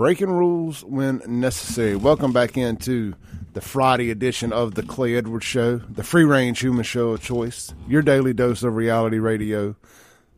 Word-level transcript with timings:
breaking 0.00 0.30
rules 0.30 0.82
when 0.82 1.20
necessary. 1.26 1.94
Welcome 1.94 2.32
back 2.32 2.56
into 2.56 3.12
the 3.52 3.60
Friday 3.60 4.10
edition 4.10 4.50
of 4.50 4.74
the 4.74 4.82
Clay 4.82 5.14
Edwards 5.14 5.44
Show, 5.44 5.76
the 5.76 6.02
free 6.02 6.24
range 6.24 6.60
human 6.60 6.84
show 6.84 7.10
of 7.10 7.20
choice, 7.20 7.74
your 7.86 8.00
daily 8.00 8.32
dose 8.32 8.62
of 8.62 8.76
reality 8.76 9.18
radio. 9.18 9.76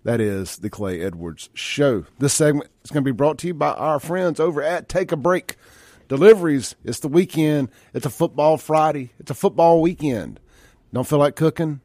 That 0.02 0.20
is 0.20 0.56
the 0.56 0.68
Clay 0.68 1.00
Edwards 1.00 1.48
Show. 1.54 2.06
This 2.18 2.34
segment 2.34 2.70
is 2.82 2.90
going 2.90 3.04
to 3.04 3.08
be 3.08 3.16
brought 3.16 3.38
to 3.38 3.46
you 3.46 3.54
by 3.54 3.70
our 3.70 4.00
friends 4.00 4.40
over 4.40 4.60
at 4.64 4.88
Take 4.88 5.12
a 5.12 5.16
Break 5.16 5.54
Deliveries. 6.08 6.74
It's 6.82 6.98
the 6.98 7.06
weekend. 7.06 7.68
It's 7.94 8.04
a 8.04 8.10
football 8.10 8.56
Friday. 8.56 9.12
It's 9.20 9.30
a 9.30 9.34
football 9.34 9.80
weekend. 9.80 10.40
Don't 10.92 11.06
feel 11.06 11.20
like 11.20 11.36
cooking? 11.36 11.82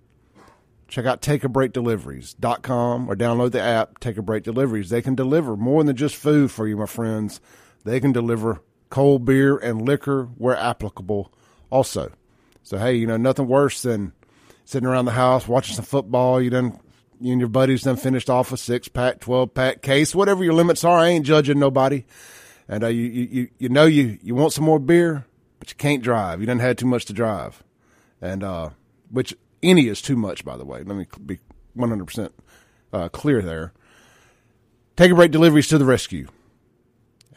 Check 0.88 1.06
out 1.06 1.22
takeabreakdeliveries.com 1.22 3.08
or 3.08 3.16
download 3.16 3.52
the 3.52 3.62
app, 3.62 4.00
Take 4.00 4.18
a 4.18 4.24
Break 4.24 4.42
Deliveries. 4.42 4.90
They 4.90 5.04
can 5.04 5.14
deliver 5.14 5.56
more 5.56 5.84
than 5.84 5.96
just 5.96 6.16
food 6.16 6.50
for 6.50 6.68
you, 6.68 6.76
my 6.76 6.88
friends. 6.88 7.40
They 7.84 8.00
can 8.00 8.12
deliver 8.12 8.62
cold 8.90 9.26
beer 9.26 9.58
and 9.58 9.82
liquor 9.82 10.26
where 10.38 10.56
applicable 10.56 11.32
also. 11.70 12.12
So, 12.64 12.78
hey, 12.78 12.96
you 12.96 13.08
know, 13.08 13.18
nothing 13.18 13.48
worse 13.48 13.82
than 13.82 14.14
sitting 14.66 14.88
around 14.88 15.06
the 15.06 15.12
house 15.12 15.48
watching 15.48 15.76
some 15.76 15.86
football. 15.86 16.42
You 16.42 16.50
done 16.50 16.80
you 17.20 17.32
and 17.32 17.42
your 17.42 17.50
buddies 17.50 17.84
done 17.84 17.96
finished 17.96 18.30
off 18.30 18.52
a 18.52 18.58
six 18.58 18.88
pack, 18.88 19.20
twelve 19.20 19.54
pack 19.54 19.82
case, 19.82 20.14
whatever 20.14 20.44
your 20.44 20.54
limits 20.54 20.84
are. 20.84 20.98
I 21.00 21.08
ain't 21.08 21.26
judging 21.26 21.60
nobody, 21.60 22.06
and 22.68 22.84
uh, 22.84 22.88
you, 22.88 23.04
you 23.04 23.50
you 23.58 23.70
know 23.70 23.86
you 23.86 24.20
you 24.22 24.36
want 24.36 24.54
some 24.54 24.66
more 24.66 24.80
beer, 24.80 25.26
but 25.60 25.70
you 25.70 25.76
can't 25.78 26.04
drive. 26.04 26.42
You 26.42 26.48
done 26.48 26.60
had 26.60 26.78
too 26.78 26.86
much 26.86 27.06
to 27.06 27.14
drive, 27.14 27.64
and 28.22 28.44
uh, 28.44 28.70
which 29.10 29.36
any 29.64 29.88
is 29.88 30.02
too 30.02 30.16
much. 30.16 30.46
By 30.46 30.58
the 30.58 30.66
way, 30.66 30.84
let 30.84 30.96
me 30.98 31.08
be 31.26 31.40
one 31.74 31.90
hundred 31.90 32.06
percent 32.06 32.34
uh, 32.94 33.10
clear 33.10 33.42
there. 33.42 33.74
Take 34.96 35.12
a 35.12 35.16
break. 35.16 35.32
Deliveries 35.32 35.68
to 35.70 35.78
the 35.78 35.86
rescue. 35.86 36.28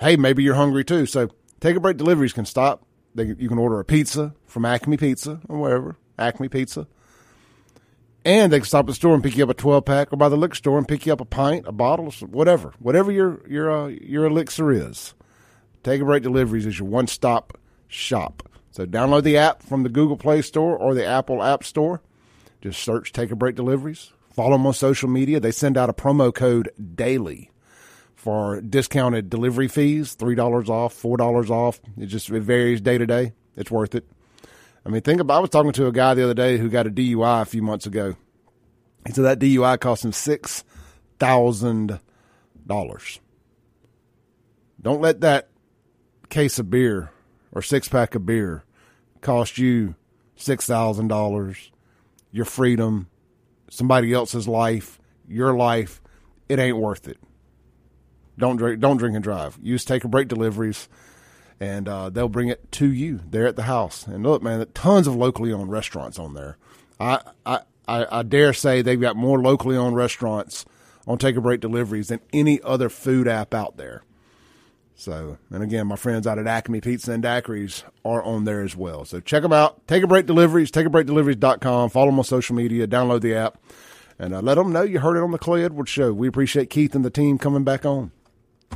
Hey, 0.01 0.17
maybe 0.17 0.43
you're 0.43 0.55
hungry 0.55 0.85
too, 0.85 1.07
so 1.07 1.29
take 1.61 1.77
a 1.77 1.81
break. 1.81 1.97
Deliveries 1.97 2.33
can 2.33 2.47
stop. 2.47 2.87
They, 3.15 3.25
you 3.25 3.49
can 3.49 3.59
order 3.59 3.81
a 3.81 3.85
pizza 3.85 4.35
from 4.47 4.65
Acme 4.65 4.97
Pizza 4.97 5.41
or 5.49 5.59
wherever 5.59 5.97
Acme 6.19 6.49
Pizza 6.49 6.87
and 8.25 8.53
they 8.53 8.59
can 8.59 8.67
stop 8.67 8.85
at 8.85 8.87
the 8.89 8.95
store 8.95 9.15
and 9.15 9.23
pick 9.23 9.37
you 9.37 9.45
up 9.45 9.51
a 9.51 9.55
12 9.55 9.85
pack 9.85 10.13
or 10.13 10.17
by 10.17 10.29
the 10.29 10.37
liquor 10.37 10.55
store 10.55 10.79
and 10.79 10.87
pick 10.87 11.07
you 11.07 11.13
up 11.13 11.21
a 11.21 11.25
pint, 11.25 11.67
a 11.67 11.73
bottle, 11.73 12.11
whatever. 12.27 12.75
Whatever 12.79 13.11
your 13.11 13.41
your 13.49 13.71
uh, 13.71 13.87
your 13.89 14.27
elixir 14.27 14.71
is. 14.71 15.15
Take 15.83 16.03
a 16.03 16.05
break 16.05 16.23
deliveries 16.23 16.67
is 16.67 16.79
your 16.79 16.89
one-stop 16.89 17.57
shop. 17.89 18.49
So 18.71 18.85
download 18.85 19.23
the 19.23 19.39
app 19.39 19.63
from 19.63 19.83
the 19.83 19.89
Google 19.89 20.19
Play 20.19 20.43
Store 20.43 20.77
or 20.77 20.95
the 20.95 21.07
Apple 21.07 21.43
App 21.43 21.65
Store. 21.65 22.03
Just 22.61 22.83
search 22.83 23.13
Take 23.13 23.31
a 23.31 23.37
Break 23.37 23.57
Deliveries. 23.57 24.13
Follow 24.31 24.53
them 24.53 24.67
on 24.67 24.75
social 24.75 25.09
media. 25.09 25.41
They 25.41 25.51
send 25.51 25.79
out 25.79 25.89
a 25.89 25.95
promo 25.95 26.33
code 26.35 26.71
daily 26.95 27.51
for 28.21 28.61
discounted 28.61 29.31
delivery 29.31 29.67
fees, 29.67 30.15
$3 30.15 30.69
off, 30.69 30.95
$4 30.95 31.51
off. 31.51 31.81
It 31.99 32.07
just 32.07 32.29
it 32.29 32.43
varies 32.43 32.83
day 32.83 32.99
to 32.99 33.07
day. 33.07 33.33
It's 33.57 33.71
worth 33.71 33.95
it. 33.95 34.07
I 34.85 34.91
mean, 34.91 35.01
think 35.01 35.23
about. 35.23 35.39
I 35.39 35.41
was 35.41 35.49
talking 35.49 35.73
to 35.73 35.87
a 35.87 35.93
guy 35.93 36.13
the 36.13 36.25
other 36.25 36.35
day 36.35 36.59
who 36.59 36.69
got 36.69 36.87
a 36.87 36.91
DUI 36.91 37.43
a 37.43 37.47
few 37.47 37.63
months 37.63 37.87
ago. 37.87 38.17
He 39.07 39.13
said 39.13 39.25
that 39.25 39.39
DUI 39.39 39.81
cost 39.81 40.05
him 40.05 40.13
six 40.13 40.65
thousand 41.19 41.99
dollars. 42.67 43.21
Don't 44.81 45.01
let 45.01 45.23
that 45.23 45.49
case 46.29 46.59
of 46.59 46.71
beer 46.71 47.11
or 47.53 47.63
six 47.63 47.89
pack 47.89 48.15
of 48.15 48.27
beer 48.27 48.65
cost 49.23 49.57
you 49.57 49.95
six 50.37 50.67
thousand 50.67 51.09
dollars, 51.09 51.71
your 52.33 52.45
freedom, 52.45 53.09
somebody 53.71 54.13
else's 54.13 54.47
life, 54.47 54.99
your 55.27 55.55
life. 55.55 56.03
It 56.49 56.59
ain't 56.59 56.77
worth 56.79 57.09
it. 57.09 57.19
Don't 58.39 58.57
drink. 58.57 58.81
Don't 58.81 58.97
drink 58.97 59.15
and 59.15 59.25
drive. 59.25 59.59
Use 59.63 59.85
take 59.85 60.05
a 60.05 60.09
break 60.09 60.29
deliveries 60.29 60.89
and 61.61 61.89
uh, 61.89 62.09
they'll 62.09 62.29
bring 62.29 62.49
it 62.49 62.73
to 62.73 62.91
you 62.91 63.21
there 63.29 63.47
at 63.47 63.57
the 63.57 63.65
house. 63.65 64.07
And 64.07 64.25
look, 64.25 64.43
man, 64.43 64.67
tons 64.73 65.07
of 65.07 65.15
locally 65.15 65.53
owned 65.53 65.71
restaurants 65.71 66.19
on 66.19 66.33
there. 66.33 66.57
I, 66.99 67.21
I, 67.45 67.61
I, 67.87 68.23
dare 68.23 68.53
say 68.53 68.83
they've 68.83 69.01
got 69.01 69.17
more 69.17 69.41
locally 69.41 69.77
owned 69.77 69.97
restaurants 69.97 70.65
on 71.07 71.19
Take 71.19 71.37
a 71.37 71.41
Break 71.41 71.61
deliveries 71.61 72.09
than 72.09 72.21
any 72.33 72.61
other 72.63 72.89
food 72.89 73.29
app 73.29 73.55
out 73.55 73.77
there. 73.77 74.03
So, 74.95 75.39
and 75.51 75.63
again, 75.63 75.87
my 75.87 75.97
friends 75.97 76.27
out 76.27 76.39
at 76.39 76.47
Acme 76.47 76.81
Pizza 76.83 77.13
and 77.13 77.25
Daiquiris 77.25 77.85
are 78.05 78.23
on 78.23 78.45
there 78.45 78.61
as 78.61 78.77
well. 78.77 79.07
So 79.07 79.21
check 79.21 79.43
them 79.43 79.53
out. 79.53 79.87
Take 79.87 80.03
a 80.03 80.07
break 80.07 80.27
deliveries, 80.27 80.71
takeabreakdeliveries.com. 80.71 81.89
Follow 81.89 82.07
them 82.07 82.19
on 82.19 82.25
social 82.25 82.55
media, 82.55 82.87
download 82.87 83.23
the 83.23 83.35
app, 83.35 83.59
and 84.19 84.35
uh, 84.35 84.41
let 84.43 84.57
them 84.57 84.73
know 84.73 84.83
you 84.83 85.01
heard 85.01 85.17
it 85.17 85.23
on 85.23 85.31
the 85.31 85.39
Clay 85.39 85.65
Edwards 85.65 85.91
show. 85.91 86.13
We 86.13 86.29
appreciate 86.29 86.69
Keith 86.69 86.95
and 86.95 87.05
the 87.05 87.11
team 87.11 87.39
coming 87.39 87.65
back 87.65 87.87
on. 87.87 88.13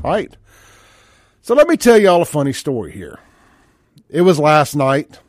Right. 0.02 0.36
So 1.42 1.54
let 1.54 1.68
me 1.68 1.76
tell 1.76 1.98
y'all 1.98 2.22
a 2.22 2.26
funny 2.26 2.52
story 2.52 2.92
here. 2.92 3.20
It 4.08 4.22
was 4.22 4.38
last 4.38 4.74
night. 4.74 5.20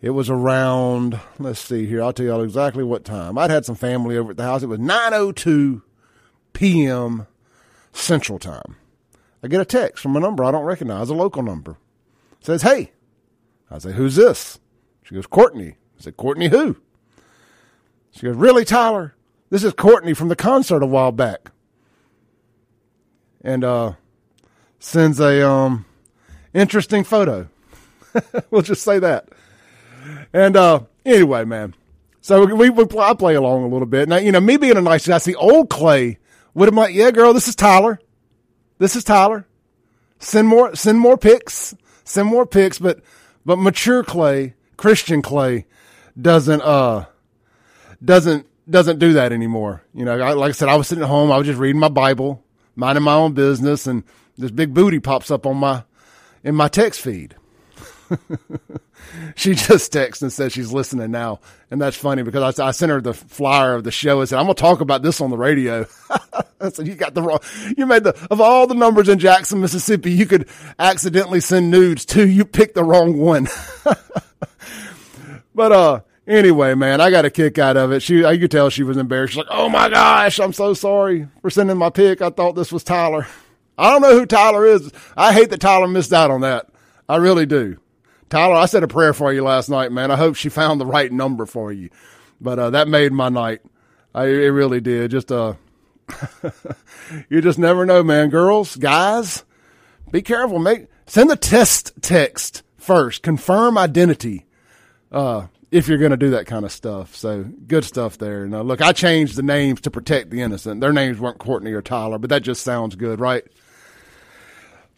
It 0.00 0.10
was 0.10 0.30
around, 0.30 1.20
let's 1.38 1.60
see 1.60 1.84
here, 1.84 2.02
I'll 2.02 2.12
tell 2.12 2.24
y'all 2.24 2.42
exactly 2.42 2.82
what 2.82 3.04
time. 3.04 3.36
I'd 3.36 3.50
had 3.50 3.66
some 3.66 3.74
family 3.74 4.16
over 4.16 4.30
at 4.30 4.38
the 4.38 4.44
house. 4.44 4.62
It 4.62 4.66
was 4.68 4.78
9.02 4.78 5.82
p.m. 6.54 7.26
Central 7.92 8.38
Time. 8.38 8.76
I 9.42 9.48
get 9.48 9.60
a 9.60 9.66
text 9.66 10.02
from 10.02 10.16
a 10.16 10.20
number 10.20 10.42
I 10.42 10.52
don't 10.52 10.64
recognize, 10.64 11.10
a 11.10 11.14
local 11.14 11.42
number. 11.42 11.72
It 12.40 12.46
says, 12.46 12.62
hey. 12.62 12.92
I 13.70 13.78
say, 13.78 13.92
who's 13.92 14.16
this? 14.16 14.58
She 15.02 15.14
goes, 15.14 15.26
Courtney. 15.26 15.76
I 15.98 16.02
said, 16.02 16.16
Courtney 16.16 16.48
who? 16.48 16.76
She 18.10 18.26
goes, 18.26 18.36
really, 18.36 18.64
Tyler? 18.64 19.14
This 19.50 19.64
is 19.64 19.72
Courtney 19.74 20.14
from 20.14 20.28
the 20.28 20.36
concert 20.36 20.82
a 20.82 20.86
while 20.86 21.12
back. 21.12 21.52
And 23.42 23.64
uh, 23.64 23.92
sends 24.78 25.20
a 25.20 25.48
um, 25.48 25.84
interesting 26.52 27.04
photo. 27.04 27.48
we'll 28.50 28.62
just 28.62 28.82
say 28.82 28.98
that. 28.98 29.28
And 30.32 30.56
uh, 30.56 30.80
anyway, 31.04 31.44
man. 31.44 31.74
So 32.20 32.44
we, 32.44 32.68
we 32.68 32.84
I 32.98 33.14
play 33.14 33.34
along 33.34 33.64
a 33.64 33.68
little 33.68 33.86
bit. 33.86 34.08
Now, 34.08 34.16
you 34.16 34.30
know, 34.32 34.40
me 34.40 34.56
being 34.56 34.76
a 34.76 34.82
nice 34.82 35.06
guy, 35.06 35.18
see 35.18 35.34
old 35.34 35.70
Clay 35.70 36.18
would 36.54 36.66
have 36.66 36.74
like, 36.74 36.94
yeah, 36.94 37.10
girl, 37.10 37.32
this 37.32 37.48
is 37.48 37.56
Tyler. 37.56 37.98
This 38.78 38.94
is 38.94 39.04
Tyler. 39.04 39.46
Send 40.18 40.46
more, 40.46 40.74
send 40.74 40.98
more 41.00 41.16
pics, 41.16 41.74
send 42.04 42.28
more 42.28 42.44
pics. 42.44 42.78
But, 42.78 43.00
but 43.46 43.56
mature 43.56 44.04
Clay, 44.04 44.54
Christian 44.76 45.22
Clay, 45.22 45.66
doesn't 46.20 46.60
uh, 46.62 47.06
doesn't 48.04 48.46
doesn't 48.68 48.98
do 48.98 49.14
that 49.14 49.32
anymore. 49.32 49.82
You 49.94 50.04
know, 50.04 50.18
I, 50.18 50.32
like 50.32 50.50
I 50.50 50.52
said, 50.52 50.68
I 50.68 50.76
was 50.76 50.88
sitting 50.88 51.04
at 51.04 51.08
home, 51.08 51.32
I 51.32 51.38
was 51.38 51.46
just 51.46 51.58
reading 51.58 51.80
my 51.80 51.88
Bible, 51.88 52.44
minding 52.76 53.04
my 53.04 53.14
own 53.14 53.32
business, 53.32 53.86
and 53.86 54.04
this 54.38 54.50
big 54.50 54.74
booty 54.74 55.00
pops 55.00 55.30
up 55.30 55.46
on 55.46 55.56
my 55.56 55.84
in 56.42 56.54
my 56.54 56.68
text 56.68 57.00
feed. 57.00 57.36
she 59.36 59.54
just 59.54 59.92
texts 59.92 60.22
and 60.22 60.32
says 60.32 60.52
she's 60.52 60.72
listening 60.72 61.10
now, 61.10 61.40
and 61.70 61.80
that's 61.80 61.96
funny 61.96 62.22
because 62.22 62.58
I, 62.58 62.68
I 62.68 62.70
sent 62.72 62.90
her 62.90 63.00
the 63.00 63.14
flyer 63.14 63.74
of 63.74 63.84
the 63.84 63.90
show 63.90 64.20
and 64.20 64.28
said 64.28 64.38
I'm 64.38 64.46
going 64.46 64.56
to 64.56 64.60
talk 64.60 64.80
about 64.80 65.02
this 65.02 65.20
on 65.20 65.30
the 65.30 65.38
radio. 65.38 65.86
I 66.60 66.68
said 66.70 66.86
you 66.86 66.94
got 66.94 67.14
the 67.14 67.22
wrong, 67.22 67.40
you 67.76 67.86
made 67.86 68.04
the 68.04 68.16
of 68.30 68.40
all 68.40 68.66
the 68.66 68.74
numbers 68.74 69.08
in 69.08 69.18
Jackson, 69.18 69.60
Mississippi, 69.60 70.12
you 70.12 70.26
could 70.26 70.48
accidentally 70.78 71.40
send 71.40 71.70
nudes 71.70 72.04
to. 72.06 72.28
You 72.28 72.44
picked 72.44 72.74
the 72.74 72.84
wrong 72.84 73.18
one. 73.18 73.48
but 75.54 75.72
uh, 75.72 76.00
anyway, 76.30 76.74
man, 76.74 77.00
I 77.00 77.10
got 77.10 77.24
a 77.24 77.30
kick 77.30 77.58
out 77.58 77.76
of 77.76 77.92
it. 77.92 78.00
She, 78.02 78.24
I 78.24 78.38
could 78.38 78.50
tell 78.50 78.70
she 78.70 78.82
was 78.82 78.96
embarrassed. 78.96 79.34
She's 79.34 79.38
like, 79.38 79.48
"Oh 79.50 79.68
my 79.68 79.88
gosh, 79.88 80.38
I'm 80.38 80.52
so 80.52 80.74
sorry 80.74 81.28
for 81.42 81.50
sending 81.50 81.76
my 81.76 81.90
pic. 81.90 82.22
I 82.22 82.30
thought 82.30 82.54
this 82.54 82.72
was 82.72 82.84
Tyler." 82.84 83.26
I 83.76 83.90
don't 83.90 84.02
know 84.02 84.18
who 84.18 84.26
Tyler 84.26 84.66
is. 84.66 84.92
I 85.16 85.32
hate 85.32 85.48
that 85.50 85.60
Tyler 85.60 85.88
missed 85.88 86.12
out 86.12 86.30
on 86.30 86.42
that. 86.42 86.68
I 87.08 87.16
really 87.16 87.46
do. 87.46 87.78
Tyler, 88.28 88.54
I 88.54 88.66
said 88.66 88.82
a 88.82 88.88
prayer 88.88 89.14
for 89.14 89.32
you 89.32 89.42
last 89.42 89.70
night, 89.70 89.90
man. 89.90 90.10
I 90.10 90.16
hope 90.16 90.36
she 90.36 90.50
found 90.50 90.80
the 90.80 90.86
right 90.86 91.10
number 91.10 91.46
for 91.46 91.72
you. 91.72 91.88
But 92.40 92.58
uh, 92.58 92.70
that 92.70 92.88
made 92.88 93.12
my 93.12 93.30
night. 93.30 93.60
I, 94.14 94.24
it 94.24 94.48
really 94.48 94.80
did. 94.80 95.10
Just 95.10 95.32
uh, 95.32 95.54
you 97.28 97.40
just 97.40 97.58
never 97.58 97.86
know, 97.86 98.02
man. 98.02 98.28
Girls, 98.28 98.76
guys, 98.76 99.44
be 100.10 100.22
careful. 100.22 100.58
Make 100.58 100.86
send 101.06 101.30
the 101.30 101.36
test 101.36 101.92
text 102.02 102.62
first. 102.76 103.22
Confirm 103.22 103.78
identity. 103.78 104.46
Uh, 105.10 105.46
if 105.70 105.88
you're 105.88 105.98
going 105.98 106.10
to 106.10 106.16
do 106.16 106.30
that 106.30 106.46
kind 106.46 106.64
of 106.64 106.72
stuff. 106.72 107.14
So 107.14 107.44
good 107.44 107.84
stuff 107.84 108.18
there. 108.18 108.46
Now, 108.46 108.62
look, 108.62 108.80
I 108.80 108.92
changed 108.92 109.36
the 109.36 109.42
names 109.42 109.82
to 109.82 109.90
protect 109.90 110.30
the 110.30 110.42
innocent. 110.42 110.80
Their 110.80 110.92
names 110.92 111.20
weren't 111.20 111.38
Courtney 111.38 111.72
or 111.72 111.82
Tyler, 111.82 112.18
but 112.18 112.30
that 112.30 112.42
just 112.42 112.62
sounds 112.62 112.96
good, 112.96 113.20
right? 113.20 113.44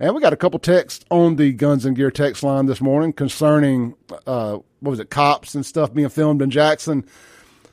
And 0.00 0.14
we 0.16 0.20
got 0.20 0.32
a 0.32 0.36
couple 0.36 0.58
texts 0.58 1.04
on 1.08 1.36
the 1.36 1.52
Guns 1.52 1.84
and 1.84 1.94
Gear 1.94 2.10
text 2.10 2.42
line 2.42 2.66
this 2.66 2.80
morning 2.80 3.12
concerning, 3.12 3.94
uh, 4.26 4.58
what 4.80 4.90
was 4.90 4.98
it, 4.98 5.10
cops 5.10 5.54
and 5.54 5.64
stuff 5.64 5.94
being 5.94 6.08
filmed 6.08 6.42
in 6.42 6.50
Jackson. 6.50 7.06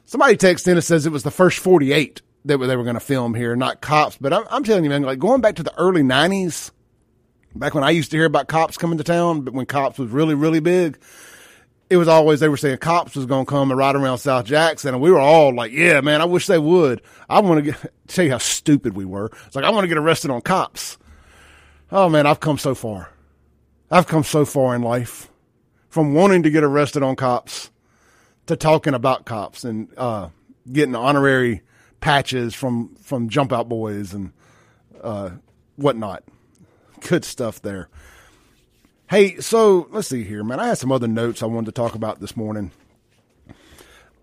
Somebody 0.10 0.38
texted 0.38 0.68
in 0.68 0.78
and 0.78 0.84
says 0.84 1.06
it 1.06 1.12
was 1.12 1.24
the 1.24 1.32
first 1.32 1.60
48 1.60 2.22
that 2.46 2.58
they 2.58 2.76
were 2.76 2.84
going 2.84 2.96
to 2.96 3.00
film 3.00 3.36
here, 3.36 3.56
not 3.56 3.82
cops. 3.82 4.18
But 4.18 4.34
I'm, 4.34 4.44
I'm 4.50 4.64
telling 4.64 4.84
you, 4.84 4.90
man, 4.90 5.04
like 5.04 5.20
going 5.20 5.42
back 5.42 5.56
to 5.56 5.64
the 5.64 5.78
early 5.78 6.02
90s– 6.02 6.72
Back 7.56 7.74
when 7.74 7.84
I 7.84 7.90
used 7.90 8.12
to 8.12 8.18
hear 8.18 8.26
about 8.26 8.48
cops 8.48 8.78
coming 8.78 9.00
to 9.00 9.04
town, 9.04 9.42
but 9.42 9.54
when 9.54 9.66
cops 9.66 9.98
was 9.98 10.12
really, 10.12 10.36
really 10.36 10.60
big, 10.60 11.00
it 11.90 11.98
was 11.98 12.08
always 12.08 12.40
they 12.40 12.48
were 12.48 12.58
saying 12.58 12.78
cops 12.78 13.16
was 13.16 13.26
going 13.26 13.46
to 13.46 13.50
come 13.50 13.72
and 13.72 13.78
ride 13.78 13.96
around 13.96 14.20
South 14.20 14.46
Jackson, 14.46 14.94
and 14.94 15.02
we 15.02 15.12
were 15.12 15.20
all 15.20 15.54
like, 15.54 15.72
"Yeah, 15.72 16.02
man, 16.02 16.22
I 16.22 16.26
wish 16.26 16.46
they 16.46 16.60
would." 16.60 17.02
I 17.28 17.40
want 17.40 17.66
to 17.66 17.72
get, 17.72 17.94
tell 18.08 18.26
you 18.26 18.32
how 18.32 18.38
stupid 18.38 18.96
we 18.96 19.04
were. 19.04 19.32
It's 19.48 19.56
like 19.56 19.66
I 19.66 19.72
want 19.72 19.84
to 19.84 19.88
get 19.88 19.98
arrested 19.98 20.30
on 20.30 20.42
cops. 20.42 21.00
Oh 21.92 22.08
man, 22.08 22.28
I've 22.28 22.40
come 22.40 22.60
so 22.60 22.76
far. 22.76 23.12
I've 23.90 24.06
come 24.06 24.24
so 24.24 24.46
far 24.46 24.76
in 24.76 24.84
life 24.84 25.32
from 25.90 26.14
wanting 26.14 26.44
to 26.44 26.52
get 26.52 26.64
arrested 26.64 27.02
on 27.02 27.16
cops 27.16 27.72
to 28.50 28.56
talking 28.56 28.96
about 28.96 29.26
cops 29.26 29.64
and 29.64 29.90
uh, 29.96 30.30
getting 30.72 30.96
honorary 30.96 31.62
patches 32.02 32.56
from 32.56 32.96
from 32.96 33.30
Jump 33.30 33.54
Out 33.54 33.70
Boys 33.70 34.14
and 34.14 34.34
uh, 35.02 35.32
whatnot. 35.76 36.24
Good 37.08 37.24
stuff 37.24 37.62
there. 37.62 37.90
Hey, 39.08 39.40
so 39.40 39.88
let's 39.92 40.08
see 40.08 40.24
here, 40.24 40.44
man. 40.44 40.60
I 40.60 40.68
had 40.68 40.80
some 40.80 40.92
other 40.92 41.08
notes 41.08 41.44
I 41.44 41.46
wanted 41.46 41.68
to 41.68 41.72
talk 41.72 41.94
about 41.94 42.20
this 42.20 42.36
morning. 42.36 42.72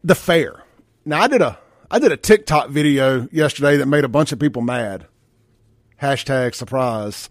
The 0.03 0.17
fair. 0.17 0.63
Now 1.05 1.23
I 1.23 1.29
did 1.29 1.41
a 1.41 1.59
I 1.89 2.01
did 2.01 2.11
a 2.11 2.17
TikTok 2.17 2.71
video 2.71 3.29
yesterday 3.31 3.77
that 3.77 3.87
made 3.87 4.05
a 4.05 4.09
bunch 4.09 4.33
of 4.33 4.41
people 4.41 4.61
mad. 4.61 5.07
Hashtag 6.03 6.57
surprise. 6.57 7.31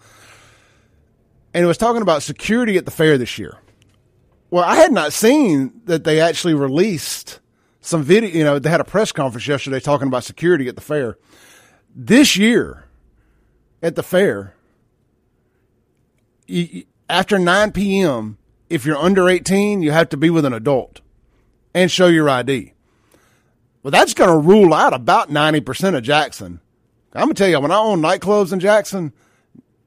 And 1.54 1.62
it 1.64 1.68
was 1.68 1.78
talking 1.78 2.02
about 2.02 2.24
security 2.24 2.78
at 2.78 2.86
the 2.86 2.92
fair 2.92 3.18
this 3.18 3.38
year. 3.38 3.58
Well, 4.50 4.64
I 4.64 4.76
had 4.76 4.92
not 4.92 5.14
seen 5.14 5.82
that 5.86 6.04
they 6.04 6.20
actually 6.20 6.54
released 6.54 7.40
some 7.82 8.04
video. 8.04 8.30
You 8.30 8.44
know, 8.44 8.60
they 8.60 8.70
had 8.70 8.82
a 8.82 8.86
press 8.86 9.12
conference 9.12 9.48
yesterday 9.48 9.80
talking 9.80 10.08
about 10.08 10.24
security 10.24 10.68
at 10.68 10.76
the 10.76 10.82
fair. 10.82 11.18
This 11.96 12.38
year 12.38 12.86
at 13.82 13.96
the 13.96 14.04
fair, 14.04 14.56
you, 16.48 16.84
after 17.10 17.40
9 17.40 17.72
p.m., 17.72 18.38
if 18.70 18.86
you're 18.86 18.98
under 18.98 19.30
18, 19.30 19.82
you 19.82 19.92
have 19.92 20.10
to 20.10 20.18
be 20.18 20.30
with 20.30 20.46
an 20.46 20.54
adult 20.54 21.02
and 21.74 21.92
show 21.92 22.08
your 22.08 22.30
ID. 22.30 22.74
Well, 23.84 23.92
that's 23.92 24.16
going 24.16 24.30
to 24.30 24.48
rule 24.48 24.74
out 24.74 24.94
about 24.94 25.30
90% 25.30 25.96
of 25.96 26.04
Jackson. 26.04 26.60
I'm 27.14 27.26
going 27.26 27.36
to 27.36 27.40
tell 27.40 27.50
you, 27.50 27.60
when 27.60 27.72
I 27.72 27.78
owned 27.78 28.04
nightclubs 28.04 28.52
in 28.52 28.60
Jackson, 28.60 29.14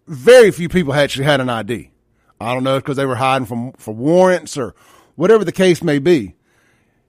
very 0.07 0.51
few 0.51 0.69
people 0.69 0.95
actually 0.95 1.25
had 1.25 1.41
an 1.41 1.51
ID. 1.51 1.91
I 2.41 2.55
don't 2.55 2.65
know 2.65 2.77
if 2.77 2.85
because 2.85 2.97
they 2.97 3.07
were 3.07 3.17
hiding 3.17 3.47
from 3.47 3.73
for 3.73 3.95
warrants 3.95 4.57
or 4.57 4.75
whatever 5.17 5.45
the 5.45 5.53
case 5.53 5.83
may 5.83 5.99
be. 5.99 6.35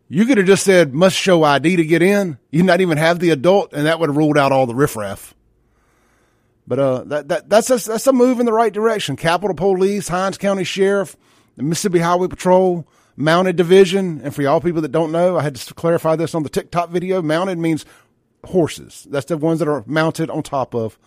You 0.07 0.25
could 0.25 0.37
have 0.37 0.47
just 0.47 0.63
said 0.63 0.93
must 0.93 1.15
show 1.15 1.43
ID 1.43 1.75
to 1.75 1.85
get 1.85 2.01
in. 2.01 2.39
You 2.51 2.63
not 2.63 2.81
even 2.81 2.97
have 2.97 3.19
the 3.19 3.29
adult, 3.29 3.73
and 3.73 3.85
that 3.85 3.99
would 3.99 4.09
have 4.09 4.17
ruled 4.17 4.37
out 4.37 4.51
all 4.51 4.65
the 4.65 4.73
riffraff. 4.73 5.35
But 6.65 6.79
uh, 6.79 7.03
that, 7.05 7.27
that 7.29 7.49
that's 7.49 7.69
a, 7.69 7.77
that's 7.77 8.07
a 8.07 8.13
move 8.13 8.39
in 8.39 8.45
the 8.45 8.53
right 8.53 8.73
direction. 8.73 9.15
Capitol 9.15 9.55
Police, 9.55 10.07
Hinds 10.07 10.37
County 10.37 10.63
Sheriff, 10.63 11.15
the 11.57 11.63
Mississippi 11.63 11.99
Highway 11.99 12.27
Patrol, 12.27 12.87
Mounted 13.15 13.55
Division, 13.55 14.21
and 14.23 14.33
for 14.33 14.41
y'all 14.41 14.61
people 14.61 14.81
that 14.81 14.91
don't 14.91 15.11
know, 15.11 15.37
I 15.37 15.41
had 15.43 15.55
to 15.55 15.73
clarify 15.73 16.15
this 16.15 16.33
on 16.33 16.43
the 16.43 16.49
TikTok 16.49 16.89
video. 16.89 17.21
Mounted 17.21 17.57
means 17.57 17.85
horses. 18.45 19.07
That's 19.09 19.25
the 19.25 19.37
ones 19.37 19.59
that 19.59 19.67
are 19.67 19.83
mounted 19.85 20.29
on 20.29 20.43
top 20.43 20.73
of 20.73 20.97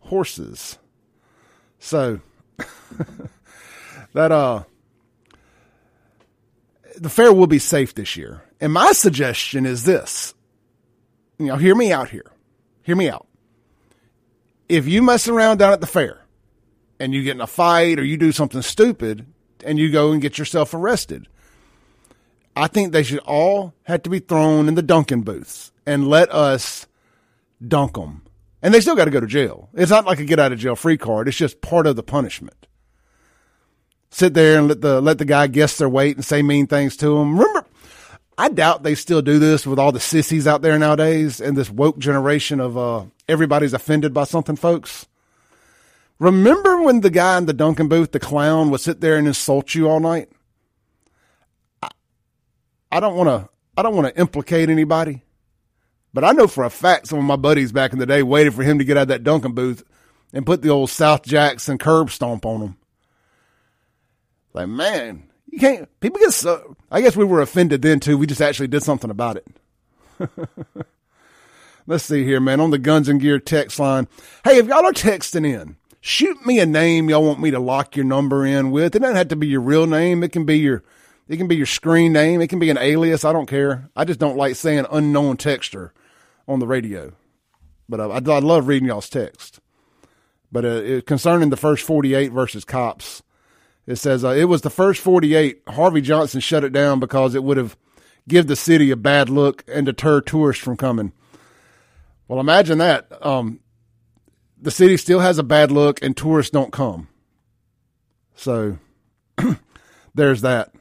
horses. 0.00 0.78
So 1.78 2.20
that 4.18 4.32
uh 4.32 4.64
the 6.96 7.08
fair 7.08 7.32
will 7.32 7.46
be 7.46 7.58
safe 7.58 7.94
this 7.94 8.16
year. 8.16 8.42
And 8.60 8.72
my 8.72 8.92
suggestion 8.92 9.66
is 9.66 9.84
this. 9.84 10.34
You 11.38 11.46
know, 11.46 11.56
hear 11.56 11.74
me 11.74 11.92
out 11.92 12.10
here. 12.10 12.30
Hear 12.82 12.96
me 12.96 13.08
out 13.08 13.28
if 14.68 14.86
you 14.86 15.02
mess 15.02 15.28
around 15.28 15.58
down 15.58 15.72
at 15.72 15.80
the 15.80 15.86
fair 15.86 16.20
and 17.00 17.14
you 17.14 17.22
get 17.22 17.36
in 17.36 17.40
a 17.40 17.46
fight 17.46 17.98
or 17.98 18.04
you 18.04 18.16
do 18.16 18.32
something 18.32 18.62
stupid 18.62 19.26
and 19.64 19.78
you 19.78 19.90
go 19.90 20.12
and 20.12 20.22
get 20.22 20.38
yourself 20.38 20.74
arrested, 20.74 21.28
I 22.54 22.66
think 22.66 22.92
they 22.92 23.02
should 23.02 23.20
all 23.20 23.74
have 23.84 24.02
to 24.02 24.10
be 24.10 24.18
thrown 24.18 24.68
in 24.68 24.74
the 24.74 24.82
dunking 24.82 25.22
booths 25.22 25.72
and 25.86 26.08
let 26.08 26.30
us 26.32 26.86
dunk 27.66 27.94
them. 27.94 28.22
And 28.60 28.74
they 28.74 28.80
still 28.80 28.96
got 28.96 29.04
to 29.04 29.10
go 29.10 29.20
to 29.20 29.26
jail. 29.26 29.70
It's 29.74 29.90
not 29.90 30.04
like 30.04 30.18
a 30.18 30.24
get 30.24 30.40
out 30.40 30.52
of 30.52 30.58
jail 30.58 30.76
free 30.76 30.98
card. 30.98 31.28
It's 31.28 31.36
just 31.36 31.60
part 31.60 31.86
of 31.86 31.96
the 31.96 32.02
punishment. 32.02 32.66
Sit 34.10 34.34
there 34.34 34.58
and 34.58 34.68
let 34.68 34.80
the 34.80 35.00
let 35.00 35.18
the 35.18 35.24
guy 35.24 35.46
guess 35.46 35.76
their 35.76 35.88
weight 35.88 36.16
and 36.16 36.24
say 36.24 36.42
mean 36.42 36.66
things 36.66 36.96
to 36.98 37.18
them. 37.18 37.38
Remember, 37.38 37.66
I 38.38 38.48
doubt 38.48 38.82
they 38.82 38.94
still 38.94 39.20
do 39.20 39.38
this 39.38 39.66
with 39.66 39.78
all 39.78 39.92
the 39.92 40.00
sissies 40.00 40.46
out 40.46 40.62
there 40.62 40.78
nowadays 40.78 41.40
and 41.40 41.56
this 41.56 41.70
woke 41.70 41.98
generation 41.98 42.60
of 42.60 42.78
uh, 42.78 43.04
everybody's 43.28 43.74
offended 43.74 44.14
by 44.14 44.24
something, 44.24 44.56
folks. 44.56 45.06
Remember 46.18 46.82
when 46.82 47.00
the 47.00 47.10
guy 47.10 47.36
in 47.38 47.46
the 47.46 47.52
Dunkin' 47.52 47.88
booth, 47.88 48.12
the 48.12 48.18
clown, 48.18 48.70
would 48.70 48.80
sit 48.80 49.00
there 49.00 49.16
and 49.16 49.26
insult 49.26 49.74
you 49.74 49.88
all 49.88 50.00
night? 50.00 50.28
I, 51.82 51.88
I 52.90 53.00
don't 53.00 53.16
want 53.16 53.28
to. 53.28 53.48
I 53.76 53.82
don't 53.82 53.94
want 53.94 54.12
to 54.12 54.20
implicate 54.20 54.70
anybody, 54.70 55.22
but 56.12 56.24
I 56.24 56.32
know 56.32 56.48
for 56.48 56.64
a 56.64 56.70
fact 56.70 57.06
some 57.06 57.20
of 57.20 57.24
my 57.24 57.36
buddies 57.36 57.70
back 57.70 57.92
in 57.92 58.00
the 58.00 58.06
day 58.06 58.24
waited 58.24 58.54
for 58.54 58.64
him 58.64 58.78
to 58.78 58.84
get 58.84 58.96
out 58.96 59.02
of 59.02 59.08
that 59.08 59.22
Dunkin' 59.22 59.52
booth 59.52 59.84
and 60.32 60.44
put 60.44 60.62
the 60.62 60.70
old 60.70 60.90
South 60.90 61.22
Jackson 61.22 61.78
curb 61.78 62.10
stomp 62.10 62.44
on 62.44 62.60
him. 62.60 62.76
Like, 64.52 64.68
man, 64.68 65.28
you 65.50 65.58
can't. 65.58 66.00
People 66.00 66.18
get 66.18 66.32
so. 66.32 66.76
I 66.90 67.00
guess 67.00 67.16
we 67.16 67.24
were 67.24 67.40
offended 67.40 67.82
then 67.82 68.00
too. 68.00 68.18
We 68.18 68.26
just 68.26 68.40
actually 68.40 68.68
did 68.68 68.82
something 68.82 69.10
about 69.10 69.36
it. 69.36 69.46
Let's 71.86 72.04
see 72.04 72.24
here, 72.24 72.40
man. 72.40 72.60
On 72.60 72.70
the 72.70 72.78
Guns 72.78 73.08
and 73.08 73.20
Gear 73.20 73.38
text 73.38 73.78
line. 73.78 74.08
Hey, 74.44 74.58
if 74.58 74.66
y'all 74.66 74.84
are 74.84 74.92
texting 74.92 75.46
in, 75.46 75.76
shoot 76.00 76.44
me 76.44 76.58
a 76.60 76.66
name 76.66 77.08
y'all 77.08 77.24
want 77.24 77.40
me 77.40 77.50
to 77.50 77.58
lock 77.58 77.96
your 77.96 78.04
number 78.04 78.44
in 78.44 78.70
with. 78.70 78.94
It 78.94 78.98
doesn't 78.98 79.16
have 79.16 79.28
to 79.28 79.36
be 79.36 79.46
your 79.46 79.60
real 79.60 79.86
name. 79.86 80.22
It 80.22 80.32
can 80.32 80.44
be 80.44 80.58
your 80.58 80.82
it 81.28 81.36
can 81.36 81.48
be 81.48 81.56
your 81.56 81.66
screen 81.66 82.12
name. 82.12 82.40
It 82.40 82.48
can 82.48 82.58
be 82.58 82.70
an 82.70 82.78
alias. 82.78 83.24
I 83.24 83.32
don't 83.32 83.46
care. 83.46 83.88
I 83.94 84.04
just 84.04 84.20
don't 84.20 84.36
like 84.36 84.56
saying 84.56 84.86
unknown 84.90 85.36
texter 85.36 85.90
on 86.46 86.58
the 86.58 86.66
radio. 86.66 87.12
But 87.88 88.00
I, 88.00 88.04
I 88.04 88.38
love 88.40 88.66
reading 88.66 88.88
y'all's 88.88 89.08
text. 89.08 89.60
But 90.50 90.64
uh, 90.64 91.00
concerning 91.02 91.50
the 91.50 91.56
first 91.56 91.84
48 91.84 92.32
versus 92.32 92.64
cops, 92.64 93.22
it 93.88 93.96
says 93.96 94.22
uh, 94.22 94.28
it 94.28 94.44
was 94.44 94.60
the 94.60 94.70
first 94.70 95.00
48. 95.00 95.62
Harvey 95.66 96.02
Johnson 96.02 96.40
shut 96.40 96.62
it 96.62 96.74
down 96.74 97.00
because 97.00 97.34
it 97.34 97.42
would 97.42 97.56
have 97.56 97.74
give 98.28 98.46
the 98.46 98.54
city 98.54 98.90
a 98.90 98.96
bad 98.96 99.30
look 99.30 99.64
and 99.66 99.86
deter 99.86 100.20
tourists 100.20 100.62
from 100.62 100.76
coming. 100.76 101.10
Well, 102.28 102.38
imagine 102.38 102.76
that. 102.78 103.10
Um, 103.24 103.60
the 104.60 104.70
city 104.70 104.98
still 104.98 105.20
has 105.20 105.38
a 105.38 105.42
bad 105.42 105.70
look 105.70 106.02
and 106.02 106.14
tourists 106.14 106.50
don't 106.50 106.70
come. 106.70 107.08
So 108.34 108.76
there's 110.14 110.42
that. 110.42 110.74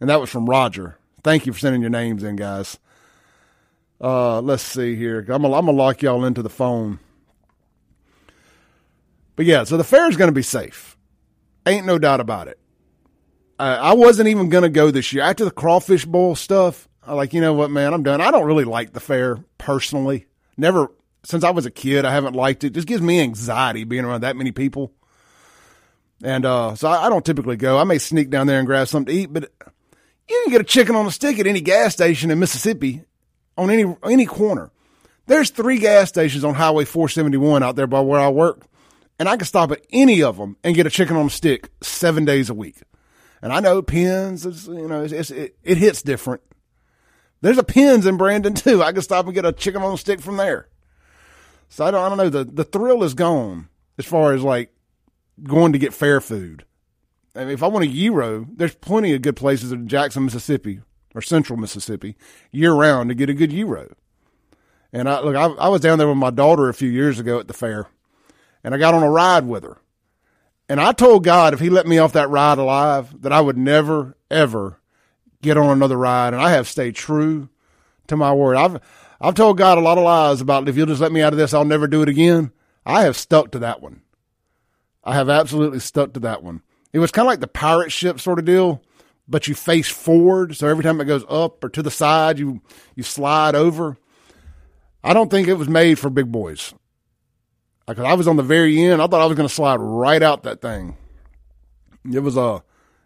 And 0.00 0.08
that 0.08 0.18
was 0.18 0.30
from 0.30 0.48
Roger. 0.48 0.96
Thank 1.22 1.44
you 1.44 1.52
for 1.52 1.58
sending 1.58 1.82
your 1.82 1.90
names 1.90 2.24
in, 2.24 2.36
guys. 2.36 2.78
Uh, 4.00 4.40
let's 4.40 4.62
see 4.62 4.96
here. 4.96 5.20
I'm 5.28 5.44
I'm 5.44 5.50
gonna 5.66 5.72
lock 5.72 6.00
y'all 6.00 6.24
into 6.24 6.40
the 6.40 6.48
phone. 6.48 7.00
But 9.36 9.44
yeah, 9.44 9.64
so 9.64 9.76
the 9.76 9.84
fair 9.84 10.08
is 10.08 10.16
going 10.16 10.28
to 10.28 10.34
be 10.34 10.42
safe. 10.42 10.96
Ain't 11.66 11.86
no 11.86 11.98
doubt 11.98 12.20
about 12.20 12.48
it. 12.48 12.58
I 13.58 13.92
wasn't 13.92 14.28
even 14.28 14.48
going 14.48 14.62
to 14.62 14.70
go 14.70 14.90
this 14.90 15.12
year 15.12 15.22
after 15.22 15.44
the 15.44 15.50
crawfish 15.50 16.06
bowl 16.06 16.34
stuff. 16.34 16.88
I 17.06 17.12
like, 17.12 17.34
you 17.34 17.42
know 17.42 17.52
what, 17.52 17.70
man, 17.70 17.92
I'm 17.92 18.02
done. 18.02 18.20
I 18.22 18.30
don't 18.30 18.46
really 18.46 18.64
like 18.64 18.94
the 18.94 19.00
fair 19.00 19.38
personally. 19.58 20.26
Never 20.56 20.88
since 21.24 21.44
I 21.44 21.50
was 21.50 21.66
a 21.66 21.70
kid, 21.70 22.06
I 22.06 22.12
haven't 22.12 22.34
liked 22.34 22.64
it. 22.64 22.68
it 22.68 22.74
just 22.74 22.88
gives 22.88 23.02
me 23.02 23.20
anxiety 23.20 23.84
being 23.84 24.04
around 24.04 24.22
that 24.22 24.36
many 24.36 24.52
people. 24.52 24.92
And 26.22 26.46
uh, 26.46 26.74
so 26.74 26.88
I, 26.88 27.06
I, 27.06 27.08
don't 27.08 27.24
typically 27.24 27.56
go. 27.56 27.78
I 27.78 27.84
may 27.84 27.98
sneak 27.98 28.30
down 28.30 28.46
there 28.46 28.58
and 28.58 28.66
grab 28.66 28.88
something 28.88 29.14
to 29.14 29.20
eat, 29.20 29.32
but 29.32 29.50
you 30.28 30.40
can 30.44 30.52
get 30.52 30.60
a 30.60 30.64
chicken 30.64 30.94
on 30.94 31.06
a 31.06 31.10
stick 31.10 31.38
at 31.38 31.46
any 31.46 31.60
gas 31.60 31.92
station 31.92 32.30
in 32.30 32.38
Mississippi 32.38 33.04
on 33.56 33.70
any 33.70 33.96
any 34.04 34.26
corner. 34.26 34.70
There's 35.26 35.50
three 35.50 35.78
gas 35.78 36.08
stations 36.08 36.44
on 36.44 36.54
Highway 36.54 36.84
471 36.84 37.62
out 37.62 37.76
there 37.76 37.86
by 37.86 38.00
where 38.00 38.20
I 38.20 38.28
work, 38.28 38.66
and 39.20 39.28
I 39.28 39.36
can 39.36 39.44
stop 39.44 39.70
at 39.70 39.84
any 39.92 40.22
of 40.22 40.38
them 40.38 40.56
and 40.64 40.74
get 40.74 40.86
a 40.86 40.90
chicken 40.90 41.14
on 41.14 41.26
a 41.26 41.30
stick 41.30 41.70
seven 41.82 42.24
days 42.24 42.48
a 42.48 42.54
week. 42.54 42.78
And 43.42 43.52
I 43.52 43.60
know 43.60 43.82
Penn's, 43.82 44.66
you 44.66 44.88
know, 44.88 45.04
it's, 45.04 45.12
it's, 45.12 45.30
it, 45.30 45.56
it 45.62 45.76
hits 45.76 46.00
different. 46.00 46.40
There's 47.42 47.58
a 47.58 47.62
Penn's 47.62 48.06
in 48.06 48.16
Brandon 48.16 48.54
too. 48.54 48.82
I 48.82 48.92
can 48.92 49.02
stop 49.02 49.26
and 49.26 49.34
get 49.34 49.44
a 49.44 49.52
chicken 49.52 49.82
on 49.82 49.92
a 49.92 49.98
stick 49.98 50.22
from 50.22 50.38
there. 50.38 50.68
So 51.68 51.84
I 51.84 51.90
don't, 51.90 52.02
I 52.02 52.08
don't 52.08 52.16
know. 52.16 52.30
The, 52.30 52.44
the 52.44 52.64
thrill 52.64 53.04
is 53.04 53.12
gone 53.12 53.68
as 53.98 54.06
far 54.06 54.32
as 54.32 54.42
like 54.42 54.74
going 55.42 55.74
to 55.74 55.78
get 55.78 55.92
fair 55.92 56.22
food. 56.22 56.64
I 57.36 57.40
mean, 57.40 57.50
if 57.50 57.62
I 57.62 57.66
want 57.66 57.84
a 57.84 57.88
gyro, 57.88 58.46
there's 58.50 58.74
plenty 58.74 59.12
of 59.12 59.20
good 59.20 59.36
places 59.36 59.70
in 59.70 59.86
Jackson, 59.86 60.24
Mississippi 60.24 60.80
or 61.14 61.20
central 61.20 61.58
Mississippi 61.58 62.16
year 62.52 62.72
round 62.72 63.10
to 63.10 63.14
get 63.14 63.28
a 63.28 63.34
good 63.34 63.50
gyro. 63.50 63.94
And 64.94 65.10
I 65.10 65.20
look, 65.20 65.36
I, 65.36 65.44
I 65.44 65.68
was 65.68 65.82
down 65.82 65.98
there 65.98 66.08
with 66.08 66.16
my 66.16 66.30
daughter 66.30 66.70
a 66.70 66.74
few 66.74 66.88
years 66.88 67.20
ago 67.20 67.38
at 67.38 67.48
the 67.48 67.54
fair 67.54 67.88
and 68.62 68.74
I 68.74 68.78
got 68.78 68.94
on 68.94 69.02
a 69.02 69.10
ride 69.10 69.46
with 69.46 69.64
her. 69.64 69.78
And 70.68 70.80
I 70.80 70.92
told 70.92 71.24
God 71.24 71.52
if 71.52 71.60
he 71.60 71.68
let 71.68 71.86
me 71.86 71.98
off 71.98 72.12
that 72.12 72.30
ride 72.30 72.58
alive, 72.58 73.22
that 73.22 73.32
I 73.32 73.40
would 73.40 73.58
never, 73.58 74.16
ever 74.30 74.80
get 75.42 75.56
on 75.56 75.70
another 75.70 75.96
ride, 75.96 76.32
and 76.32 76.42
I 76.42 76.50
have 76.50 76.68
stayed 76.68 76.94
true 76.94 77.48
to 78.06 78.16
my 78.16 78.32
word. 78.32 78.56
I've 78.56 78.80
I've 79.20 79.34
told 79.34 79.58
God 79.58 79.78
a 79.78 79.82
lot 79.82 79.98
of 79.98 80.04
lies 80.04 80.40
about 80.40 80.68
if 80.68 80.76
you'll 80.76 80.86
just 80.86 81.00
let 81.00 81.12
me 81.12 81.20
out 81.20 81.32
of 81.32 81.38
this, 81.38 81.52
I'll 81.52 81.64
never 81.64 81.86
do 81.86 82.02
it 82.02 82.08
again. 82.08 82.52
I 82.86 83.02
have 83.02 83.16
stuck 83.16 83.50
to 83.52 83.58
that 83.58 83.82
one. 83.82 84.00
I 85.04 85.14
have 85.14 85.28
absolutely 85.28 85.80
stuck 85.80 86.14
to 86.14 86.20
that 86.20 86.42
one. 86.42 86.62
It 86.92 86.98
was 86.98 87.10
kind 87.10 87.26
of 87.26 87.30
like 87.30 87.40
the 87.40 87.46
pirate 87.46 87.92
ship 87.92 88.18
sort 88.18 88.38
of 88.38 88.44
deal, 88.44 88.82
but 89.28 89.46
you 89.46 89.54
face 89.54 89.88
forward. 89.88 90.56
So 90.56 90.68
every 90.68 90.84
time 90.84 91.00
it 91.00 91.06
goes 91.06 91.24
up 91.28 91.62
or 91.62 91.68
to 91.68 91.82
the 91.82 91.90
side, 91.90 92.38
you, 92.38 92.62
you 92.94 93.02
slide 93.02 93.54
over. 93.54 93.96
I 95.04 95.12
don't 95.12 95.30
think 95.30 95.48
it 95.48 95.54
was 95.54 95.68
made 95.68 95.98
for 95.98 96.10
big 96.10 96.30
boys. 96.32 96.74
Because 97.90 98.10
I 98.10 98.14
was 98.14 98.28
on 98.28 98.36
the 98.36 98.42
very 98.42 98.80
end. 98.80 99.00
I 99.02 99.06
thought 99.06 99.20
I 99.20 99.26
was 99.26 99.36
going 99.36 99.48
to 99.48 99.54
slide 99.54 99.76
right 99.76 100.22
out 100.22 100.42
that 100.44 100.60
thing. 100.60 100.96
It 102.10 102.20
was, 102.20 102.36
uh, 102.36 102.60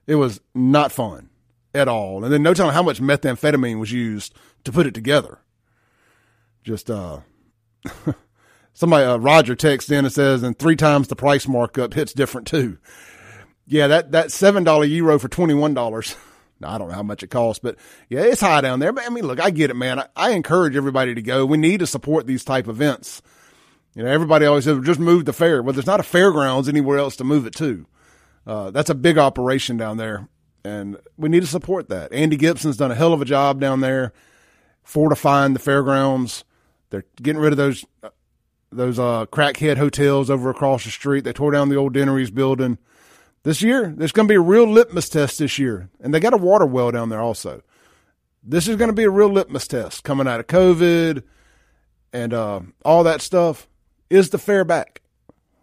it 0.06 0.14
was 0.14 0.40
not 0.54 0.92
fun 0.92 1.30
at 1.74 1.88
all. 1.88 2.22
And 2.24 2.32
then 2.32 2.42
no 2.42 2.54
telling 2.54 2.74
how 2.74 2.82
much 2.82 3.00
methamphetamine 3.00 3.80
was 3.80 3.92
used 3.92 4.34
to 4.64 4.72
put 4.72 4.86
it 4.86 4.94
together. 4.94 5.38
Just, 6.62 6.90
uh, 6.90 7.20
somebody, 8.72 9.04
uh, 9.04 9.16
Roger 9.16 9.54
texts 9.54 9.90
in 9.90 10.04
and 10.04 10.14
says, 10.14 10.42
and 10.42 10.58
three 10.58 10.76
times 10.76 11.08
the 11.08 11.16
price 11.16 11.48
markup 11.48 11.94
hits 11.94 12.12
different 12.12 12.46
too. 12.46 12.78
Yeah, 13.66 13.88
that, 13.88 14.12
that 14.12 14.30
seven 14.30 14.64
dollar 14.64 14.86
gyro 14.86 15.18
for 15.18 15.28
$21. 15.28 16.16
I 16.62 16.78
don't 16.78 16.88
know 16.88 16.94
how 16.94 17.02
much 17.02 17.22
it 17.22 17.28
costs, 17.28 17.60
but 17.62 17.76
yeah, 18.08 18.20
it's 18.20 18.40
high 18.40 18.60
down 18.60 18.78
there. 18.78 18.92
But 18.92 19.04
I 19.06 19.10
mean, 19.10 19.26
look, 19.26 19.40
I 19.40 19.50
get 19.50 19.70
it, 19.70 19.74
man. 19.74 19.98
I, 19.98 20.06
I 20.16 20.30
encourage 20.30 20.76
everybody 20.76 21.14
to 21.14 21.22
go. 21.22 21.44
We 21.44 21.58
need 21.58 21.80
to 21.80 21.86
support 21.86 22.26
these 22.26 22.44
type 22.44 22.68
events. 22.68 23.20
You 23.94 24.02
know, 24.02 24.10
everybody 24.10 24.44
always 24.46 24.64
says, 24.64 24.78
just 24.82 25.00
move 25.00 25.24
the 25.24 25.32
fair. 25.32 25.62
Well, 25.62 25.72
there's 25.72 25.86
not 25.86 26.00
a 26.00 26.04
fairgrounds 26.04 26.68
anywhere 26.68 26.98
else 26.98 27.16
to 27.16 27.24
move 27.24 27.46
it 27.46 27.54
to. 27.56 27.86
Uh, 28.46 28.70
that's 28.70 28.90
a 28.90 28.94
big 28.94 29.18
operation 29.18 29.76
down 29.76 29.96
there, 29.96 30.28
and 30.64 30.98
we 31.16 31.28
need 31.28 31.40
to 31.40 31.46
support 31.46 31.88
that. 31.88 32.12
Andy 32.12 32.36
Gipson's 32.36 32.76
done 32.76 32.90
a 32.90 32.96
hell 32.96 33.12
of 33.12 33.22
a 33.22 33.24
job 33.24 33.60
down 33.60 33.80
there 33.80 34.12
fortifying 34.82 35.54
the 35.54 35.58
fairgrounds. 35.58 36.44
They're 36.90 37.06
getting 37.22 37.40
rid 37.40 37.52
of 37.52 37.56
those 37.56 37.84
those 38.70 38.98
uh, 38.98 39.26
crackhead 39.26 39.76
hotels 39.76 40.28
over 40.28 40.50
across 40.50 40.84
the 40.84 40.90
street. 40.90 41.22
They 41.22 41.32
tore 41.32 41.52
down 41.52 41.68
the 41.68 41.76
old 41.76 41.94
Dennery's 41.94 42.32
building. 42.32 42.78
This 43.44 43.62
year, 43.62 43.94
there's 43.96 44.12
going 44.12 44.26
to 44.26 44.32
be 44.32 44.36
a 44.36 44.40
real 44.40 44.66
litmus 44.66 45.08
test 45.08 45.38
this 45.38 45.58
year, 45.58 45.90
and 46.00 46.12
they 46.12 46.20
got 46.20 46.34
a 46.34 46.38
water 46.38 46.66
well 46.66 46.90
down 46.90 47.08
there 47.08 47.20
also. 47.20 47.62
This 48.42 48.68
is 48.68 48.76
going 48.76 48.88
to 48.90 48.94
be 48.94 49.04
a 49.04 49.10
real 49.10 49.28
litmus 49.28 49.68
test 49.68 50.02
coming 50.02 50.26
out 50.26 50.40
of 50.40 50.46
COVID 50.48 51.22
and 52.12 52.34
uh, 52.34 52.60
all 52.84 53.04
that 53.04 53.22
stuff. 53.22 53.68
Is 54.10 54.30
the 54.30 54.38
fair 54.38 54.64
back? 54.64 55.00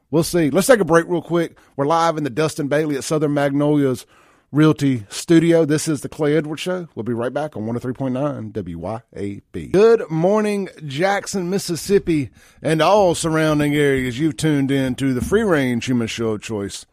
We'll 0.09 0.23
see. 0.23 0.49
Let's 0.49 0.67
take 0.67 0.79
a 0.79 0.85
break 0.85 1.05
real 1.07 1.21
quick. 1.21 1.57
We're 1.75 1.85
live 1.85 2.17
in 2.17 2.23
the 2.23 2.29
Dustin 2.29 2.67
Bailey 2.67 2.97
at 2.97 3.03
Southern 3.03 3.33
Magnolias 3.33 4.05
Realty 4.51 5.05
Studio. 5.09 5.63
This 5.63 5.87
is 5.87 6.01
the 6.01 6.09
Clay 6.09 6.35
Edwards 6.35 6.61
Show. 6.61 6.89
We'll 6.95 7.03
be 7.03 7.13
right 7.13 7.33
back 7.33 7.55
on 7.55 7.63
103.9 7.63 8.51
WYAB. 8.51 9.71
Good 9.71 10.09
morning, 10.09 10.67
Jackson, 10.85 11.49
Mississippi, 11.49 12.31
and 12.61 12.81
all 12.81 13.15
surrounding 13.15 13.73
areas. 13.75 14.19
You've 14.19 14.35
tuned 14.35 14.71
in 14.71 14.95
to 14.95 15.13
the 15.13 15.21
free 15.21 15.43
range 15.43 15.85
human 15.85 16.07
show 16.07 16.31
of 16.31 16.41
choice, 16.41 16.85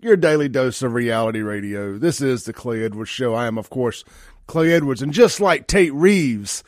your 0.00 0.16
daily 0.16 0.48
dose 0.48 0.82
of 0.82 0.92
reality 0.92 1.40
radio. 1.40 1.96
This 1.96 2.20
is 2.20 2.44
the 2.44 2.52
Clay 2.52 2.84
Edwards 2.84 3.10
Show. 3.10 3.32
I 3.32 3.46
am, 3.46 3.56
of 3.56 3.70
course, 3.70 4.04
Clay 4.46 4.72
Edwards, 4.72 5.00
and 5.00 5.12
just 5.12 5.40
like 5.40 5.66
Tate 5.66 5.94
Reeves, 5.94 6.62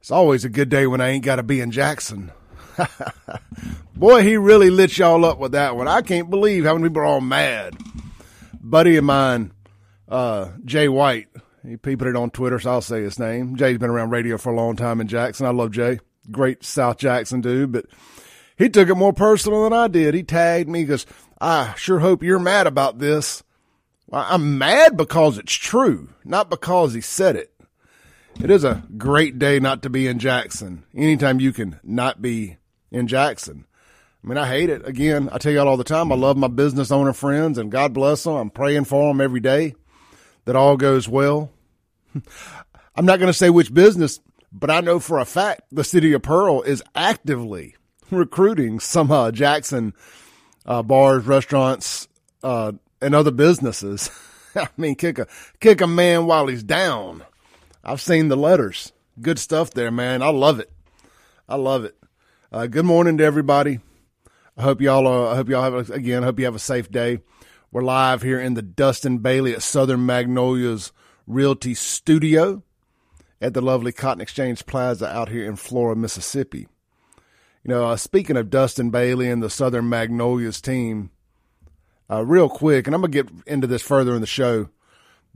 it's 0.00 0.10
always 0.10 0.44
a 0.44 0.48
good 0.48 0.70
day 0.70 0.88
when 0.88 1.00
I 1.00 1.10
ain't 1.10 1.24
got 1.24 1.36
to 1.36 1.44
be 1.44 1.60
in 1.60 1.70
Jackson. 1.70 2.32
Boy, 3.96 4.22
he 4.22 4.36
really 4.36 4.70
lit 4.70 4.98
y'all 4.98 5.24
up 5.24 5.38
with 5.38 5.52
that 5.52 5.76
one. 5.76 5.88
I 5.88 6.02
can't 6.02 6.30
believe 6.30 6.64
how 6.64 6.74
many 6.74 6.88
people 6.88 7.02
are 7.02 7.06
all 7.06 7.20
mad. 7.20 7.76
Buddy 8.60 8.96
of 8.96 9.04
mine, 9.04 9.52
uh, 10.08 10.50
Jay 10.64 10.88
White, 10.88 11.28
he 11.66 11.76
put 11.76 12.02
it 12.02 12.16
on 12.16 12.30
Twitter, 12.30 12.58
so 12.58 12.70
I'll 12.70 12.80
say 12.80 13.02
his 13.02 13.18
name. 13.18 13.56
Jay's 13.56 13.78
been 13.78 13.90
around 13.90 14.10
radio 14.10 14.38
for 14.38 14.52
a 14.52 14.56
long 14.56 14.76
time 14.76 15.00
in 15.00 15.08
Jackson. 15.08 15.46
I 15.46 15.50
love 15.50 15.70
Jay. 15.70 16.00
Great 16.30 16.64
South 16.64 16.98
Jackson 16.98 17.40
dude, 17.40 17.72
but 17.72 17.86
he 18.56 18.68
took 18.68 18.88
it 18.88 18.94
more 18.94 19.12
personal 19.12 19.64
than 19.64 19.72
I 19.72 19.88
did. 19.88 20.14
He 20.14 20.22
tagged 20.22 20.68
me 20.68 20.84
because 20.84 21.06
I 21.40 21.74
sure 21.76 22.00
hope 22.00 22.22
you're 22.22 22.38
mad 22.38 22.66
about 22.66 22.98
this. 22.98 23.42
I'm 24.12 24.58
mad 24.58 24.96
because 24.96 25.38
it's 25.38 25.52
true, 25.52 26.08
not 26.24 26.48
because 26.50 26.94
he 26.94 27.00
said 27.00 27.36
it. 27.36 27.52
It 28.42 28.50
is 28.50 28.64
a 28.64 28.84
great 28.96 29.38
day 29.38 29.58
not 29.60 29.82
to 29.82 29.90
be 29.90 30.06
in 30.06 30.18
Jackson. 30.18 30.84
Anytime 30.94 31.40
you 31.40 31.52
can 31.52 31.80
not 31.82 32.20
be 32.20 32.56
in 32.90 33.06
Jackson. 33.06 33.66
I 34.22 34.28
mean, 34.28 34.38
I 34.38 34.48
hate 34.48 34.70
it. 34.70 34.86
Again, 34.86 35.28
I 35.32 35.38
tell 35.38 35.52
y'all 35.52 35.68
all 35.68 35.76
the 35.76 35.84
time, 35.84 36.10
I 36.10 36.16
love 36.16 36.36
my 36.36 36.48
business 36.48 36.90
owner 36.90 37.12
friends 37.12 37.58
and 37.58 37.70
God 37.70 37.92
bless 37.92 38.24
them. 38.24 38.34
I'm 38.34 38.50
praying 38.50 38.84
for 38.84 39.08
them 39.08 39.20
every 39.20 39.40
day 39.40 39.74
that 40.46 40.56
all 40.56 40.76
goes 40.76 41.08
well. 41.08 41.50
I'm 42.96 43.06
not 43.06 43.18
going 43.18 43.28
to 43.30 43.38
say 43.38 43.50
which 43.50 43.72
business, 43.72 44.20
but 44.52 44.70
I 44.70 44.80
know 44.80 44.98
for 44.98 45.18
a 45.18 45.24
fact 45.24 45.62
the 45.70 45.84
city 45.84 46.12
of 46.12 46.22
Pearl 46.22 46.62
is 46.62 46.82
actively 46.94 47.76
recruiting 48.10 48.80
some 48.80 49.10
uh, 49.12 49.30
Jackson 49.30 49.94
uh, 50.64 50.82
bars, 50.82 51.24
restaurants, 51.24 52.08
uh, 52.42 52.72
and 53.00 53.14
other 53.14 53.30
businesses. 53.30 54.10
I 54.56 54.68
mean, 54.76 54.94
kick 54.94 55.18
a 55.18 55.26
kick 55.60 55.80
a 55.80 55.86
man 55.86 56.26
while 56.26 56.46
he's 56.46 56.62
down. 56.62 57.22
I've 57.84 58.00
seen 58.00 58.28
the 58.28 58.36
letters. 58.36 58.92
Good 59.20 59.38
stuff 59.38 59.70
there, 59.70 59.90
man. 59.90 60.22
I 60.22 60.30
love 60.30 60.58
it. 60.58 60.72
I 61.48 61.56
love 61.56 61.84
it. 61.84 61.96
Uh, 62.52 62.68
good 62.68 62.84
morning 62.84 63.18
to 63.18 63.24
everybody. 63.24 63.80
I 64.56 64.62
hope 64.62 64.80
y'all. 64.80 65.08
Uh, 65.08 65.32
I 65.32 65.34
hope 65.34 65.48
y'all 65.48 65.64
have 65.64 65.90
again. 65.90 66.22
I 66.22 66.26
hope 66.26 66.38
you 66.38 66.44
have 66.44 66.54
a 66.54 66.60
safe 66.60 66.88
day. 66.88 67.18
We're 67.72 67.82
live 67.82 68.22
here 68.22 68.38
in 68.38 68.54
the 68.54 68.62
Dustin 68.62 69.18
Bailey 69.18 69.52
at 69.52 69.64
Southern 69.64 70.06
Magnolias 70.06 70.92
Realty 71.26 71.74
Studio 71.74 72.62
at 73.40 73.52
the 73.52 73.60
lovely 73.60 73.90
Cotton 73.90 74.20
Exchange 74.20 74.64
Plaza 74.64 75.08
out 75.08 75.28
here 75.28 75.44
in 75.44 75.56
Flora, 75.56 75.96
Mississippi. 75.96 76.68
You 77.64 77.70
know, 77.74 77.86
uh, 77.86 77.96
speaking 77.96 78.36
of 78.36 78.48
Dustin 78.48 78.90
Bailey 78.90 79.28
and 79.28 79.42
the 79.42 79.50
Southern 79.50 79.88
Magnolias 79.88 80.60
team, 80.60 81.10
uh, 82.08 82.24
real 82.24 82.48
quick, 82.48 82.86
and 82.86 82.94
I'm 82.94 83.00
gonna 83.00 83.10
get 83.10 83.28
into 83.48 83.66
this 83.66 83.82
further 83.82 84.14
in 84.14 84.20
the 84.20 84.26
show. 84.28 84.68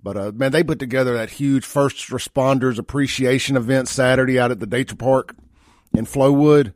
But 0.01 0.17
uh, 0.17 0.31
man, 0.31 0.53
they 0.53 0.63
put 0.63 0.79
together 0.79 1.15
that 1.15 1.31
huge 1.31 1.65
first 1.65 2.11
responders 2.11 2.79
appreciation 2.79 3.57
event 3.57 3.89
Saturday 3.89 4.39
out 4.39 4.53
at 4.53 4.61
the 4.61 4.67
Nature 4.67 4.95
Park 4.95 5.35
in 5.93 6.07
Flowood. 6.07 6.73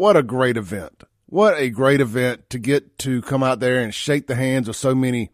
What 0.00 0.16
a 0.16 0.22
great 0.22 0.56
event! 0.56 1.04
What 1.26 1.58
a 1.58 1.68
great 1.68 2.00
event 2.00 2.48
to 2.48 2.58
get 2.58 2.98
to 3.00 3.20
come 3.20 3.42
out 3.42 3.60
there 3.60 3.80
and 3.80 3.94
shake 3.94 4.28
the 4.28 4.34
hands 4.34 4.66
of 4.66 4.74
so 4.74 4.94
many 4.94 5.30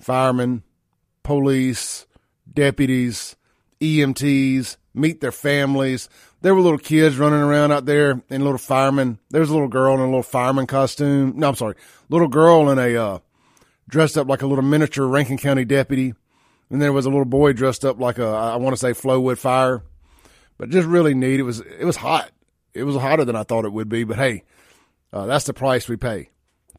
firemen, 0.00 0.64
police, 1.22 2.04
deputies, 2.52 3.36
EMTs, 3.80 4.76
meet 4.92 5.20
their 5.20 5.30
families. 5.30 6.08
There 6.40 6.52
were 6.52 6.62
little 6.62 6.80
kids 6.80 7.16
running 7.16 7.42
around 7.42 7.70
out 7.70 7.86
there 7.86 8.20
and 8.28 8.42
little 8.42 8.58
firemen. 8.58 9.20
There 9.30 9.40
was 9.40 9.50
a 9.50 9.52
little 9.52 9.68
girl 9.68 9.94
in 9.94 10.00
a 10.00 10.06
little 10.06 10.24
fireman 10.24 10.66
costume. 10.66 11.34
No, 11.36 11.50
I'm 11.50 11.54
sorry, 11.54 11.76
little 12.08 12.26
girl 12.26 12.70
in 12.70 12.80
a 12.80 12.96
uh, 12.96 13.18
dressed 13.88 14.18
up 14.18 14.26
like 14.26 14.42
a 14.42 14.48
little 14.48 14.64
miniature 14.64 15.06
Rankin 15.06 15.38
County 15.38 15.64
deputy, 15.64 16.12
and 16.70 16.82
there 16.82 16.92
was 16.92 17.06
a 17.06 17.08
little 17.08 17.24
boy 17.24 17.52
dressed 17.52 17.84
up 17.84 18.00
like 18.00 18.18
a 18.18 18.26
I 18.26 18.56
want 18.56 18.74
to 18.74 18.80
say 18.80 19.00
Flowood 19.00 19.38
Fire, 19.38 19.84
but 20.58 20.70
just 20.70 20.88
really 20.88 21.14
neat. 21.14 21.38
It 21.38 21.44
was 21.44 21.60
it 21.60 21.84
was 21.84 21.94
hot. 21.94 22.32
It 22.74 22.84
was 22.84 22.96
hotter 22.96 23.24
than 23.24 23.36
I 23.36 23.42
thought 23.42 23.64
it 23.64 23.72
would 23.72 23.88
be, 23.88 24.04
but 24.04 24.16
hey, 24.16 24.44
uh, 25.12 25.26
that's 25.26 25.44
the 25.44 25.54
price 25.54 25.88
we 25.88 25.96
pay 25.96 26.30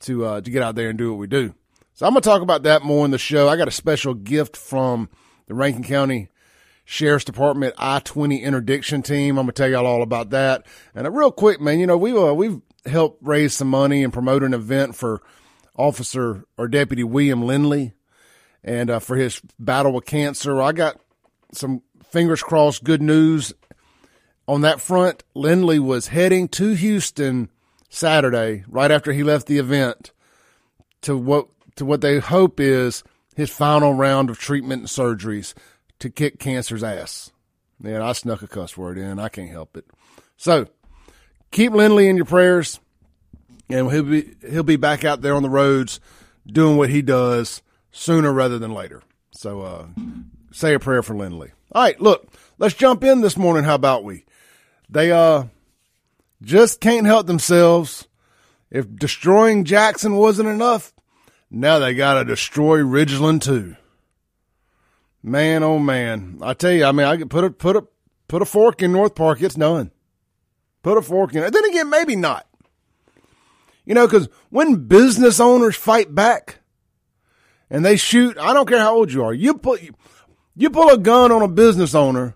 to 0.02 0.26
uh, 0.26 0.42
to 0.42 0.50
get 0.50 0.64
out 0.64 0.76
there 0.76 0.90
and 0.90 0.98
do 0.98 1.12
what 1.12 1.20
we 1.20 1.28
do. 1.28 1.54
So 1.94 2.06
I'm 2.06 2.14
gonna 2.14 2.22
talk 2.22 2.42
about 2.42 2.64
that 2.64 2.84
more 2.84 3.06
in 3.06 3.12
the 3.12 3.18
show. 3.18 3.48
I 3.48 3.58
got 3.58 3.68
a 3.68 3.72
special 3.72 4.14
gift 4.14 4.58
from 4.58 5.10
the 5.48 5.54
Rankin 5.54 5.84
County 5.84 6.30
Sheriff's 6.86 7.26
Department 7.26 7.76
I-20 7.78 8.42
interdiction 8.42 9.04
team. 9.04 9.38
I'm 9.38 9.44
gonna 9.46 9.54
tell 9.54 9.70
y'all 9.70 9.86
all 9.86 10.02
about 10.02 10.32
that. 10.32 10.66
And 10.96 11.06
uh, 11.06 11.12
real 11.12 11.32
quick, 11.32 11.62
man, 11.62 11.80
you 11.80 11.88
know 11.88 11.98
we 11.98 12.12
uh, 12.12 12.34
we've 12.34 12.62
helped 12.86 13.26
raise 13.26 13.54
some 13.54 13.70
money 13.70 14.04
and 14.04 14.12
promote 14.12 14.44
an 14.44 14.54
event 14.54 14.96
for 14.96 15.22
Officer 15.76 16.46
or 16.58 16.68
Deputy 16.68 17.04
William 17.04 17.44
Lindley, 17.44 17.94
and 18.64 18.90
uh, 18.90 19.00
for 19.00 19.16
his 19.16 19.42
battle 19.60 19.94
with 19.94 20.06
cancer. 20.06 20.62
I 20.62 20.72
got 20.72 21.00
some 21.54 21.84
fingers 22.10 22.44
crossed 22.44 22.84
good 22.84 23.02
news 23.02 23.54
on 24.48 24.62
that 24.62 24.82
front. 24.82 25.24
Lindley 25.34 25.80
was 25.80 26.08
heading 26.08 26.48
to 26.50 26.74
Houston 26.74 27.50
Saturday, 27.90 28.64
right 28.68 28.92
after 28.92 29.14
he 29.14 29.24
left 29.24 29.48
the 29.48 29.60
event, 29.60 30.12
to 31.02 31.18
what 31.18 31.48
to 31.76 31.86
what 31.86 32.02
they 32.02 32.20
hope 32.20 32.60
is 32.60 33.04
his 33.36 33.50
final 33.50 33.94
round 33.94 34.30
of 34.30 34.38
treatment 34.40 34.82
and 34.82 34.90
surgeries 34.90 35.54
to 36.00 36.10
kick 36.10 36.40
cancer's 36.40 36.84
ass. 36.84 37.32
Man, 37.80 38.02
I 38.02 38.14
snuck 38.14 38.42
a 38.42 38.48
cuss 38.48 38.78
word 38.78 38.98
in. 38.98 39.20
I 39.20 39.30
can't 39.30 39.50
help 39.50 39.76
it. 39.76 39.86
So 40.38 40.68
keep 41.52 41.74
Lindley 41.74 42.08
in 42.08 42.16
your 42.16 42.26
prayers, 42.26 42.80
and 43.70 43.92
he'll 43.92 44.04
be 44.04 44.36
he'll 44.50 44.64
be 44.64 44.76
back 44.76 45.04
out 45.04 45.22
there 45.22 45.36
on 45.36 45.44
the 45.44 45.50
roads 45.50 46.00
doing 46.46 46.78
what 46.78 46.90
he 46.90 47.02
does 47.02 47.62
sooner 47.92 48.32
rather 48.32 48.60
than 48.60 48.74
later. 48.74 49.02
So 49.32 49.62
uh, 49.62 49.88
say 50.52 50.74
a 50.74 50.80
prayer 50.80 51.04
for 51.04 51.16
Lindley. 51.16 51.52
All 51.72 51.84
right, 51.84 52.00
look, 52.00 52.28
let's 52.60 52.76
jump 52.76 53.04
in 53.04 53.22
this 53.22 53.38
morning. 53.38 53.64
How 53.64 53.76
about 53.76 54.04
we? 54.04 54.26
They 54.94 55.12
uh 55.12 55.46
just 56.44 56.80
can't 56.80 57.08
help 57.08 57.26
themselves. 57.26 58.08
If 58.70 58.96
destroying 58.96 59.66
Jackson 59.66 60.16
wasn't 60.16 60.50
enough, 60.50 60.94
now 61.50 61.80
they 61.80 61.96
got 61.96 62.16
to 62.16 62.26
destroy 62.26 62.80
Ridgeland 62.80 63.42
too. 63.42 63.76
Man, 65.24 65.64
oh 65.64 65.80
man! 65.80 66.38
I 66.42 66.54
tell 66.54 66.72
you, 66.72 66.86
I 66.86 66.92
mean, 66.92 67.08
I 67.08 67.18
could 67.18 67.32
put 67.32 67.44
a 67.44 67.50
put 67.50 67.76
a 67.76 67.88
put 68.28 68.44
a 68.44 68.46
fork 68.46 68.84
in 68.84 68.92
North 68.92 69.16
Park. 69.16 69.42
It's 69.42 69.56
done. 69.56 69.90
Put 70.84 70.98
a 70.98 71.02
fork 71.02 71.34
in 71.34 71.44
it. 71.44 71.52
Then 71.52 71.66
again, 71.66 71.90
maybe 71.90 72.16
not. 72.16 72.46
You 73.86 73.96
know, 73.96 74.06
because 74.06 74.30
when 74.50 74.88
business 74.88 75.40
owners 75.40 75.76
fight 75.76 76.14
back 76.14 76.60
and 77.70 77.84
they 77.84 77.96
shoot, 77.96 78.38
I 78.38 78.54
don't 78.54 78.70
care 78.70 78.80
how 78.80 78.96
old 78.96 79.12
you 79.12 79.24
are, 79.24 79.34
you 79.34 79.56
put 79.56 79.82
you 80.56 80.70
pull 80.70 80.90
a 80.90 81.00
gun 81.00 81.32
on 81.32 81.42
a 81.42 81.48
business 81.48 81.96
owner 81.96 82.36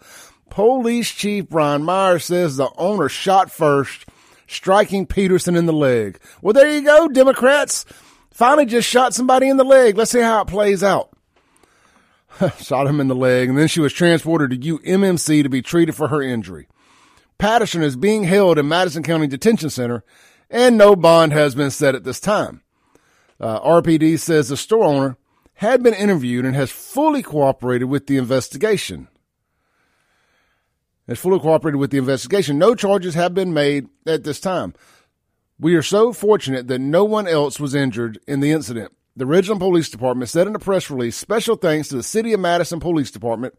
police 0.49 1.11
chief 1.11 1.49
Brian 1.49 1.83
Myers 1.83 2.25
says 2.25 2.57
the 2.57 2.69
owner 2.77 3.09
shot 3.09 3.51
first, 3.51 4.05
striking 4.47 5.05
Peterson 5.05 5.55
in 5.55 5.65
the 5.65 5.73
leg. 5.73 6.19
Well, 6.41 6.53
there 6.53 6.71
you 6.71 6.83
go, 6.83 7.07
Democrats. 7.07 7.85
Finally 8.31 8.65
just 8.65 8.89
shot 8.89 9.13
somebody 9.13 9.47
in 9.47 9.57
the 9.57 9.63
leg. 9.63 9.97
Let's 9.97 10.11
see 10.11 10.21
how 10.21 10.41
it 10.41 10.47
plays 10.47 10.83
out. 10.83 11.09
shot 12.59 12.87
him 12.87 12.99
in 12.99 13.07
the 13.07 13.15
leg, 13.15 13.49
and 13.49 13.57
then 13.57 13.67
she 13.67 13.79
was 13.79 13.93
transported 13.93 14.49
to 14.49 14.77
UMMC 14.77 15.43
to 15.43 15.49
be 15.49 15.61
treated 15.61 15.95
for 15.95 16.07
her 16.07 16.21
injury. 16.21 16.67
Patterson 17.37 17.83
is 17.83 17.95
being 17.95 18.23
held 18.23 18.57
in 18.57 18.67
Madison 18.67 19.03
County 19.03 19.27
Detention 19.27 19.69
Center, 19.69 20.03
and 20.49 20.77
no 20.77 20.95
bond 20.95 21.31
has 21.33 21.53
been 21.53 21.71
set 21.71 21.93
at 21.93 22.03
this 22.03 22.19
time. 22.19 22.62
Uh, 23.43 23.59
RPD 23.59 24.17
says 24.19 24.47
the 24.47 24.55
store 24.55 24.85
owner 24.85 25.17
had 25.55 25.83
been 25.83 25.93
interviewed 25.93 26.45
and 26.45 26.55
has 26.55 26.71
fully 26.71 27.21
cooperated 27.21 27.89
with 27.89 28.07
the 28.07 28.15
investigation. 28.15 29.09
Has 31.09 31.19
fully 31.19 31.41
cooperated 31.41 31.77
with 31.77 31.91
the 31.91 31.97
investigation. 31.97 32.57
No 32.57 32.73
charges 32.73 33.15
have 33.15 33.33
been 33.33 33.53
made 33.53 33.89
at 34.07 34.23
this 34.23 34.39
time. 34.39 34.73
We 35.59 35.75
are 35.75 35.81
so 35.81 36.13
fortunate 36.13 36.69
that 36.69 36.79
no 36.79 37.03
one 37.03 37.27
else 37.27 37.59
was 37.59 37.75
injured 37.75 38.17
in 38.25 38.39
the 38.39 38.51
incident. 38.51 38.93
The 39.17 39.25
Ridgeland 39.25 39.59
Police 39.59 39.89
Department 39.89 40.29
said 40.29 40.47
in 40.47 40.55
a 40.55 40.59
press 40.59 40.89
release 40.89 41.17
special 41.17 41.57
thanks 41.57 41.89
to 41.89 41.97
the 41.97 42.03
City 42.03 42.31
of 42.31 42.39
Madison 42.39 42.79
Police 42.79 43.11
Department 43.11 43.55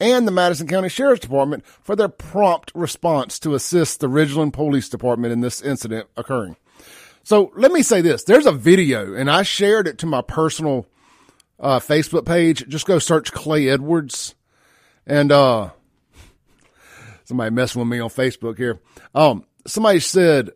and 0.00 0.26
the 0.26 0.32
Madison 0.32 0.66
County 0.66 0.88
Sheriff's 0.88 1.20
Department 1.20 1.64
for 1.64 1.94
their 1.94 2.08
prompt 2.08 2.72
response 2.74 3.38
to 3.38 3.54
assist 3.54 4.00
the 4.00 4.08
Ridgeland 4.08 4.52
Police 4.52 4.88
Department 4.88 5.32
in 5.32 5.42
this 5.42 5.62
incident 5.62 6.08
occurring. 6.16 6.56
So 7.28 7.52
let 7.56 7.72
me 7.72 7.82
say 7.82 8.00
this. 8.00 8.24
There's 8.24 8.46
a 8.46 8.52
video 8.52 9.12
and 9.12 9.30
I 9.30 9.42
shared 9.42 9.86
it 9.86 9.98
to 9.98 10.06
my 10.06 10.22
personal 10.22 10.86
uh, 11.60 11.78
Facebook 11.78 12.24
page. 12.24 12.66
Just 12.68 12.86
go 12.86 12.98
search 12.98 13.34
Clay 13.34 13.68
Edwards 13.68 14.34
and, 15.06 15.30
uh, 15.30 15.68
somebody 17.24 17.54
messing 17.54 17.80
with 17.80 17.88
me 17.90 18.00
on 18.00 18.08
Facebook 18.08 18.56
here. 18.56 18.80
Um, 19.14 19.44
somebody 19.66 20.00
said, 20.00 20.52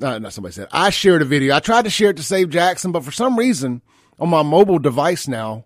uh, 0.00 0.20
not 0.20 0.32
somebody 0.32 0.52
said, 0.52 0.68
I 0.70 0.90
shared 0.90 1.22
a 1.22 1.24
video. 1.24 1.56
I 1.56 1.58
tried 1.58 1.86
to 1.86 1.90
share 1.90 2.10
it 2.10 2.18
to 2.18 2.22
save 2.22 2.50
Jackson, 2.50 2.92
but 2.92 3.04
for 3.04 3.10
some 3.10 3.36
reason 3.36 3.82
on 4.20 4.28
my 4.28 4.44
mobile 4.44 4.78
device 4.78 5.26
now, 5.26 5.64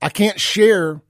I 0.00 0.08
can't 0.08 0.40
share 0.40 1.02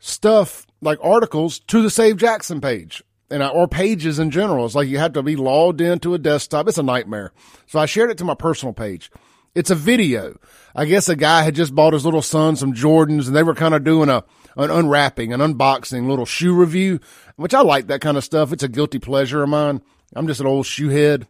stuff 0.00 0.66
like 0.82 0.98
articles 1.00 1.60
to 1.60 1.80
the 1.80 1.88
Save 1.88 2.18
Jackson 2.18 2.60
page 2.60 3.02
and 3.30 3.42
I, 3.42 3.48
or 3.48 3.68
pages 3.68 4.18
in 4.18 4.30
general. 4.30 4.66
It's 4.66 4.74
like 4.74 4.88
you 4.88 4.98
have 4.98 5.12
to 5.14 5.22
be 5.22 5.36
logged 5.36 5.80
into 5.80 6.14
a 6.14 6.18
desktop. 6.18 6.68
It's 6.68 6.78
a 6.78 6.82
nightmare. 6.82 7.32
So 7.66 7.78
I 7.78 7.86
shared 7.86 8.10
it 8.10 8.18
to 8.18 8.24
my 8.24 8.34
personal 8.34 8.72
page. 8.72 9.10
It's 9.54 9.70
a 9.70 9.74
video. 9.74 10.38
I 10.74 10.84
guess 10.84 11.08
a 11.08 11.16
guy 11.16 11.42
had 11.42 11.54
just 11.54 11.74
bought 11.74 11.94
his 11.94 12.04
little 12.04 12.22
son 12.22 12.56
some 12.56 12.74
Jordans 12.74 13.26
and 13.26 13.34
they 13.34 13.42
were 13.42 13.54
kind 13.54 13.74
of 13.74 13.84
doing 13.84 14.08
a, 14.08 14.24
an 14.56 14.70
unwrapping, 14.70 15.32
an 15.32 15.40
unboxing 15.40 16.08
little 16.08 16.26
shoe 16.26 16.54
review, 16.54 17.00
which 17.36 17.54
I 17.54 17.62
like 17.62 17.86
that 17.86 18.02
kind 18.02 18.16
of 18.16 18.24
stuff. 18.24 18.52
It's 18.52 18.62
a 18.62 18.68
guilty 18.68 18.98
pleasure 18.98 19.42
of 19.42 19.48
mine. 19.48 19.80
I'm 20.14 20.26
just 20.26 20.40
an 20.40 20.46
old 20.46 20.66
shoe 20.66 20.90
head 20.90 21.26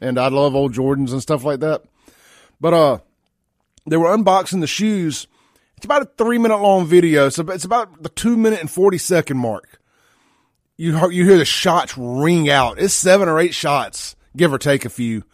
and 0.00 0.18
I 0.18 0.28
love 0.28 0.54
old 0.54 0.72
Jordans 0.72 1.12
and 1.12 1.20
stuff 1.20 1.44
like 1.44 1.60
that. 1.60 1.82
But, 2.60 2.74
uh, 2.74 2.98
they 3.86 3.96
were 3.96 4.16
unboxing 4.16 4.60
the 4.60 4.66
shoes 4.66 5.26
it's 5.78 5.84
about 5.84 6.02
a 6.02 6.10
three 6.18 6.38
minute 6.38 6.56
long 6.56 6.86
video. 6.86 7.28
So 7.28 7.48
it's 7.50 7.64
about 7.64 8.02
the 8.02 8.08
two 8.08 8.36
minute 8.36 8.60
and 8.60 8.68
40 8.68 8.98
second 8.98 9.38
mark. 9.38 9.77
You, 10.78 11.10
you 11.10 11.24
hear 11.24 11.36
the 11.36 11.44
shots 11.44 11.98
ring 11.98 12.48
out. 12.48 12.78
It's 12.78 12.94
seven 12.94 13.28
or 13.28 13.40
eight 13.40 13.52
shots, 13.52 14.14
give 14.36 14.52
or 14.52 14.58
take 14.58 14.84
a 14.84 14.88
few. 14.88 15.24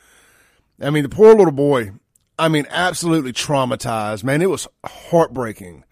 I 0.81 0.89
mean, 0.89 1.03
the 1.03 1.11
poor 1.11 1.35
little 1.35 1.53
boy, 1.53 1.93
I 2.39 2.49
mean, 2.49 2.67
absolutely 2.71 3.35
traumatized, 3.35 4.25
man. 4.25 4.41
It 4.41 4.49
was 4.49 4.67
heartbreaking 4.85 5.85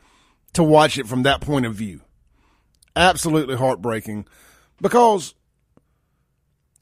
to 0.54 0.62
watch 0.62 0.98
it 0.98 1.06
from 1.06 1.22
that 1.24 1.42
point 1.42 1.66
of 1.66 1.74
view. 1.74 2.00
Absolutely 2.96 3.56
heartbreaking 3.56 4.26
because, 4.80 5.34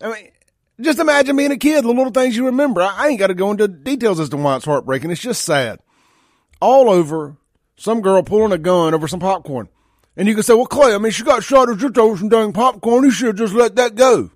I 0.00 0.12
mean, 0.12 0.30
just 0.80 1.00
imagine 1.00 1.36
being 1.36 1.50
a 1.50 1.58
kid, 1.58 1.82
the 1.82 1.88
little 1.88 2.10
things 2.10 2.36
you 2.36 2.46
remember. 2.46 2.82
I, 2.82 2.94
I 2.96 3.08
ain't 3.08 3.18
got 3.18 3.26
to 3.26 3.34
go 3.34 3.50
into 3.50 3.66
details 3.66 4.20
as 4.20 4.28
to 4.30 4.36
why 4.36 4.56
it's 4.56 4.64
heartbreaking. 4.64 5.10
It's 5.10 5.20
just 5.20 5.44
sad. 5.44 5.80
All 6.60 6.88
over 6.88 7.36
some 7.76 8.00
girl 8.00 8.22
pulling 8.22 8.52
a 8.52 8.58
gun 8.58 8.94
over 8.94 9.08
some 9.08 9.20
popcorn. 9.20 9.68
And 10.16 10.28
you 10.28 10.34
can 10.34 10.42
say, 10.42 10.54
well, 10.54 10.66
Clay, 10.66 10.94
I 10.94 10.98
mean, 10.98 11.12
she 11.12 11.22
got 11.22 11.42
shot 11.42 11.70
at 11.70 11.98
over 11.98 12.16
some 12.16 12.28
dang 12.28 12.52
popcorn. 12.52 13.04
You 13.04 13.10
should 13.10 13.28
have 13.28 13.36
just 13.36 13.54
let 13.54 13.76
that 13.76 13.94
go. 13.94 14.30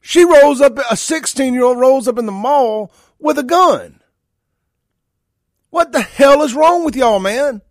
She 0.00 0.24
rolls 0.24 0.60
up, 0.60 0.78
a 0.90 0.96
16 0.96 1.54
year 1.54 1.64
old 1.64 1.78
rolls 1.78 2.08
up 2.08 2.18
in 2.18 2.26
the 2.26 2.32
mall 2.32 2.92
with 3.18 3.38
a 3.38 3.42
gun. 3.42 4.00
What 5.70 5.92
the 5.92 6.00
hell 6.00 6.42
is 6.42 6.54
wrong 6.54 6.84
with 6.84 6.96
y'all, 6.96 7.20
man? 7.20 7.62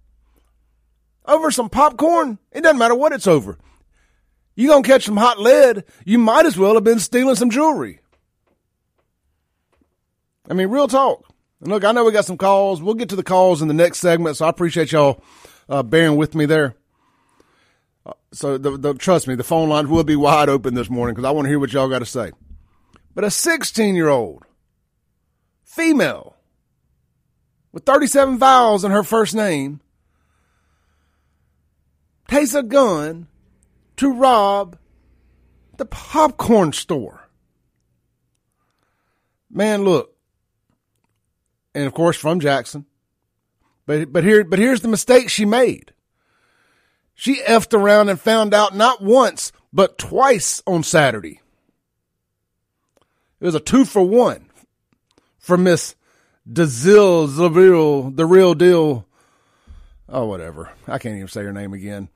Over 1.26 1.52
some 1.52 1.70
popcorn? 1.70 2.40
It 2.52 2.62
doesn't 2.62 2.78
matter 2.78 2.96
what 2.96 3.12
it's 3.12 3.28
over. 3.28 3.58
You 4.56 4.68
gonna 4.68 4.84
catch 4.84 5.06
some 5.06 5.18
hot 5.18 5.40
lead, 5.40 5.86
you 6.06 6.18
might 6.18 6.46
as 6.46 6.58
well 6.58 6.74
have 6.74 6.84
been 6.84 7.00
stealing 7.00 7.36
some 7.36 7.50
jewelry. 7.50 8.00
I 10.50 10.54
mean, 10.54 10.68
real 10.68 10.88
talk. 10.88 11.26
Look, 11.62 11.84
I 11.84 11.92
know 11.92 12.04
we 12.06 12.12
got 12.12 12.26
some 12.26 12.38
calls. 12.38 12.82
We'll 12.82 12.96
get 12.96 13.10
to 13.10 13.16
the 13.16 13.24
calls 13.24 13.62
in 13.62 13.68
the 13.68 13.74
next 13.74 14.00
segment, 14.00 14.38
so 14.38 14.46
I 14.46 14.50
appreciate 14.50 14.92
y'all 14.92 15.22
uh, 15.68 15.84
bearing 15.84 16.16
with 16.16 16.36
me 16.36 16.46
there. 16.46 16.76
So, 18.32 18.58
the, 18.58 18.78
the, 18.78 18.94
trust 18.94 19.28
me, 19.28 19.36
the 19.36 19.44
phone 19.44 19.70
lines 19.70 19.88
will 19.88 20.04
be 20.04 20.16
wide 20.16 20.50
open 20.50 20.74
this 20.74 20.90
morning 20.90 21.16
because 21.16 21.28
I 21.28 21.32
want 21.32 21.46
to 21.46 21.50
hear 21.50 21.60
what 21.60 21.74
y'all 21.74 21.90
got 21.90 22.00
to 22.00 22.06
say. 22.06 22.32
But 23.14 23.24
a 23.24 23.32
16 23.32 23.96
year 23.96 24.08
old 24.08 24.46
female 25.64 26.36
with 27.72 27.86
37 27.86 28.38
vowels 28.38 28.84
in 28.84 28.92
her 28.92 29.04
first 29.04 29.36
name 29.36 29.82
takes 32.28 32.54
a 32.54 32.64
gun 32.64 33.28
to 33.98 34.14
rob 34.14 34.78
the 35.78 35.86
popcorn 35.86 36.72
store. 36.72 37.30
Man, 39.52 39.84
look, 39.84 40.16
and 41.74 41.86
of 41.86 41.94
course 41.94 42.18
from 42.18 42.40
Jackson. 42.40 42.86
But 43.86 44.14
but 44.14 44.24
here 44.24 44.44
but 44.44 44.60
here's 44.60 44.82
the 44.82 44.88
mistake 44.88 45.30
she 45.30 45.46
made. 45.46 45.94
She 47.20 47.42
effed 47.42 47.78
around 47.78 48.08
and 48.08 48.18
found 48.18 48.54
out 48.54 48.74
not 48.74 49.04
once 49.04 49.52
but 49.74 49.98
twice 49.98 50.64
on 50.66 50.84
Saturday. 50.84 51.42
It 53.42 53.46
was 53.46 53.56
a 53.56 53.60
two 53.60 53.84
for 53.84 54.02
one 54.02 54.50
for 55.38 55.58
Miss 55.58 55.98
Dazil 56.50 57.28
Zavil, 57.28 58.16
the 58.16 58.26
real 58.26 58.54
deal. 58.54 59.06
Oh, 60.08 60.28
whatever. 60.28 60.72
I 60.88 60.98
can't 60.98 61.18
even 61.18 61.28
say 61.28 61.44
her 61.44 61.52
name 61.52 61.74
again. 61.74 62.08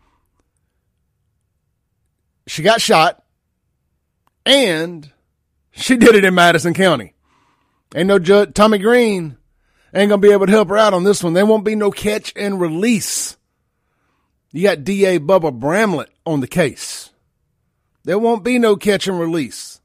She 2.48 2.64
got 2.64 2.80
shot 2.80 3.26
and 4.46 5.12
she 5.72 5.98
did 5.98 6.16
it 6.16 6.24
in 6.24 6.34
Madison 6.34 6.74
County. 6.74 7.14
Ain't 7.94 8.08
no 8.08 8.20
judge, 8.20 8.52
Tomie 8.52 8.82
Green 8.82 9.36
ain't 9.94 10.08
gonna 10.08 10.18
be 10.18 10.32
able 10.32 10.46
to 10.46 10.52
help 10.54 10.70
her 10.70 10.78
out 10.78 10.94
on 10.94 11.04
this 11.04 11.22
one. 11.22 11.34
There 11.34 11.46
won't 11.46 11.66
be 11.66 11.76
no 11.76 11.92
catch 11.92 12.32
and 12.38 12.62
release. 12.62 13.36
You 14.54 14.62
got 14.64 14.84
DA 14.84 15.20
Bubba 15.20 15.52
Bramlett 15.52 16.10
on 16.26 16.40
the 16.40 16.48
case. 16.48 17.10
There 18.04 18.20
won't 18.20 18.44
be 18.44 18.60
no 18.60 18.76
catch 18.76 19.08
and 19.08 19.20
release. 19.20 19.82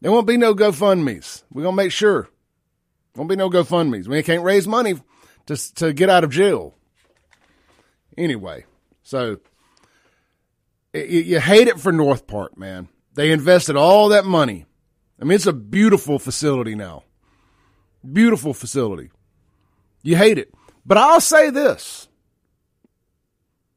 There 0.00 0.10
won't 0.10 0.26
be 0.26 0.36
no 0.36 0.54
GoFundMe's. 0.54 1.44
We're 1.52 1.62
going 1.62 1.76
to 1.76 1.82
make 1.82 1.92
sure. 1.92 2.28
Won't 3.14 3.30
be 3.30 3.36
no 3.36 3.48
GoFundMe's. 3.48 4.08
We 4.08 4.22
can't 4.24 4.42
raise 4.42 4.66
money 4.66 4.96
to, 5.46 5.74
to 5.76 5.92
get 5.92 6.10
out 6.10 6.24
of 6.24 6.30
jail. 6.30 6.74
Anyway, 8.18 8.64
so 9.02 9.38
you, 10.92 11.00
you 11.02 11.40
hate 11.40 11.68
it 11.68 11.78
for 11.78 11.92
North 11.92 12.26
Park, 12.26 12.58
man. 12.58 12.88
They 13.14 13.30
invested 13.30 13.76
all 13.76 14.08
that 14.08 14.24
money. 14.24 14.66
I 15.20 15.24
mean, 15.24 15.36
it's 15.36 15.46
a 15.46 15.52
beautiful 15.52 16.18
facility 16.18 16.74
now. 16.74 17.04
Beautiful 18.12 18.54
facility. 18.54 19.10
You 20.02 20.16
hate 20.16 20.38
it. 20.38 20.52
But 20.84 20.98
I'll 20.98 21.20
say 21.20 21.50
this. 21.50 22.08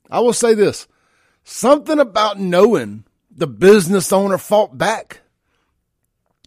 I 0.10 0.20
will 0.20 0.34
say 0.34 0.54
this. 0.54 0.88
Something 1.43 2.00
about 2.00 2.39
knowing 2.39 3.06
the 3.32 3.48
business 3.48 4.12
owner 4.12 4.38
fought 4.38 4.78
back 4.78 5.22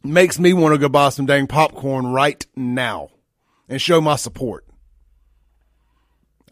makes 0.03 0.39
me 0.39 0.53
want 0.53 0.75
to 0.75 0.79
go 0.79 0.89
buy 0.89 1.11
some 1.11 1.27
dang 1.27 1.47
popcorn 1.47 2.07
right 2.07 2.45
now 2.57 3.11
and 3.69 3.81
show 3.81 4.01
my 4.01 4.17
support. 4.17 4.67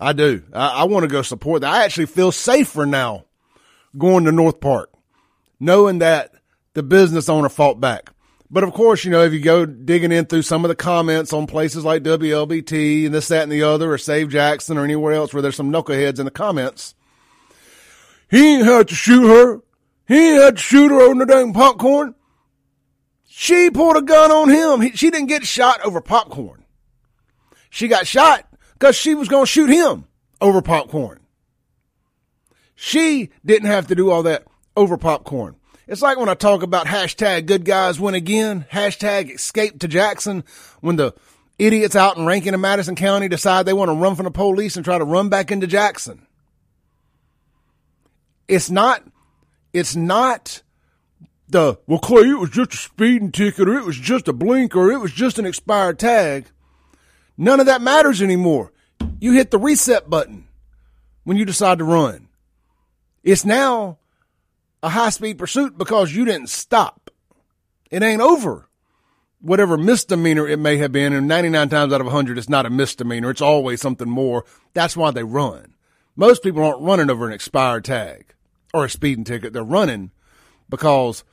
I 0.00 0.12
do. 0.12 0.42
I, 0.52 0.68
I 0.68 0.84
want 0.84 1.04
to 1.04 1.08
go 1.08 1.22
support 1.22 1.62
that. 1.62 1.74
I 1.74 1.84
actually 1.84 2.06
feel 2.06 2.30
safer 2.30 2.86
now 2.86 3.24
going 3.96 4.24
to 4.24 4.32
North 4.32 4.60
Park, 4.60 4.92
knowing 5.58 5.98
that 5.98 6.32
the 6.74 6.82
business 6.82 7.28
owner 7.28 7.48
fought 7.48 7.80
back. 7.80 8.10
But 8.50 8.64
of 8.64 8.72
course, 8.72 9.04
you 9.04 9.10
know, 9.10 9.24
if 9.24 9.32
you 9.32 9.40
go 9.40 9.66
digging 9.66 10.12
in 10.12 10.24
through 10.24 10.42
some 10.42 10.64
of 10.64 10.68
the 10.68 10.76
comments 10.76 11.32
on 11.32 11.46
places 11.46 11.84
like 11.84 12.02
WLBT 12.02 13.06
and 13.06 13.14
this, 13.14 13.28
that, 13.28 13.42
and 13.42 13.52
the 13.52 13.62
other, 13.62 13.92
or 13.92 13.98
Save 13.98 14.30
Jackson 14.30 14.78
or 14.78 14.84
anywhere 14.84 15.12
else 15.12 15.34
where 15.34 15.42
there's 15.42 15.56
some 15.56 15.72
knuckleheads 15.72 16.18
in 16.18 16.24
the 16.24 16.30
comments, 16.30 16.94
he 18.30 18.56
ain't 18.56 18.66
had 18.66 18.88
to 18.88 18.94
shoot 18.94 19.26
her. 19.26 19.60
He 20.06 20.30
ain't 20.30 20.42
had 20.42 20.56
to 20.56 20.62
shoot 20.62 20.90
her 20.90 21.00
over 21.00 21.18
the 21.18 21.26
dang 21.26 21.52
popcorn. 21.52 22.14
She 23.26 23.70
pulled 23.70 23.96
a 23.96 24.02
gun 24.02 24.30
on 24.30 24.48
him. 24.48 24.80
He, 24.80 24.96
she 24.96 25.10
didn't 25.10 25.28
get 25.28 25.46
shot 25.46 25.84
over 25.84 26.00
popcorn. 26.00 26.64
She 27.70 27.88
got 27.88 28.06
shot 28.06 28.46
because 28.74 28.96
she 28.96 29.14
was 29.14 29.28
going 29.28 29.44
to 29.44 29.50
shoot 29.50 29.70
him 29.70 30.06
over 30.40 30.62
popcorn. 30.62 31.20
She 32.74 33.30
didn't 33.44 33.68
have 33.68 33.88
to 33.88 33.94
do 33.94 34.10
all 34.10 34.22
that 34.24 34.44
over 34.76 34.96
popcorn. 34.96 35.56
It's 35.86 36.02
like 36.02 36.18
when 36.18 36.28
I 36.28 36.34
talk 36.34 36.62
about 36.62 36.86
hashtag 36.86 37.46
good 37.46 37.64
guys 37.64 37.98
win 37.98 38.14
again, 38.14 38.66
hashtag 38.70 39.34
escape 39.34 39.80
to 39.80 39.88
Jackson, 39.88 40.44
when 40.80 40.96
the 40.96 41.14
idiots 41.58 41.96
out 41.96 42.16
in 42.16 42.26
Rankin 42.26 42.54
and 42.54 42.62
Madison 42.62 42.94
County 42.94 43.26
decide 43.26 43.66
they 43.66 43.72
want 43.72 43.88
to 43.88 43.96
run 43.96 44.14
from 44.14 44.24
the 44.24 44.30
police 44.30 44.76
and 44.76 44.84
try 44.84 44.98
to 44.98 45.04
run 45.04 45.28
back 45.28 45.50
into 45.50 45.66
Jackson. 45.66 46.26
It's 48.48 48.70
not, 48.70 49.04
it's 49.74 49.94
not 49.94 50.62
the, 51.48 51.78
well, 51.86 51.98
Clay, 51.98 52.30
it 52.30 52.38
was 52.38 52.50
just 52.50 52.72
a 52.72 52.76
speeding 52.76 53.30
ticket 53.30 53.68
or 53.68 53.76
it 53.76 53.84
was 53.84 53.96
just 53.96 54.26
a 54.26 54.32
blink 54.32 54.74
or 54.74 54.90
it 54.90 54.98
was 54.98 55.12
just 55.12 55.38
an 55.38 55.46
expired 55.46 55.98
tag. 55.98 56.46
None 57.36 57.60
of 57.60 57.66
that 57.66 57.82
matters 57.82 58.22
anymore. 58.22 58.72
You 59.20 59.32
hit 59.32 59.50
the 59.50 59.58
reset 59.58 60.08
button 60.08 60.48
when 61.24 61.36
you 61.36 61.44
decide 61.44 61.78
to 61.78 61.84
run. 61.84 62.28
It's 63.22 63.44
now 63.44 63.98
a 64.82 64.88
high 64.88 65.10
speed 65.10 65.38
pursuit 65.38 65.76
because 65.76 66.14
you 66.14 66.24
didn't 66.24 66.48
stop. 66.48 67.10
It 67.90 68.02
ain't 68.02 68.22
over. 68.22 68.68
Whatever 69.40 69.76
misdemeanor 69.78 70.48
it 70.48 70.58
may 70.58 70.78
have 70.78 70.90
been, 70.90 71.12
and 71.12 71.28
99 71.28 71.68
times 71.68 71.92
out 71.92 72.00
of 72.00 72.06
100, 72.06 72.38
it's 72.38 72.48
not 72.48 72.66
a 72.66 72.70
misdemeanor. 72.70 73.30
It's 73.30 73.40
always 73.40 73.80
something 73.80 74.08
more. 74.08 74.44
That's 74.74 74.96
why 74.96 75.12
they 75.12 75.22
run. 75.22 75.74
Most 76.16 76.42
people 76.42 76.64
aren't 76.64 76.82
running 76.82 77.08
over 77.08 77.26
an 77.26 77.32
expired 77.32 77.84
tag 77.84 78.34
or 78.72 78.84
a 78.84 78.90
speeding 78.90 79.24
ticket. 79.24 79.52
They're 79.52 79.62
running 79.62 80.10
because 80.68 81.24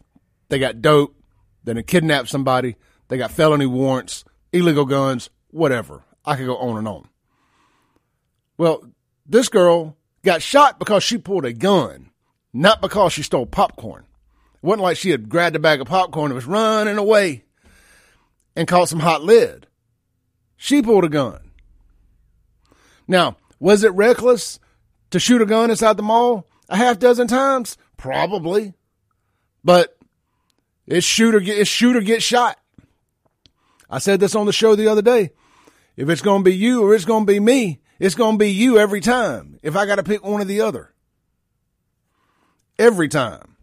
they 0.50 0.60
got 0.60 0.82
dope, 0.82 1.16
then 1.64 1.76
they 1.76 1.84
kidnapped 1.84 2.30
somebody, 2.30 2.76
they 3.08 3.18
got 3.18 3.32
felony 3.32 3.66
warrants, 3.66 4.24
illegal 4.54 4.86
guns, 4.86 5.30
whatever. 5.50 6.04
I 6.26 6.36
could 6.36 6.48
go 6.48 6.58
on 6.58 6.78
and 6.78 6.88
on. 6.88 7.10
Well, 8.58 8.84
this 9.26 9.50
girl 9.50 9.98
got 10.24 10.42
shot 10.42 10.80
because 10.80 11.04
she 11.04 11.18
pulled 11.18 11.46
a 11.46 11.54
gun 11.54 12.12
not 12.56 12.82
because 12.82 13.12
she 13.12 13.22
stole 13.22 13.46
popcorn. 13.46 14.06
It 14.56 14.64
wasn't 14.64 14.84
like 14.84 14.96
she 14.96 15.10
had 15.10 15.28
grabbed 15.28 15.58
a 15.58 15.60
bag 15.60 15.82
of 15.82 15.88
popcorn 15.88 16.32
and 16.32 16.36
was 16.36 16.46
running 16.46 16.98
away 16.98 17.44
and 18.56 18.66
caught 18.66 18.88
some 18.88 19.02
hot 19.02 19.26
lead. 19.26 19.68
She 20.56 20.82
pulled 20.82 21.04
a 21.04 21.10
gun. 21.10 21.52
Now, 23.10 23.36
was 23.60 23.84
it 23.84 23.92
reckless 23.92 24.58
to 25.12 25.20
shoot 25.20 25.42
a 25.42 25.46
gun 25.46 25.70
inside 25.70 25.98
the 25.98 26.04
mall 26.04 26.48
a 26.70 26.78
half 26.78 27.00
dozen 27.00 27.28
times? 27.28 27.78
Probably. 27.98 28.74
But 29.64 29.98
it's 30.88 31.06
shooter 31.06 31.40
get 31.40 31.58
it's 31.58 31.70
shooter 31.70 32.02
get 32.02 32.22
shot. 32.22 32.60
I 33.90 34.00
said 34.00 34.20
this 34.20 34.36
on 34.36 34.46
the 34.46 34.54
show 34.54 34.76
the 34.76 34.88
other 34.88 35.02
day. 35.02 35.32
If 35.96 36.10
it's 36.10 36.22
to 36.22 36.44
be 36.44 36.56
you 36.56 36.84
or 36.84 36.94
it's 36.94 37.06
to 37.06 37.26
be 37.26 37.40
me, 37.40 37.80
it's 38.00 38.16
to 38.16 38.38
be 38.38 38.52
you 38.52 38.78
every 38.78 39.02
time. 39.02 39.60
If 39.64 39.76
I 39.76 39.86
got 39.86 39.96
to 39.96 40.04
pick 40.04 40.24
one 40.24 40.42
or 40.42 40.46
the 40.46 40.62
other 40.62 40.94
every 42.78 43.08
time. 43.08 43.56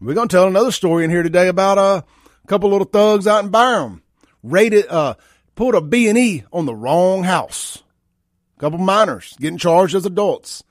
We're 0.00 0.14
to 0.28 0.28
tell 0.28 0.48
another 0.48 0.72
story 0.72 1.04
in 1.04 1.10
here 1.10 1.22
today 1.22 1.48
about 1.48 1.78
uh, 1.78 2.02
a 2.42 2.46
couple 2.48 2.70
little 2.70 2.86
thugs 2.86 3.26
out 3.26 3.44
in 3.44 3.50
Byram 3.50 4.02
raided, 4.42 4.86
uh, 4.88 5.14
pulled 5.54 5.74
a 5.74 5.80
B 5.80 6.08
and 6.08 6.18
E 6.18 6.44
on 6.52 6.66
the 6.66 6.74
wrong 6.74 7.22
house. 7.22 7.82
A 8.56 8.60
couple 8.60 8.78
minors 8.78 9.36
getting 9.38 9.58
charged 9.58 9.94
as 9.94 10.04
adults. 10.04 10.64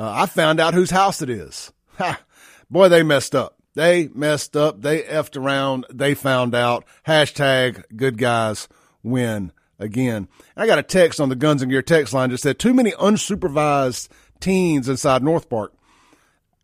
Uh, 0.00 0.22
I 0.22 0.24
found 0.24 0.60
out 0.60 0.72
whose 0.72 0.90
house 0.90 1.20
it 1.20 1.28
is. 1.28 1.74
Ha! 1.98 2.22
Boy, 2.70 2.88
they 2.88 3.02
messed 3.02 3.34
up. 3.34 3.58
They 3.74 4.08
messed 4.14 4.56
up. 4.56 4.80
They 4.80 5.02
effed 5.02 5.36
around. 5.36 5.84
They 5.92 6.14
found 6.14 6.54
out. 6.54 6.86
Hashtag 7.06 7.84
good 7.94 8.16
guys 8.16 8.66
win 9.02 9.52
again. 9.78 10.28
I 10.56 10.66
got 10.66 10.78
a 10.78 10.82
text 10.82 11.20
on 11.20 11.28
the 11.28 11.36
Guns 11.36 11.60
and 11.60 11.70
Gear 11.70 11.82
text 11.82 12.14
line 12.14 12.30
that 12.30 12.38
said 12.38 12.58
too 12.58 12.72
many 12.72 12.92
unsupervised 12.92 14.08
teens 14.40 14.88
inside 14.88 15.22
North 15.22 15.50
Park. 15.50 15.74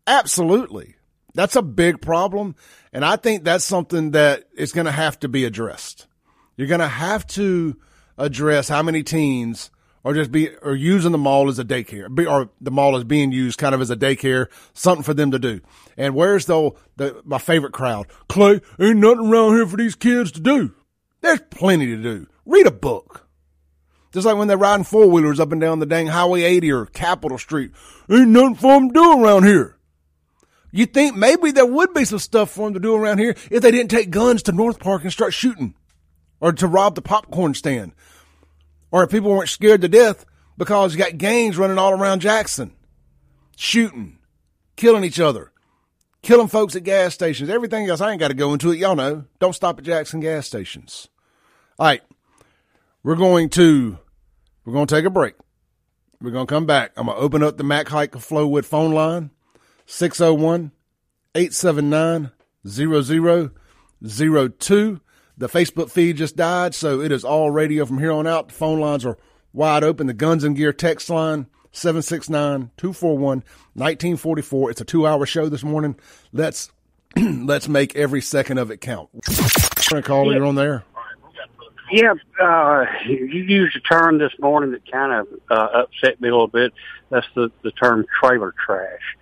Absolutely. 0.07 0.95
That's 1.35 1.55
a 1.55 1.61
big 1.61 2.01
problem. 2.01 2.55
And 2.91 3.05
I 3.05 3.17
think 3.17 3.43
that's 3.43 3.63
something 3.63 4.11
that 4.11 4.45
is 4.55 4.71
going 4.71 4.85
to 4.85 4.91
have 4.91 5.19
to 5.19 5.27
be 5.27 5.45
addressed. 5.45 6.07
You're 6.55 6.67
going 6.67 6.79
to 6.79 6.87
have 6.87 7.27
to 7.27 7.77
address 8.17 8.67
how 8.67 8.81
many 8.81 9.03
teens 9.03 9.69
are 10.07 10.13
just 10.13 10.31
be 10.31 10.55
are 10.61 10.73
using 10.73 11.11
the 11.11 11.17
mall 11.17 11.49
as 11.49 11.59
a 11.59 11.65
daycare, 11.65 12.07
or 12.27 12.49
the 12.61 12.71
mall 12.71 12.95
is 12.95 13.03
being 13.03 13.33
used 13.33 13.59
kind 13.59 13.75
of 13.75 13.81
as 13.81 13.89
a 13.89 13.95
daycare, 13.95 14.47
something 14.73 15.03
for 15.03 15.13
them 15.13 15.31
to 15.31 15.39
do. 15.39 15.59
And 15.97 16.15
where's 16.15 16.45
the, 16.45 16.71
the 16.95 17.21
my 17.25 17.37
favorite 17.37 17.73
crowd? 17.73 18.07
Clay, 18.29 18.61
ain't 18.79 18.99
nothing 18.99 19.27
around 19.27 19.55
here 19.55 19.67
for 19.67 19.75
these 19.75 19.95
kids 19.95 20.31
to 20.31 20.39
do. 20.39 20.73
There's 21.19 21.41
plenty 21.49 21.87
to 21.87 22.01
do. 22.01 22.27
Read 22.45 22.67
a 22.67 22.71
book. 22.71 23.27
Just 24.13 24.25
like 24.25 24.37
when 24.37 24.47
they're 24.47 24.57
riding 24.57 24.85
four 24.85 25.07
wheelers 25.07 25.41
up 25.41 25.51
and 25.51 25.59
down 25.59 25.79
the 25.79 25.85
dang 25.85 26.07
Highway 26.07 26.43
80 26.43 26.71
or 26.71 26.85
Capitol 26.85 27.37
Street. 27.37 27.71
Ain't 28.09 28.29
nothing 28.29 28.55
for 28.55 28.79
them 28.79 28.87
to 28.87 28.93
do 28.93 29.21
around 29.21 29.43
here. 29.43 29.75
You 30.71 30.85
think 30.85 31.17
maybe 31.17 31.51
there 31.51 31.65
would 31.65 31.93
be 31.93 32.05
some 32.05 32.19
stuff 32.19 32.51
for 32.51 32.65
them 32.65 32.75
to 32.75 32.79
do 32.79 32.95
around 32.95 33.17
here 33.17 33.35
if 33.51 33.61
they 33.61 33.71
didn't 33.71 33.91
take 33.91 34.09
guns 34.09 34.43
to 34.43 34.53
North 34.53 34.79
Park 34.79 35.03
and 35.03 35.11
start 35.11 35.33
shooting 35.33 35.75
or 36.39 36.53
to 36.53 36.67
rob 36.67 36.95
the 36.95 37.01
popcorn 37.01 37.53
stand 37.53 37.93
or 38.91 39.03
if 39.03 39.11
people 39.11 39.31
weren't 39.31 39.49
scared 39.49 39.81
to 39.81 39.87
death 39.87 40.25
because 40.57 40.93
you 40.93 40.99
got 40.99 41.17
gangs 41.17 41.57
running 41.57 41.77
all 41.77 41.91
around 41.91 42.21
Jackson, 42.21 42.73
shooting, 43.55 44.17
killing 44.75 45.03
each 45.03 45.19
other, 45.19 45.51
killing 46.21 46.47
folks 46.47 46.75
at 46.75 46.83
gas 46.83 47.13
stations, 47.13 47.49
everything 47.49 47.89
else. 47.89 48.01
I 48.01 48.11
ain't 48.11 48.19
got 48.19 48.29
to 48.29 48.33
go 48.33 48.53
into 48.53 48.71
it. 48.71 48.79
Y'all 48.79 48.95
know. 48.95 49.25
Don't 49.39 49.53
stop 49.53 49.79
at 49.79 49.85
Jackson 49.85 50.19
gas 50.19 50.47
stations. 50.47 51.07
All 51.79 51.87
right. 51.87 52.01
We're 53.03 53.15
going 53.15 53.49
to, 53.51 53.99
we're 54.65 54.73
going 54.73 54.87
to 54.87 54.95
take 54.95 55.05
a 55.05 55.09
break. 55.09 55.35
We're 56.19 56.31
going 56.31 56.47
to 56.47 56.53
come 56.53 56.65
back. 56.65 56.91
I'm 56.97 57.05
going 57.05 57.17
to 57.17 57.23
open 57.23 57.43
up 57.43 57.57
the 57.57 57.63
Mac 57.63 57.89
Haik 57.89 58.11
Flowood 58.11 58.65
phone 58.65 58.91
line. 58.91 59.29
601 59.85 60.71
879 61.35 62.31
0002. 62.67 65.01
The 65.37 65.47
Facebook 65.47 65.91
feed 65.91 66.17
just 66.17 66.35
died, 66.35 66.73
so 66.73 66.99
it 66.99 67.11
is 67.11 67.23
all 67.23 67.51
radio 67.51 67.85
from 67.85 67.99
here 67.99 68.11
on 68.11 68.25
out. 68.25 68.47
The 68.47 68.55
phone 68.55 68.79
lines 68.79 69.05
are 69.05 69.17
wide 69.53 69.83
open. 69.83 70.07
The 70.07 70.13
Guns 70.13 70.43
and 70.43 70.55
Gear 70.55 70.73
text 70.73 71.09
line 71.11 71.45
769 71.71 72.71
241 72.77 73.43
1944. 73.73 74.71
It's 74.71 74.81
a 74.81 74.85
two 74.85 75.05
hour 75.05 75.25
show 75.27 75.47
this 75.47 75.63
morning. 75.63 75.95
Let's 76.33 76.71
let's 77.15 77.67
make 77.67 77.95
every 77.95 78.21
second 78.21 78.57
of 78.57 78.71
it 78.71 78.81
count. 78.81 79.09
Call, 80.03 80.33
you're 80.33 80.45
on 80.45 80.55
there. 80.55 80.83
Yeah, 81.91 82.15
uh, 82.41 82.85
you 83.05 83.25
used 83.25 83.77
a 83.77 83.79
term 83.79 84.17
this 84.17 84.33
morning 84.39 84.71
that 84.71 84.91
kind 84.91 85.13
of 85.13 85.27
uh, 85.49 85.83
upset 85.83 86.19
me 86.19 86.27
a 86.27 86.31
little 86.31 86.47
bit. 86.47 86.73
That's 87.09 87.27
the, 87.33 87.49
the 87.61 87.71
term 87.71 88.05
trailer 88.19 88.53
trash. 88.65 89.15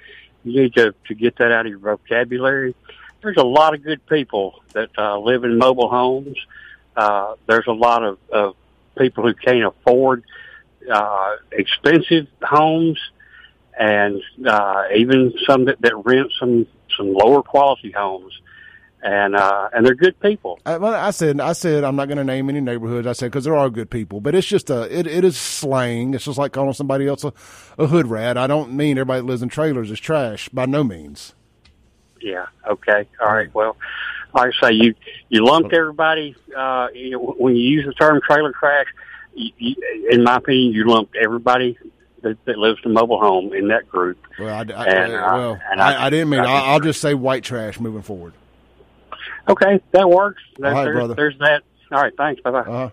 You 0.44 0.64
need 0.64 0.74
to, 0.76 0.96
to 1.08 1.14
get 1.14 1.38
that 1.38 1.52
out 1.52 1.68
of 1.68 1.70
your 1.70 1.80
vocabulary. 1.80 2.74
There's 3.26 3.38
a 3.38 3.44
lot 3.44 3.74
of 3.74 3.82
good 3.82 4.06
people 4.06 4.62
that 4.74 4.92
uh, 5.00 5.18
live 5.18 5.44
in 5.46 5.58
mobile 5.58 5.90
homes. 5.90 6.38
Uh, 6.96 7.34
there's 7.48 7.66
a 7.66 7.74
lot 7.74 8.04
of, 8.04 8.20
of 8.32 8.56
people 8.96 9.24
who 9.24 9.34
can't 9.34 9.66
afford 9.66 10.24
uh, 10.94 11.38
expensive 11.52 12.28
homes 12.44 13.00
and 13.76 14.22
uh, 14.48 14.84
even 14.96 15.34
some 15.48 15.66
that, 15.66 15.82
that 15.82 15.96
rent 16.06 16.34
some 16.40 16.68
some 16.96 17.14
lower 17.14 17.42
quality 17.42 17.90
homes 17.90 18.32
and 19.02 19.36
uh, 19.36 19.70
and 19.74 19.84
they're 19.84 19.96
good 19.96 20.20
people. 20.20 20.60
I, 20.64 20.78
well, 20.78 20.94
I 20.94 21.10
said, 21.10 21.42
I 21.42 21.54
said, 21.54 21.84
I'm 21.84 21.96
not 21.96 22.08
going 22.08 22.20
to 22.20 22.24
name 22.24 22.48
any 22.48 22.62
neighborhoods. 22.62 23.08
I 23.08 23.14
said 23.14 23.32
because 23.32 23.46
there 23.46 23.56
are 23.56 23.72
good 23.72 23.90
people, 23.90 24.22
but 24.22 24.36
it's 24.36 24.46
just 24.46 24.70
a, 24.70 24.84
it, 24.96 25.08
it 25.08 25.24
is 25.24 25.36
slang. 25.36 26.14
It's 26.14 26.26
just 26.26 26.38
like 26.38 26.54
calling 26.54 26.74
somebody 26.74 27.08
else 27.08 27.24
a, 27.24 27.34
a 27.80 27.88
hood 27.88 28.06
rat. 28.06 28.38
I 28.38 28.46
don't 28.46 28.74
mean 28.74 29.00
everybody 29.00 29.22
that 29.22 29.26
lives 29.26 29.42
in 29.42 29.50
trailers 29.50 29.90
is 29.90 30.00
trash 30.00 30.48
by 30.50 30.68
no 30.68 30.84
means. 30.84 31.34
Yeah. 32.26 32.48
Okay. 32.68 33.08
All 33.22 33.32
right. 33.32 33.54
Well, 33.54 33.78
like 34.34 34.52
I 34.62 34.68
say, 34.68 34.74
you 34.74 34.96
you 35.30 35.46
lumped 35.46 35.72
everybody. 35.74 36.36
Uh, 36.58 36.88
you 36.92 37.12
know, 37.12 37.20
when 37.20 37.56
you 37.56 37.62
use 37.62 37.86
the 37.86 37.94
term 37.94 38.20
trailer 38.26 38.52
crash, 38.52 38.88
you, 39.36 39.52
you, 39.60 39.76
in 40.10 40.24
my 40.24 40.38
opinion, 40.38 40.74
you 40.74 40.88
lumped 40.88 41.16
everybody 41.16 41.78
that, 42.24 42.44
that 42.46 42.58
lives 42.58 42.80
in 42.84 42.90
a 42.90 42.94
mobile 42.96 43.20
home 43.20 43.54
in 43.54 43.68
that 43.68 43.88
group. 43.88 44.18
Well, 44.40 44.50
I, 44.50 44.74
I, 44.74 44.86
and, 44.88 45.14
uh, 45.14 45.32
well, 45.36 45.62
and 45.70 45.80
I, 45.80 46.08
I, 46.08 46.10
didn't 46.10 46.30
mean. 46.30 46.40
I, 46.40 46.74
will 46.74 46.80
just 46.80 47.00
say 47.00 47.14
white 47.14 47.44
trash 47.44 47.80
moving 47.80 48.02
forward. 48.02 48.34
Okay, 49.48 49.80
that 49.92 50.10
works. 50.10 50.42
All 50.58 50.64
right, 50.64 50.84
there's, 50.84 50.96
brother. 50.96 51.14
There's 51.14 51.38
that. 51.38 51.62
All 51.92 52.02
right. 52.02 52.14
Thanks. 52.18 52.42
Bye 52.42 52.50
bye. 52.50 52.60
Uh-huh. 52.62 52.90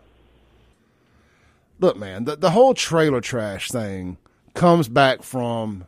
Look, 1.81 1.97
man, 1.97 2.27
the 2.27 2.37
the 2.37 2.51
whole 2.51 2.75
trailer 2.75 3.23
trash 3.23 3.71
thing 3.71 4.19
comes 4.53 4.89
back 4.89 5.23
from. 5.23 5.87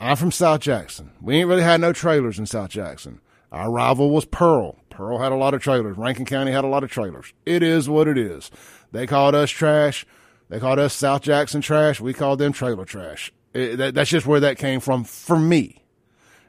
I'm 0.00 0.16
from 0.16 0.32
South 0.32 0.60
Jackson. 0.60 1.12
We 1.20 1.36
ain't 1.36 1.48
really 1.48 1.62
had 1.62 1.80
no 1.80 1.92
trailers 1.92 2.38
in 2.38 2.46
South 2.46 2.70
Jackson. 2.70 3.20
Our 3.52 3.70
rival 3.70 4.10
was 4.10 4.24
Pearl. 4.24 4.76
Pearl 4.90 5.18
had 5.18 5.32
a 5.32 5.36
lot 5.36 5.54
of 5.54 5.62
trailers. 5.62 5.96
Rankin 5.96 6.24
County 6.24 6.52
had 6.52 6.64
a 6.64 6.68
lot 6.68 6.84
of 6.84 6.90
trailers. 6.90 7.32
It 7.46 7.62
is 7.62 7.88
what 7.88 8.08
it 8.08 8.18
is. 8.18 8.50
They 8.92 9.06
called 9.06 9.34
us 9.34 9.50
trash. 9.50 10.04
They 10.48 10.58
called 10.58 10.78
us 10.78 10.94
South 10.94 11.22
Jackson 11.22 11.60
trash. 11.60 12.00
We 12.00 12.12
called 12.12 12.38
them 12.38 12.52
trailer 12.52 12.84
trash. 12.84 13.32
It, 13.52 13.76
that, 13.76 13.94
that's 13.94 14.10
just 14.10 14.26
where 14.26 14.40
that 14.40 14.58
came 14.58 14.80
from 14.80 15.04
for 15.04 15.38
me. 15.38 15.84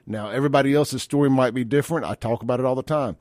Now, 0.08 0.30
everybody 0.30 0.74
else's 0.74 1.04
story 1.04 1.30
might 1.30 1.54
be 1.54 1.64
different. 1.64 2.06
I 2.06 2.16
talk 2.16 2.44
about 2.44 2.60
it 2.60 2.66
all 2.66 2.76
the 2.76 2.84
time. 2.84 3.18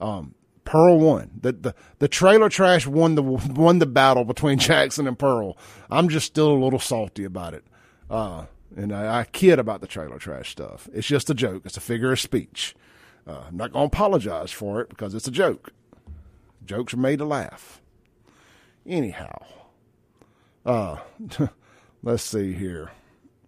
Um, 0.00 0.34
Pearl 0.64 0.98
won. 0.98 1.30
The, 1.40 1.52
the 1.52 1.74
the 2.00 2.08
trailer 2.08 2.48
trash 2.48 2.86
won 2.86 3.14
the 3.14 3.22
won 3.22 3.78
the 3.78 3.86
battle 3.86 4.24
between 4.24 4.58
Jackson 4.58 5.06
and 5.06 5.18
Pearl. 5.18 5.56
I'm 5.90 6.08
just 6.08 6.26
still 6.26 6.52
a 6.52 6.62
little 6.62 6.78
salty 6.78 7.24
about 7.24 7.54
it. 7.54 7.64
Uh, 8.10 8.46
and 8.76 8.92
I, 8.92 9.20
I, 9.20 9.24
kid 9.24 9.58
about 9.58 9.80
the 9.80 9.86
trailer 9.86 10.18
trash 10.18 10.50
stuff. 10.50 10.88
It's 10.92 11.06
just 11.06 11.30
a 11.30 11.34
joke. 11.34 11.62
It's 11.64 11.78
a 11.78 11.80
figure 11.80 12.12
of 12.12 12.20
speech. 12.20 12.74
Uh, 13.26 13.44
I'm 13.48 13.56
not 13.56 13.72
going 13.72 13.88
to 13.88 13.96
apologize 13.96 14.52
for 14.52 14.80
it 14.80 14.90
because 14.90 15.14
it's 15.14 15.26
a 15.26 15.32
joke. 15.32 15.72
Jokes 16.64 16.94
are 16.94 16.98
made 16.98 17.18
to 17.18 17.24
laugh. 17.24 17.80
Anyhow, 18.86 19.44
uh, 20.64 20.98
let's 22.02 22.22
see 22.22 22.52
here. 22.52 22.90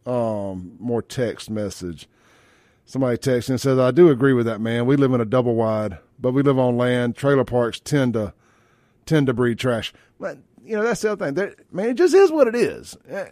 Um, 0.07 0.77
more 0.81 1.03
text 1.03 1.51
message. 1.51 2.09
Somebody 2.87 3.19
texted 3.19 3.51
and 3.51 3.61
says, 3.61 3.79
I 3.79 3.91
do 3.91 4.09
agree 4.09 4.33
with 4.33 4.47
that, 4.47 4.61
man. 4.61 4.87
We 4.87 4.97
live 4.97 5.13
in 5.13 5.21
a 5.21 5.27
double 5.27 5.55
wide, 5.55 5.99
but 6.19 6.33
we 6.33 6.43
live 6.43 6.59
on 6.59 6.79
land. 6.79 7.17
Trailer 7.17 7.45
parks 7.45 7.79
tend 7.79 8.15
to 8.15 8.33
tend 9.05 9.27
to 9.27 9.35
breed 9.35 9.59
trash. 9.59 9.93
But, 10.19 10.39
you 10.65 10.77
know, 10.77 10.83
that's 10.83 11.03
the 11.03 11.13
other 11.13 11.27
thing. 11.27 11.35
They're, 11.35 11.55
man, 11.71 11.91
it 11.91 11.95
just 11.95 12.15
is 12.15 12.33
what 12.33 12.49
it 12.49 12.55
is. 12.55 12.97
Uh, 13.11 13.27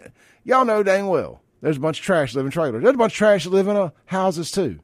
y'all 0.45 0.65
know 0.65 0.83
dang 0.83 1.07
well. 1.07 1.43
There's 1.61 1.79
a 1.79 1.81
bunch 1.81 2.01
of 2.01 2.05
trash 2.05 2.35
living 2.35 2.51
trailers. 2.51 2.83
There's 2.83 2.95
a 2.95 2.99
bunch 2.99 3.12
of 3.12 3.16
trash 3.16 3.47
living 3.47 3.77
in 3.77 3.83
uh, 3.83 3.90
houses, 4.07 4.51
too. 4.51 4.81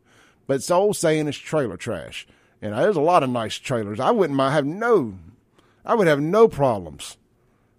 But 0.46 0.56
it's 0.56 0.70
old 0.70 0.96
saying 0.96 1.28
it's 1.28 1.38
trailer 1.38 1.76
trash. 1.76 2.26
And 2.60 2.74
uh, 2.74 2.82
there's 2.82 2.96
a 2.96 3.00
lot 3.00 3.22
of 3.22 3.30
nice 3.30 3.56
trailers. 3.56 4.00
I 4.00 4.10
wouldn't 4.10 4.36
mind 4.36 4.54
have 4.54 4.66
no, 4.66 5.14
I 5.84 5.94
would 5.94 6.06
have 6.06 6.20
no 6.20 6.48
problems 6.48 7.16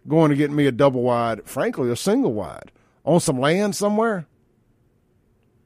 going 0.08 0.30
to 0.30 0.36
get 0.36 0.52
me 0.52 0.68
a 0.68 0.72
double 0.72 1.02
wide, 1.02 1.46
frankly, 1.46 1.90
a 1.90 1.96
single 1.96 2.34
wide 2.34 2.72
on 3.06 3.20
some 3.20 3.40
land 3.40 3.76
somewhere. 3.76 4.28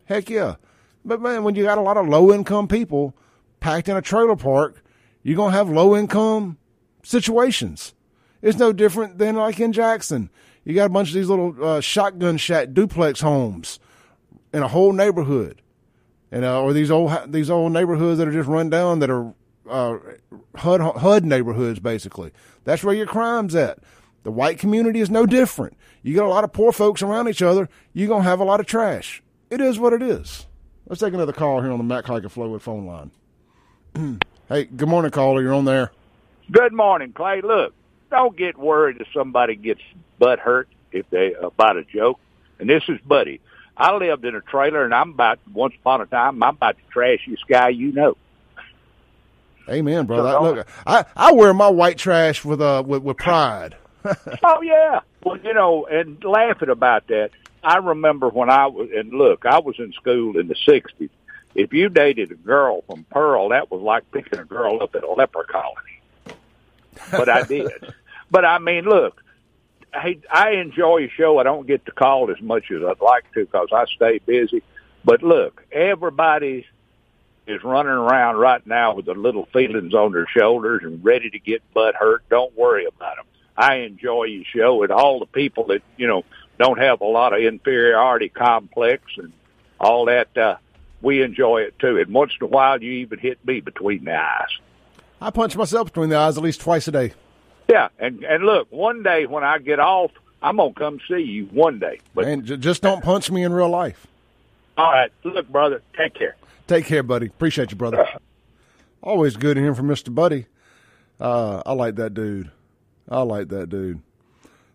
Heck 0.05 0.29
yeah. 0.29 0.55
But 1.03 1.21
man, 1.21 1.43
when 1.43 1.55
you 1.55 1.63
got 1.63 1.77
a 1.77 1.81
lot 1.81 1.97
of 1.97 2.07
low 2.07 2.33
income 2.33 2.67
people 2.67 3.15
packed 3.59 3.89
in 3.89 3.97
a 3.97 4.01
trailer 4.01 4.35
park, 4.35 4.83
you're 5.23 5.35
going 5.35 5.51
to 5.51 5.57
have 5.57 5.69
low 5.69 5.95
income 5.95 6.57
situations. 7.03 7.93
It's 8.41 8.59
no 8.59 8.71
different 8.71 9.17
than 9.17 9.35
like 9.35 9.59
in 9.59 9.73
Jackson. 9.73 10.29
You 10.67 10.73
got 10.73 10.87
a 10.87 10.89
bunch 10.89 11.07
of 11.07 11.13
these 11.13 11.29
little 11.29 11.55
uh, 11.63 11.79
shotgun 11.79 12.35
shack 12.35 12.73
duplex 12.73 13.21
homes 13.21 13.79
in 14.51 14.63
a 14.63 14.67
whole 14.67 14.91
neighborhood, 14.91 15.61
and 16.29 16.43
uh, 16.43 16.61
or 16.61 16.73
these 16.73 16.91
old 16.91 17.31
these 17.31 17.49
old 17.49 17.71
neighborhoods 17.71 18.17
that 18.17 18.27
are 18.27 18.33
just 18.33 18.49
run 18.49 18.69
down 18.69 18.99
that 18.99 19.09
are 19.09 19.33
uh, 19.69 19.97
HUD 20.57 20.81
HUD 20.81 21.23
neighborhoods 21.23 21.79
basically. 21.79 22.33
That's 22.65 22.83
where 22.83 22.93
your 22.93 23.05
crime's 23.05 23.55
at. 23.55 23.79
The 24.23 24.31
white 24.31 24.59
community 24.59 24.99
is 24.99 25.09
no 25.09 25.25
different. 25.25 25.77
You 26.03 26.13
got 26.13 26.25
a 26.25 26.29
lot 26.29 26.43
of 26.43 26.51
poor 26.51 26.73
folks 26.73 27.01
around 27.01 27.29
each 27.29 27.41
other. 27.41 27.69
You're 27.93 28.09
gonna 28.09 28.23
have 28.23 28.41
a 28.41 28.43
lot 28.43 28.59
of 28.59 28.65
trash. 28.65 29.23
It 29.49 29.61
is 29.61 29.79
what 29.79 29.93
it 29.93 30.01
is. 30.01 30.47
Let's 30.85 30.99
take 30.99 31.13
another 31.13 31.31
call 31.31 31.61
here 31.61 31.71
on 31.71 31.77
the 31.77 31.85
Mac 31.85 32.05
Haik 32.07 32.25
of 32.25 32.33
Flowood 32.33 32.59
phone 32.59 32.85
line. 32.85 34.19
hey, 34.49 34.65
good 34.65 34.89
morning, 34.89 35.11
caller. 35.11 35.41
You're 35.41 35.53
on 35.53 35.63
there. 35.63 35.93
Good 36.51 36.73
morning, 36.73 37.13
Clay. 37.13 37.39
Look, 37.41 37.73
don't 38.11 38.35
get 38.35 38.57
worried 38.57 38.97
if 38.99 39.07
somebody 39.13 39.55
gets 39.55 39.79
butt 40.19 40.39
hurt 40.39 40.67
if 40.91 41.09
they 41.09 41.33
about 41.33 41.77
a 41.77 41.83
joke. 41.83 42.19
And 42.59 42.69
this 42.69 42.83
is 42.87 42.99
Buddy. 43.01 43.39
I 43.75 43.95
lived 43.95 44.25
in 44.25 44.35
a 44.35 44.41
trailer, 44.41 44.83
and 44.83 44.93
I'm 44.93 45.11
about 45.11 45.39
once 45.53 45.75
upon 45.79 46.01
a 46.01 46.05
time 46.07 46.41
I'm 46.41 46.55
about 46.55 46.77
the 46.77 46.91
trashiest 46.91 47.47
guy 47.47 47.69
you 47.69 47.91
know. 47.91 48.17
Amen, 49.69 50.05
brother. 50.05 50.31
So 50.31 50.43
Look, 50.43 50.67
I 50.85 51.05
I 51.15 51.33
wear 51.33 51.53
my 51.53 51.67
white 51.67 51.97
trash 51.97 52.43
with 52.43 52.61
uh 52.61 52.83
with, 52.85 53.03
with 53.03 53.17
pride. 53.17 53.75
oh 54.43 54.61
yeah. 54.61 55.01
Well, 55.23 55.37
you 55.37 55.53
know, 55.53 55.85
and 55.85 56.23
laughing 56.23 56.69
about 56.69 57.07
that. 57.07 57.31
I 57.63 57.77
remember 57.77 58.29
when 58.29 58.49
I 58.49 58.67
was, 58.67 58.89
and 58.95 59.11
look, 59.11 59.45
I 59.45 59.59
was 59.59 59.75
in 59.77 59.91
school 59.93 60.37
in 60.37 60.47
the 60.47 60.55
60s. 60.55 61.09
If 61.53 61.73
you 61.73 61.89
dated 61.89 62.31
a 62.31 62.35
girl 62.35 62.83
from 62.83 63.03
Pearl, 63.09 63.49
that 63.49 63.71
was 63.71 63.81
like 63.81 64.09
picking 64.11 64.39
a 64.39 64.45
girl 64.45 64.81
up 64.81 64.95
at 64.95 65.03
a 65.03 65.11
leper 65.11 65.43
colony. 65.43 66.37
But 67.11 67.29
I 67.29 67.43
did. 67.43 67.93
but 68.31 68.45
I 68.45 68.59
mean, 68.59 68.85
look, 68.85 69.21
I, 69.97 70.19
I 70.31 70.51
enjoy 70.51 70.97
your 70.97 71.09
show. 71.09 71.39
I 71.39 71.43
don't 71.43 71.65
get 71.65 71.85
to 71.85 71.91
call 71.91 72.29
as 72.29 72.41
much 72.41 72.71
as 72.71 72.83
I'd 72.83 73.01
like 73.01 73.31
to 73.33 73.45
because 73.45 73.69
I 73.73 73.85
stay 73.85 74.19
busy. 74.19 74.61
But 75.03 75.23
look, 75.23 75.65
everybody 75.71 76.65
is 77.47 77.63
running 77.63 77.93
around 77.93 78.35
right 78.35 78.65
now 78.67 78.93
with 78.93 79.05
the 79.05 79.13
little 79.13 79.45
feelings 79.47 79.93
on 79.93 80.11
their 80.11 80.27
shoulders 80.27 80.83
and 80.83 81.03
ready 81.03 81.29
to 81.29 81.39
get 81.39 81.61
butt 81.73 81.95
hurt. 81.95 82.23
Don't 82.29 82.55
worry 82.57 82.85
about 82.85 83.15
them. 83.15 83.25
I 83.55 83.77
enjoy 83.77 84.25
your 84.25 84.43
show 84.45 84.83
and 84.83 84.91
all 84.91 85.19
the 85.19 85.25
people 85.25 85.67
that, 85.67 85.81
you 85.97 86.07
know, 86.07 86.23
don't 86.59 86.77
have 86.79 87.01
a 87.01 87.05
lot 87.05 87.33
of 87.33 87.39
inferiority 87.39 88.29
complex 88.29 89.03
and 89.17 89.31
all 89.79 90.05
that. 90.05 90.37
Uh, 90.37 90.57
we 91.01 91.23
enjoy 91.23 91.61
it 91.61 91.79
too. 91.79 91.97
And 91.97 92.13
once 92.13 92.33
in 92.39 92.45
a 92.45 92.49
while, 92.49 92.81
you 92.81 92.91
even 92.91 93.19
hit 93.19 93.43
me 93.45 93.61
between 93.61 94.05
the 94.05 94.15
eyes. 94.15 94.59
I 95.19 95.31
punch 95.31 95.55
myself 95.55 95.87
between 95.87 96.09
the 96.09 96.17
eyes 96.17 96.37
at 96.37 96.43
least 96.43 96.61
twice 96.61 96.87
a 96.87 96.91
day. 96.91 97.13
Yeah, 97.69 97.89
and 97.99 98.23
and 98.23 98.43
look, 98.43 98.71
one 98.71 99.03
day 99.03 99.25
when 99.25 99.43
I 99.43 99.57
get 99.57 99.79
off, 99.79 100.11
I'm 100.41 100.57
gonna 100.57 100.73
come 100.73 100.99
see 101.07 101.21
you 101.21 101.45
one 101.47 101.79
day. 101.79 101.99
But 102.15 102.25
and 102.25 102.45
j- 102.45 102.57
just 102.57 102.81
don't 102.81 103.03
punch 103.03 103.29
me 103.29 103.43
in 103.43 103.51
real 103.51 103.69
life. 103.69 104.07
All 104.77 104.91
right, 104.91 105.11
look, 105.23 105.49
brother, 105.49 105.81
take 105.95 106.13
care. 106.13 106.35
Take 106.67 106.85
care, 106.85 107.03
buddy. 107.03 107.27
Appreciate 107.27 107.71
you, 107.71 107.77
brother. 107.77 108.07
Always 109.01 109.35
good 109.37 109.55
to 109.55 109.61
hear 109.61 109.75
from 109.75 109.87
Mister 109.87 110.11
Buddy. 110.11 110.45
Uh, 111.19 111.61
I 111.65 111.73
like 111.73 111.95
that 111.95 112.13
dude. 112.13 112.51
I 113.09 113.21
like 113.21 113.49
that 113.49 113.69
dude. 113.69 114.01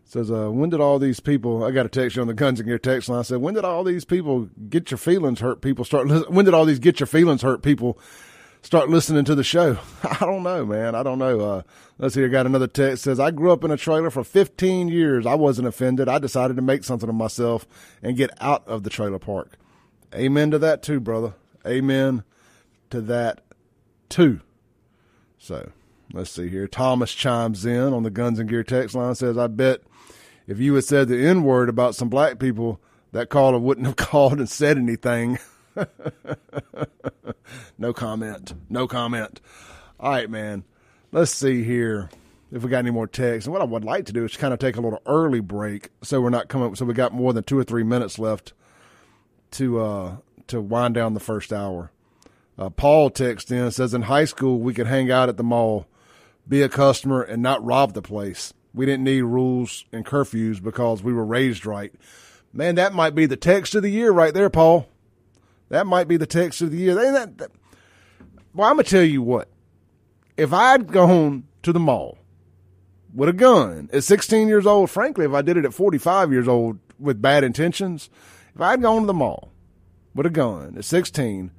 Says, 0.05 0.31
uh, 0.31 0.51
when 0.51 0.69
did 0.69 0.81
all 0.81 0.99
these 0.99 1.21
people? 1.21 1.65
I 1.65 1.71
got 1.71 1.87
a 1.87 1.89
text 1.89 2.17
you 2.17 2.23
on 2.23 2.29
the 2.29 2.35
Guns 2.35 2.61
and 2.61 2.69
Gear 2.69 2.79
text 2.79 3.09
line. 3.09 3.21
I 3.21 3.23
said, 3.23 3.39
when 3.39 3.55
did 3.55 3.65
all 3.65 3.83
these 3.83 4.05
people 4.05 4.51
get 4.69 4.91
your 4.91 4.99
feelings 4.99 5.41
hurt? 5.41 5.63
People 5.63 5.87
start. 5.87 6.31
When 6.31 6.45
did 6.45 6.53
all 6.53 6.67
these 6.67 6.79
get 6.79 7.01
your 7.01 7.07
feelings 7.07 7.41
hurt? 7.41 7.63
People 7.63 7.99
start 8.63 8.89
listening 8.89 9.25
to 9.27 9.35
the 9.35 9.45
show. 9.45 9.79
I 10.03 10.19
don't 10.21 10.43
know, 10.43 10.65
man. 10.65 10.95
I 10.95 11.03
don't 11.03 11.19
know. 11.19 11.41
Uh, 11.41 11.63
let's 11.99 12.15
see. 12.15 12.25
I 12.25 12.29
got 12.29 12.47
another 12.47 12.67
text 12.67 13.05
says, 13.05 13.21
I 13.21 13.31
grew 13.31 13.53
up 13.53 13.65
in 13.65 13.71
a 13.71 13.77
trailer 13.77 14.11
for 14.11 14.25
15 14.25 14.89
years. 14.89 15.27
I 15.27 15.35
wasn't 15.35 15.69
offended. 15.69 16.09
I 16.09 16.19
decided 16.19 16.57
to 16.57 16.63
make 16.63 16.85
something 16.85 17.09
of 17.09 17.15
myself 17.15 17.67
and 18.03 18.17
get 18.17 18.31
out 18.41 18.67
of 18.67 18.83
the 18.83 18.91
trailer 18.91 19.19
park. 19.19 19.59
Amen 20.15 20.51
to 20.51 20.59
that 20.59 20.83
too, 20.83 21.01
brother. 21.01 21.35
Amen 21.67 22.25
to 22.91 23.01
that 23.03 23.43
too. 24.09 24.41
So 25.39 25.71
let's 26.13 26.31
see 26.31 26.49
here. 26.49 26.69
Thomas 26.69 27.13
chimes 27.13 27.65
in 27.65 27.93
on 27.93 28.03
the 28.03 28.11
Guns 28.11 28.39
and 28.39 28.49
Gear 28.49 28.63
text 28.63 28.95
line 28.95 29.15
says, 29.15 29.39
I 29.39 29.47
bet 29.47 29.81
if 30.47 30.59
you 30.59 30.75
had 30.75 30.85
said 30.85 31.09
the 31.09 31.27
N 31.27 31.45
word 31.45 31.69
about 31.69 31.95
some 31.95 32.09
black 32.09 32.39
people, 32.39 32.81
that 33.13 33.29
caller 33.29 33.59
wouldn't 33.59 33.87
have 33.87 33.97
called 34.11 34.39
and 34.39 34.49
said 34.49 34.77
anything. 34.77 35.39
no 37.79 37.93
comment. 37.93 38.55
No 38.69 38.87
comment. 38.87 39.41
All 39.99 40.11
right, 40.11 40.31
man. 40.31 40.65
Let's 41.11 41.31
see 41.31 41.63
here 41.63 42.11
if 42.51 42.63
we 42.63 42.71
got 42.71 42.79
any 42.79 42.91
more 42.91 43.07
texts. 43.07 43.47
And 43.47 43.53
what 43.53 43.63
I 43.63 43.67
would 43.67 43.85
like 43.85 44.07
to 44.07 44.13
do 44.13 44.25
is 44.25 44.37
kind 44.37 44.53
of 44.53 44.61
take 44.61 44.77
a 44.77 44.81
little 44.81 45.03
early 45.07 45.41
break 45.41 45.91
so 46.03 46.21
we're 46.21 46.31
not 46.31 46.49
coming 46.49 46.75
so 46.75 46.85
we 46.85 46.95
got 46.95 47.13
more 47.13 47.33
than 47.33 47.45
two 47.45 47.59
or 47.59 47.65
three 47.65 47.83
minutes 47.83 48.19
left 48.19 48.53
to 49.53 49.81
uh 49.81 50.17
to 50.49 50.61
wind 50.61 50.95
down 50.95 51.15
the 51.15 51.21
first 51.21 51.53
hour. 51.53 51.91
Uh, 52.59 52.69
Paul 52.69 53.11
texts 53.11 53.51
in 53.51 53.71
says 53.71 53.95
in 53.95 54.03
high 54.03 54.27
school 54.27 54.59
we 54.59 54.75
could 54.75 54.87
hang 54.87 55.11
out 55.11 55.29
at 55.29 55.37
the 55.37 55.43
mall, 55.43 55.87
be 56.47 56.63
a 56.63 56.69
customer, 56.69 57.23
and 57.23 57.43
not 57.43 57.65
rob 57.65 57.95
the 57.95 58.03
place. 58.03 58.53
We 58.75 58.87
didn't 58.87 59.05
need 59.05 59.23
rules 59.23 59.85
and 59.93 60.05
curfews 60.05 60.63
because 60.63 61.03
we 61.03 61.13
were 61.13 61.25
raised 61.25 61.65
right. 61.67 61.93
Man, 62.53 62.75
that 62.75 62.93
might 62.95 63.15
be 63.15 63.27
the 63.27 63.37
text 63.37 63.75
of 63.75 63.83
the 63.83 63.91
year 63.91 64.13
right 64.13 64.35
there, 64.35 64.51
Paul. 64.51 64.87
That 65.73 65.87
might 65.87 66.07
be 66.07 66.19
the 66.19 66.27
text 66.27 66.61
of 66.61 66.71
the 66.71 66.77
year. 66.77 66.95
That, 66.95 67.39
that, 67.39 67.51
well, 68.53 68.69
I'm 68.69 68.77
gonna 68.77 68.85
tell 68.85 69.03
you 69.03 69.23
what. 69.23 69.49
If 70.37 70.53
I'd 70.53 70.93
gone 70.93 71.45
to 71.63 71.73
the 71.73 71.81
mall 71.81 72.19
with 73.15 73.31
a 73.31 73.33
gun 73.33 73.89
at 73.91 74.05
16 74.05 74.49
years 74.49 74.67
old, 74.67 74.91
frankly, 74.91 75.25
if 75.25 75.33
I 75.33 75.41
did 75.41 75.57
it 75.57 75.65
at 75.65 75.73
45 75.73 76.31
years 76.31 76.47
old 76.47 76.79
with 76.99 77.23
bad 77.23 77.43
intentions, 77.43 78.11
if 78.55 78.61
I'd 78.61 78.83
gone 78.83 79.01
to 79.01 79.07
the 79.07 79.15
mall 79.15 79.51
with 80.15 80.27
a 80.27 80.31
gun 80.31 80.75
at 80.77 80.85
16 80.85 81.51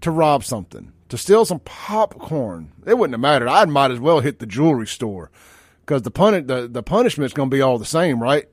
to 0.00 0.10
rob 0.10 0.42
something, 0.42 0.94
to 1.10 1.18
steal 1.18 1.44
some 1.44 1.60
popcorn, 1.60 2.72
it 2.86 2.96
wouldn't 2.96 3.12
have 3.12 3.20
mattered. 3.20 3.48
I 3.48 3.66
might 3.66 3.90
as 3.90 4.00
well 4.00 4.20
hit 4.20 4.38
the 4.38 4.46
jewelry 4.46 4.86
store 4.86 5.30
because 5.80 6.00
the, 6.00 6.10
puni- 6.10 6.40
the, 6.40 6.66
the 6.66 6.82
punishment's 6.82 7.34
going 7.34 7.50
to 7.50 7.54
be 7.54 7.60
all 7.60 7.76
the 7.76 7.84
same, 7.84 8.22
right? 8.22 8.48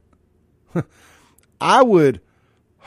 I 1.62 1.82
would 1.82 2.20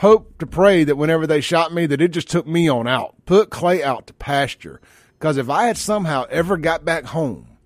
hope 0.00 0.38
to 0.38 0.46
pray 0.46 0.82
that 0.82 0.96
whenever 0.96 1.26
they 1.26 1.42
shot 1.42 1.74
me, 1.74 1.84
that 1.84 2.00
it 2.00 2.10
just 2.10 2.30
took 2.30 2.46
me 2.46 2.70
on 2.70 2.88
out, 2.88 3.14
put 3.26 3.50
Clay 3.50 3.84
out 3.84 4.06
to 4.06 4.14
pasture. 4.14 4.80
Because 5.18 5.36
if 5.36 5.50
I 5.50 5.66
had 5.66 5.76
somehow 5.76 6.24
ever 6.30 6.56
got 6.56 6.86
back 6.86 7.04
home, 7.04 7.58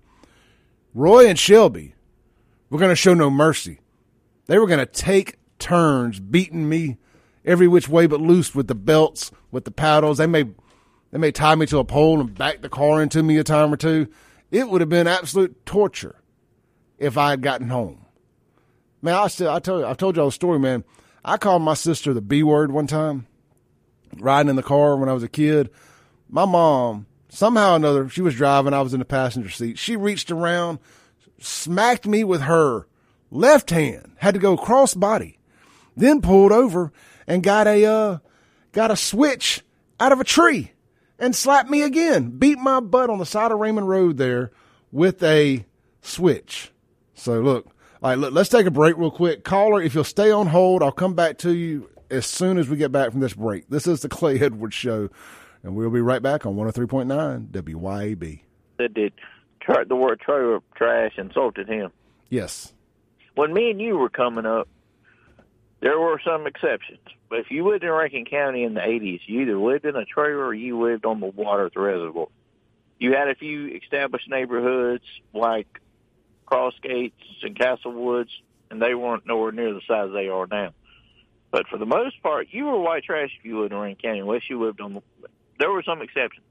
Roy 0.93 1.27
and 1.29 1.39
Shelby 1.39 1.95
were 2.69 2.77
going 2.77 2.91
to 2.91 2.95
show 2.95 3.13
no 3.13 3.29
mercy. 3.29 3.79
They 4.47 4.57
were 4.57 4.67
going 4.67 4.79
to 4.79 4.85
take 4.85 5.37
turns 5.59 6.19
beating 6.19 6.67
me 6.67 6.97
every 7.45 7.69
which 7.69 7.87
way 7.87 8.05
but 8.05 8.19
loose 8.19 8.53
with 8.53 8.67
the 8.67 8.75
belts, 8.75 9.31
with 9.49 9.63
the 9.63 9.71
paddles. 9.71 10.17
They 10.17 10.27
may, 10.27 10.43
they 11.11 11.17
may 11.17 11.31
tie 11.31 11.55
me 11.55 11.65
to 11.67 11.77
a 11.77 11.85
pole 11.85 12.19
and 12.19 12.35
back 12.35 12.61
the 12.61 12.67
car 12.67 13.01
into 13.01 13.23
me 13.23 13.37
a 13.37 13.45
time 13.45 13.73
or 13.73 13.77
two. 13.77 14.09
It 14.51 14.67
would 14.69 14.81
have 14.81 14.89
been 14.89 15.07
absolute 15.07 15.65
torture 15.65 16.21
if 16.97 17.17
I 17.17 17.29
had 17.29 17.41
gotten 17.41 17.69
home. 17.69 18.05
Man, 19.01 19.13
I 19.15 19.27
still, 19.27 19.51
I 19.51 19.59
told 19.59 19.81
you, 19.81 19.87
I 19.87 19.93
told 19.93 20.17
y'all 20.17 20.27
a 20.27 20.33
story, 20.33 20.59
man. 20.59 20.83
I 21.27 21.37
called 21.37 21.63
my 21.63 21.73
sister 21.73 22.13
the 22.13 22.21
B 22.21 22.43
word 22.43 22.71
one 22.71 22.85
time, 22.85 23.25
riding 24.19 24.51
in 24.51 24.55
the 24.55 24.63
car 24.63 24.95
when 24.95 25.09
I 25.09 25.13
was 25.13 25.23
a 25.23 25.27
kid. 25.27 25.71
My 26.29 26.45
mom, 26.45 27.07
somehow 27.29 27.73
or 27.73 27.75
another, 27.77 28.07
she 28.09 28.21
was 28.21 28.35
driving. 28.35 28.75
I 28.75 28.81
was 28.81 28.93
in 28.93 28.99
the 28.99 29.05
passenger 29.05 29.49
seat. 29.49 29.79
She 29.79 29.95
reached 29.95 30.29
around, 30.29 30.77
smacked 31.39 32.05
me 32.05 32.23
with 32.23 32.41
her 32.41 32.85
left 33.31 33.71
hand, 33.71 34.13
had 34.17 34.35
to 34.35 34.39
go 34.39 34.55
cross 34.55 34.93
body, 34.93 35.39
then 35.97 36.21
pulled 36.21 36.51
over 36.51 36.93
and 37.25 37.41
got 37.41 37.65
a, 37.65 37.83
uh, 37.85 38.17
got 38.71 38.91
a 38.91 38.95
switch 38.95 39.63
out 39.99 40.11
of 40.11 40.19
a 40.19 40.23
tree 40.23 40.73
and 41.17 41.35
slapped 41.35 41.71
me 41.71 41.81
again, 41.81 42.37
beat 42.37 42.59
my 42.59 42.79
butt 42.79 43.09
on 43.09 43.17
the 43.17 43.25
side 43.25 43.51
of 43.51 43.57
Raymond 43.57 43.89
Road 43.89 44.17
there 44.17 44.51
with 44.91 45.23
a 45.23 45.65
switch. 46.01 46.71
So 47.15 47.41
look, 47.41 47.74
all 48.03 48.09
right, 48.09 48.17
look, 48.17 48.33
let's 48.33 48.49
take 48.49 48.65
a 48.65 48.71
break 48.71 48.97
real 48.97 49.11
quick. 49.11 49.43
Caller, 49.43 49.81
if 49.81 49.95
you'll 49.95 50.03
stay 50.03 50.31
on 50.31 50.47
hold, 50.47 50.83
I'll 50.83 50.91
come 50.91 51.13
back 51.13 51.37
to 51.39 51.53
you 51.53 51.89
as 52.09 52.25
soon 52.25 52.57
as 52.57 52.67
we 52.69 52.77
get 52.77 52.91
back 52.91 53.11
from 53.11 53.19
this 53.19 53.33
break. 53.33 53.69
This 53.69 53.87
is 53.87 54.01
the 54.01 54.09
Clay 54.09 54.39
Edwards 54.41 54.75
Show, 54.75 55.09
and 55.63 55.75
we'll 55.75 55.89
be 55.89 56.01
right 56.01 56.21
back 56.21 56.45
on 56.45 56.55
103.9 56.55 57.47
WYAB. 57.49 58.41
That 58.77 58.93
did 58.93 59.13
the 59.87 59.95
word 59.95 60.19
trailer 60.19 60.59
trash 60.75 61.13
insulted 61.17 61.67
him. 61.67 61.91
Yes. 62.29 62.73
When 63.35 63.53
me 63.53 63.71
and 63.71 63.81
you 63.81 63.97
were 63.97 64.09
coming 64.09 64.45
up, 64.45 64.67
there 65.81 65.99
were 65.99 66.21
some 66.25 66.47
exceptions. 66.47 66.99
But 67.29 67.39
if 67.39 67.51
you 67.51 67.67
lived 67.67 67.83
in 67.83 67.89
Rankin 67.89 68.25
County 68.25 68.63
in 68.63 68.75
the 68.75 68.81
80s, 68.81 69.21
you 69.25 69.41
either 69.41 69.57
lived 69.57 69.85
in 69.85 69.95
a 69.95 70.05
trailer 70.05 70.45
or 70.45 70.53
you 70.53 70.81
lived 70.81 71.05
on 71.05 71.19
the 71.19 71.27
water 71.27 71.65
at 71.65 71.73
the 71.73 71.81
reservoir. 71.81 72.27
You 72.99 73.13
had 73.13 73.27
a 73.27 73.35
few 73.35 73.67
established 73.67 74.29
neighborhoods 74.29 75.03
like 75.33 75.67
Cross 76.45 76.73
Gates 76.81 77.15
and 77.43 77.57
Castle 77.57 77.91
Woods, 77.91 78.31
and 78.69 78.81
they 78.81 78.93
weren't 78.95 79.25
nowhere 79.25 79.51
near 79.51 79.73
the 79.73 79.81
size 79.87 80.09
they 80.13 80.27
are 80.27 80.47
now. 80.47 80.71
But 81.51 81.67
for 81.67 81.77
the 81.77 81.85
most 81.85 82.21
part, 82.21 82.47
you 82.51 82.65
were 82.65 82.79
white 82.79 83.03
trash 83.03 83.29
if 83.39 83.45
you 83.45 83.61
lived 83.61 83.71
in 83.71 83.79
Rankin 83.79 84.01
County, 84.09 84.19
unless 84.19 84.49
you 84.49 84.61
lived 84.63 84.81
on 84.81 84.93
the. 84.95 85.01
There 85.59 85.71
were 85.71 85.83
some 85.83 86.01
exceptions. 86.01 86.45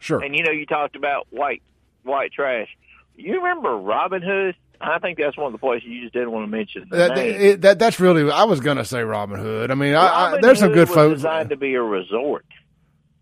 Sure. 0.00 0.20
And 0.20 0.34
you 0.34 0.42
know, 0.42 0.50
you 0.50 0.66
talked 0.66 0.96
about 0.96 1.28
white 1.30 1.62
white 2.02 2.32
trash. 2.32 2.68
You 3.16 3.36
remember 3.36 3.76
Robin 3.76 4.20
Hood? 4.22 4.56
I 4.80 4.98
think 4.98 5.16
that's 5.18 5.36
one 5.36 5.46
of 5.46 5.52
the 5.52 5.58
places 5.58 5.88
you 5.88 6.00
just 6.02 6.12
didn't 6.12 6.32
want 6.32 6.44
to 6.44 6.50
mention. 6.50 6.88
That, 6.90 7.16
it, 7.16 7.60
that 7.60 7.78
that's 7.78 8.00
really. 8.00 8.28
I 8.28 8.44
was 8.44 8.58
going 8.58 8.78
to 8.78 8.84
say 8.84 9.02
Robin 9.04 9.38
Hood. 9.38 9.70
I 9.70 9.74
mean, 9.74 9.94
I, 9.94 10.32
I, 10.34 10.40
there's 10.40 10.58
some 10.58 10.72
good 10.72 10.88
was 10.88 10.94
folks. 10.96 11.14
Designed 11.18 11.50
to 11.50 11.56
be 11.56 11.74
a 11.74 11.82
resort, 11.82 12.44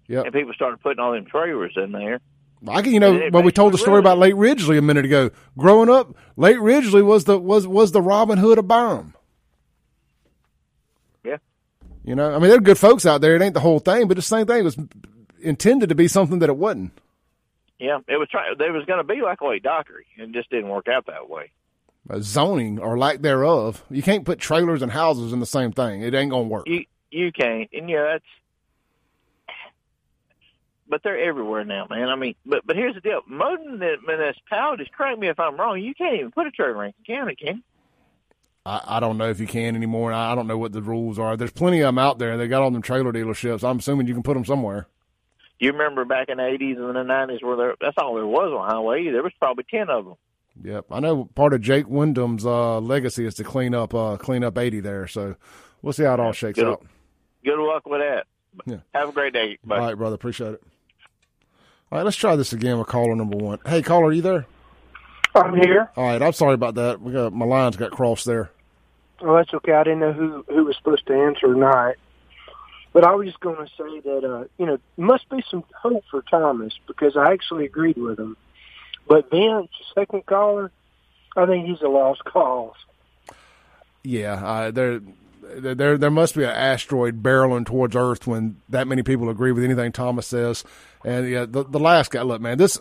Yep. 0.09 0.25
and 0.25 0.33
people 0.33 0.55
started 0.55 0.81
putting 0.81 1.01
all 1.01 1.13
them 1.13 1.27
trailers 1.27 1.75
in 1.77 1.93
there. 1.93 2.21
I 2.69 2.83
can, 2.83 2.93
you 2.93 3.01
know, 3.01 3.31
well, 3.33 3.43
we 3.43 3.53
told 3.53 3.73
the 3.73 3.79
story 3.79 4.01
about 4.01 4.19
Lake 4.19 4.35
Ridgely 4.37 4.77
a 4.77 4.83
minute 4.83 5.05
ago. 5.05 5.31
Growing 5.57 5.89
up, 5.89 6.15
Lake 6.37 6.59
Ridgely 6.61 7.03
was 7.03 7.25
the 7.25 7.39
was 7.39 7.67
was 7.67 7.93
the 7.93 8.03
Robin 8.03 8.39
Hood 8.39 8.59
of 8.59 8.69
Byram. 8.69 9.15
Yeah. 11.25 11.39
You 12.05 12.15
know, 12.15 12.31
I 12.31 12.39
mean, 12.39 12.49
there 12.49 12.59
are 12.59 12.61
good 12.61 12.79
folks 12.79 13.07
out 13.07 13.23
there. 13.23 13.35
It 13.35 13.43
ain't 13.43 13.55
the 13.55 13.61
whole 13.61 13.79
thing, 13.79 14.09
but 14.09 14.15
the 14.15 14.23
same 14.23 14.47
thing 14.47 14.59
it 14.59 14.65
was 14.65 14.77
intended 15.41 15.89
to 15.89 15.95
be 15.95 16.09
something 16.09 16.39
that 16.41 16.51
it 16.51 16.57
wasn't. 16.57 16.93
Yeah, 17.79 17.99
it 18.09 18.19
was 18.19 18.29
trying. 18.31 18.55
There 18.59 18.73
was 18.73 18.85
going 18.85 18.99
to 18.99 19.05
be 19.05 19.23
like 19.23 19.41
a 19.41 19.47
Lake 19.47 19.63
Dockery, 19.63 20.05
and 20.19 20.35
it 20.35 20.39
just 20.39 20.51
didn't 20.51 20.69
work 20.69 20.87
out 20.87 21.07
that 21.07 21.31
way. 21.31 21.51
Uh, 22.09 22.21
zoning 22.21 22.79
or 22.79 22.99
lack 22.99 23.21
thereof. 23.21 23.85
You 23.91 24.03
can't 24.03 24.27
put 24.27 24.39
trailers 24.39 24.83
and 24.83 24.93
houses 24.93 25.33
in 25.33 25.41
the 25.41 25.47
same 25.47 25.73
thing. 25.73 26.03
It 26.03 26.15
ain't 26.15 26.31
gonna 26.31 26.43
work. 26.43 26.67
You 26.67 26.85
you 27.11 27.33
can't, 27.33 27.71
and 27.73 27.89
yeah, 27.89 28.03
that's. 28.13 28.25
But 30.91 31.03
they're 31.05 31.19
everywhere 31.19 31.65
now, 31.65 31.87
man. 31.89 32.09
I 32.09 32.17
mean, 32.17 32.35
but 32.45 32.67
but 32.67 32.75
here's 32.77 32.95
the 32.97 33.01
deal: 33.01 33.21
most 33.27 33.63
municipalities, 33.65 34.89
correct 34.97 35.21
me 35.21 35.29
if 35.29 35.39
I'm 35.39 35.57
wrong, 35.57 35.81
you 35.81 35.95
can't 35.95 36.17
even 36.17 36.33
put 36.33 36.49
a 36.49 36.51
trailer 36.51 36.85
in 36.85 36.93
County, 37.07 37.37
can 37.37 37.57
you? 37.59 37.63
I, 38.67 38.81
I 38.97 39.01
don't 39.01 39.17
know 39.17 39.31
if 39.31 39.39
you 39.41 39.47
can 39.47 39.77
anymore. 39.77 40.13
I 40.13 40.33
I 40.33 40.35
don't 40.35 40.49
know 40.49 40.59
what 40.59 40.73
the 40.73 40.83
rules 40.83 41.19
are. 41.19 41.37
There's 41.37 41.53
plenty 41.53 41.81
of 41.81 41.87
them 41.87 41.99
out 41.99 42.19
there. 42.19 42.37
They 42.37 42.49
got 42.49 42.63
all 42.63 42.73
them 42.73 42.83
trailer 42.83 43.13
dealerships. 43.13 43.63
I'm 43.63 43.79
assuming 43.79 44.09
you 44.09 44.15
can 44.15 44.25
put 44.25 44.35
them 44.35 44.45
somewhere. 44.45 44.89
You 45.61 45.73
remember 45.73 46.05
back 46.05 46.29
in 46.29 46.39
the 46.39 46.43
80s 46.43 46.79
and 46.79 46.97
the 46.97 47.13
90s 47.13 47.43
where 47.43 47.57
there, 47.57 47.75
that's 47.81 47.97
all 47.99 48.15
there 48.15 48.27
was 48.27 48.51
on 48.51 48.67
Highway 48.67 49.01
80. 49.03 49.11
There 49.11 49.23
was 49.23 49.33
probably 49.39 49.65
10 49.71 49.91
of 49.91 50.07
them. 50.07 50.15
Yep, 50.63 50.87
I 50.91 51.01
know. 51.01 51.27
Part 51.35 51.53
of 51.53 51.61
Jake 51.61 51.87
Windham's 51.87 52.47
uh, 52.47 52.81
legacy 52.81 53.27
is 53.27 53.35
to 53.35 53.45
clean 53.45 53.75
up 53.75 53.95
uh, 53.95 54.17
clean 54.17 54.43
up 54.43 54.59
80 54.59 54.81
there. 54.81 55.07
So 55.07 55.37
we'll 55.83 55.93
see 55.93 56.05
how 56.05 56.15
it 56.15 56.21
all 56.21 56.33
shakes 56.33 56.59
Good- 56.59 56.67
out. 56.67 56.85
Good 57.45 57.59
luck 57.59 57.87
with 57.87 58.01
that. 58.01 58.27
Yeah. 58.67 58.79
Have 58.95 59.11
a 59.11 59.13
great 59.13 59.33
day. 59.33 59.59
Bye. 59.65 59.79
All 59.79 59.87
right, 59.87 59.95
brother. 59.95 60.15
Appreciate 60.15 60.55
it. 60.55 60.63
All 61.93 61.99
right, 61.99 62.05
let's 62.05 62.17
try 62.17 62.37
this 62.37 62.53
again 62.53 62.79
with 62.79 62.87
caller 62.87 63.17
number 63.17 63.37
one. 63.37 63.59
Hey, 63.67 63.83
caller, 63.83 64.07
are 64.07 64.13
you 64.13 64.23
there? 64.23 64.47
I'm 65.35 65.57
here. 65.57 65.91
All 65.97 66.07
right, 66.07 66.23
I'm 66.23 66.33
sorry 66.33 66.55
about 66.55 66.77
that. 66.77 67.01
We 67.01 67.13
got 67.13 67.33
my 67.33 67.45
lines 67.45 67.77
got 67.77 67.91
crossed 67.91 68.27
there. 68.27 68.51
Well, 69.21 69.37
that's 69.37 69.53
okay. 69.55 69.73
I 69.73 69.83
didn't 69.83 69.99
know 69.99 70.13
who 70.13 70.45
who 70.49 70.65
was 70.65 70.77
supposed 70.77 71.07
to 71.09 71.15
answer 71.15 71.51
or 71.51 71.57
not. 71.57 71.97
But 72.93 73.05
I 73.05 73.15
was 73.15 73.27
just 73.27 73.41
going 73.41 73.57
to 73.57 73.73
say 73.77 74.01
that 74.01 74.25
uh, 74.25 74.45
you 74.57 74.67
know 74.67 74.79
must 74.97 75.29
be 75.31 75.43
some 75.51 75.65
hope 75.75 76.05
for 76.11 76.23
Thomas 76.23 76.73
because 76.87 77.17
I 77.17 77.33
actually 77.33 77.65
agreed 77.65 77.97
with 77.97 78.21
him. 78.21 78.37
But 79.09 79.29
Vince, 79.31 79.71
second 79.93 80.27
caller, 80.27 80.71
I 81.37 81.47
think 81.47 81.67
he's 81.67 81.81
a 81.83 81.89
lost 81.89 82.25
cause. 82.25 82.77
Yeah, 84.05 84.35
uh, 84.35 84.71
there, 84.71 85.01
there, 85.57 85.99
there 85.99 86.11
must 86.11 86.35
be 86.35 86.45
an 86.45 86.51
asteroid 86.51 87.23
barreling 87.23 87.67
towards 87.67 87.97
Earth 87.97 88.27
when 88.27 88.61
that 88.69 88.87
many 88.87 89.03
people 89.03 89.29
agree 89.29 89.53
with 89.53 89.65
anything 89.65 89.93
Thomas 89.93 90.27
says. 90.27 90.65
And 91.05 91.29
yeah, 91.29 91.47
the, 91.47 91.65
the 91.65 91.79
last 91.79 92.11
guy. 92.11 92.23
Look, 92.23 92.41
man, 92.41 92.59
this 92.59 92.81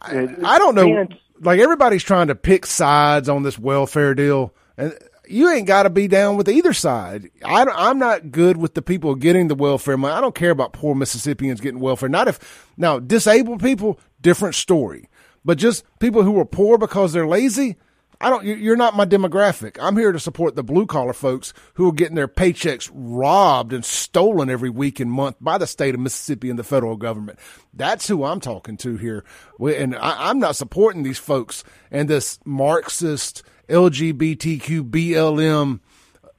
I, 0.00 0.28
I 0.44 0.58
don't 0.58 0.74
know. 0.74 1.06
Like 1.40 1.60
everybody's 1.60 2.04
trying 2.04 2.28
to 2.28 2.34
pick 2.34 2.66
sides 2.66 3.28
on 3.28 3.42
this 3.42 3.58
welfare 3.58 4.14
deal, 4.14 4.54
and 4.76 4.96
you 5.28 5.50
ain't 5.50 5.66
got 5.66 5.82
to 5.82 5.90
be 5.90 6.08
down 6.08 6.36
with 6.36 6.48
either 6.48 6.72
side. 6.72 7.30
I 7.44 7.64
I'm 7.64 7.98
not 7.98 8.30
good 8.30 8.56
with 8.56 8.74
the 8.74 8.82
people 8.82 9.14
getting 9.14 9.48
the 9.48 9.54
welfare 9.54 9.96
money. 9.96 10.14
I 10.14 10.20
don't 10.20 10.34
care 10.34 10.50
about 10.50 10.72
poor 10.72 10.94
Mississippians 10.94 11.60
getting 11.60 11.80
welfare. 11.80 12.08
Not 12.08 12.28
if 12.28 12.72
now 12.76 12.98
disabled 12.98 13.62
people, 13.62 14.00
different 14.20 14.54
story. 14.54 15.08
But 15.44 15.58
just 15.58 15.84
people 16.00 16.22
who 16.22 16.38
are 16.40 16.44
poor 16.44 16.78
because 16.78 17.12
they're 17.12 17.26
lazy. 17.26 17.76
I 18.20 18.30
don't. 18.30 18.44
you- 18.44 18.54
You're 18.54 18.76
not 18.76 18.96
my 18.96 19.04
demographic. 19.04 19.76
I'm 19.80 19.96
here 19.96 20.12
to 20.12 20.18
support 20.18 20.56
the 20.56 20.62
blue 20.64 20.86
collar 20.86 21.12
folks 21.12 21.52
who 21.74 21.88
are 21.88 21.92
getting 21.92 22.14
their 22.16 22.28
paychecks 22.28 22.90
robbed 22.92 23.72
and 23.72 23.84
stolen 23.84 24.48
every 24.50 24.70
week 24.70 25.00
and 25.00 25.10
month 25.10 25.36
by 25.40 25.58
the 25.58 25.66
state 25.66 25.94
of 25.94 26.00
Mississippi 26.00 26.48
and 26.50 26.58
the 26.58 26.64
federal 26.64 26.96
government. 26.96 27.38
That's 27.74 28.08
who 28.08 28.24
I'm 28.24 28.40
talking 28.40 28.76
to 28.78 28.96
here. 28.96 29.24
And 29.60 29.94
I, 29.96 30.30
I'm 30.30 30.38
not 30.38 30.56
supporting 30.56 31.02
these 31.02 31.18
folks 31.18 31.62
and 31.90 32.08
this 32.08 32.38
Marxist 32.44 33.42
LGBTQ 33.68 34.90
BLM 34.90 35.80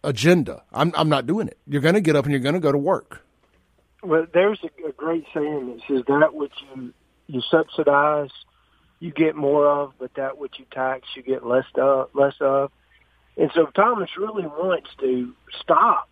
agenda. 0.04 0.64
I'm 0.72 0.92
I'm 0.96 1.10
not 1.10 1.28
doing 1.28 1.48
it. 1.48 1.58
You're 1.68 1.82
going 1.82 1.96
to 1.96 2.02
get 2.02 2.16
up 2.16 2.26
and 2.26 2.32
you're 2.32 2.40
going 2.42 2.56
to 2.56 2.60
go 2.62 2.72
to 2.72 2.78
work. 2.78 3.24
Well, 4.04 4.26
there's 4.34 4.60
a, 4.64 4.88
a 4.88 4.92
great 4.94 5.26
saying 5.34 5.68
that 5.68 5.80
says 5.88 6.04
that 6.08 6.34
which 6.34 6.54
you 6.76 6.94
you 7.28 7.42
subsidize, 7.52 8.30
you 9.00 9.12
get 9.12 9.36
more 9.36 9.68
of, 9.68 9.94
but 10.00 10.14
that 10.16 10.38
which 10.38 10.56
you 10.58 10.66
tax, 10.72 11.08
you 11.16 11.22
get 11.22 11.46
less 11.46 11.66
of. 11.76 12.10
Less 12.14 12.36
of. 12.40 12.72
And 13.38 13.52
so 13.54 13.68
Thomas 13.68 14.10
really 14.18 14.48
wants 14.48 14.90
to 15.00 15.34
stop 15.62 16.10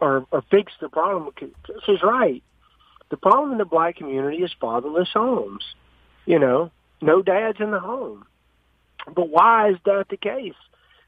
or, 0.00 0.26
or 0.30 0.42
fix 0.50 0.72
the 0.80 0.88
problem. 0.88 1.30
because 1.34 1.54
He's 1.86 2.02
right. 2.02 2.42
The 3.10 3.16
problem 3.16 3.52
in 3.52 3.58
the 3.58 3.64
black 3.64 3.96
community 3.96 4.38
is 4.38 4.52
fatherless 4.60 5.08
homes. 5.12 5.64
You 6.26 6.38
know, 6.38 6.70
no 7.00 7.22
dads 7.22 7.58
in 7.60 7.70
the 7.70 7.80
home. 7.80 8.26
But 9.06 9.28
why 9.28 9.70
is 9.70 9.78
that 9.84 10.06
the 10.08 10.16
case? 10.16 10.54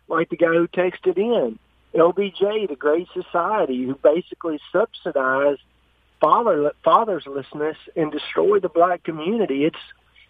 Like 0.09 0.29
the 0.29 0.37
guy 0.37 0.47
who 0.47 0.69
texted 0.69 1.17
in, 1.17 1.59
LBJ, 1.95 2.69
the 2.69 2.77
Great 2.77 3.09
Society, 3.15 3.85
who 3.85 3.95
basically 3.95 4.59
subsidized 4.73 5.61
father 6.21 6.73
fatherlessness 6.85 7.77
and 7.95 8.11
destroy 8.11 8.59
the 8.59 8.69
black 8.69 9.05
community. 9.05 9.65
It's 9.65 9.77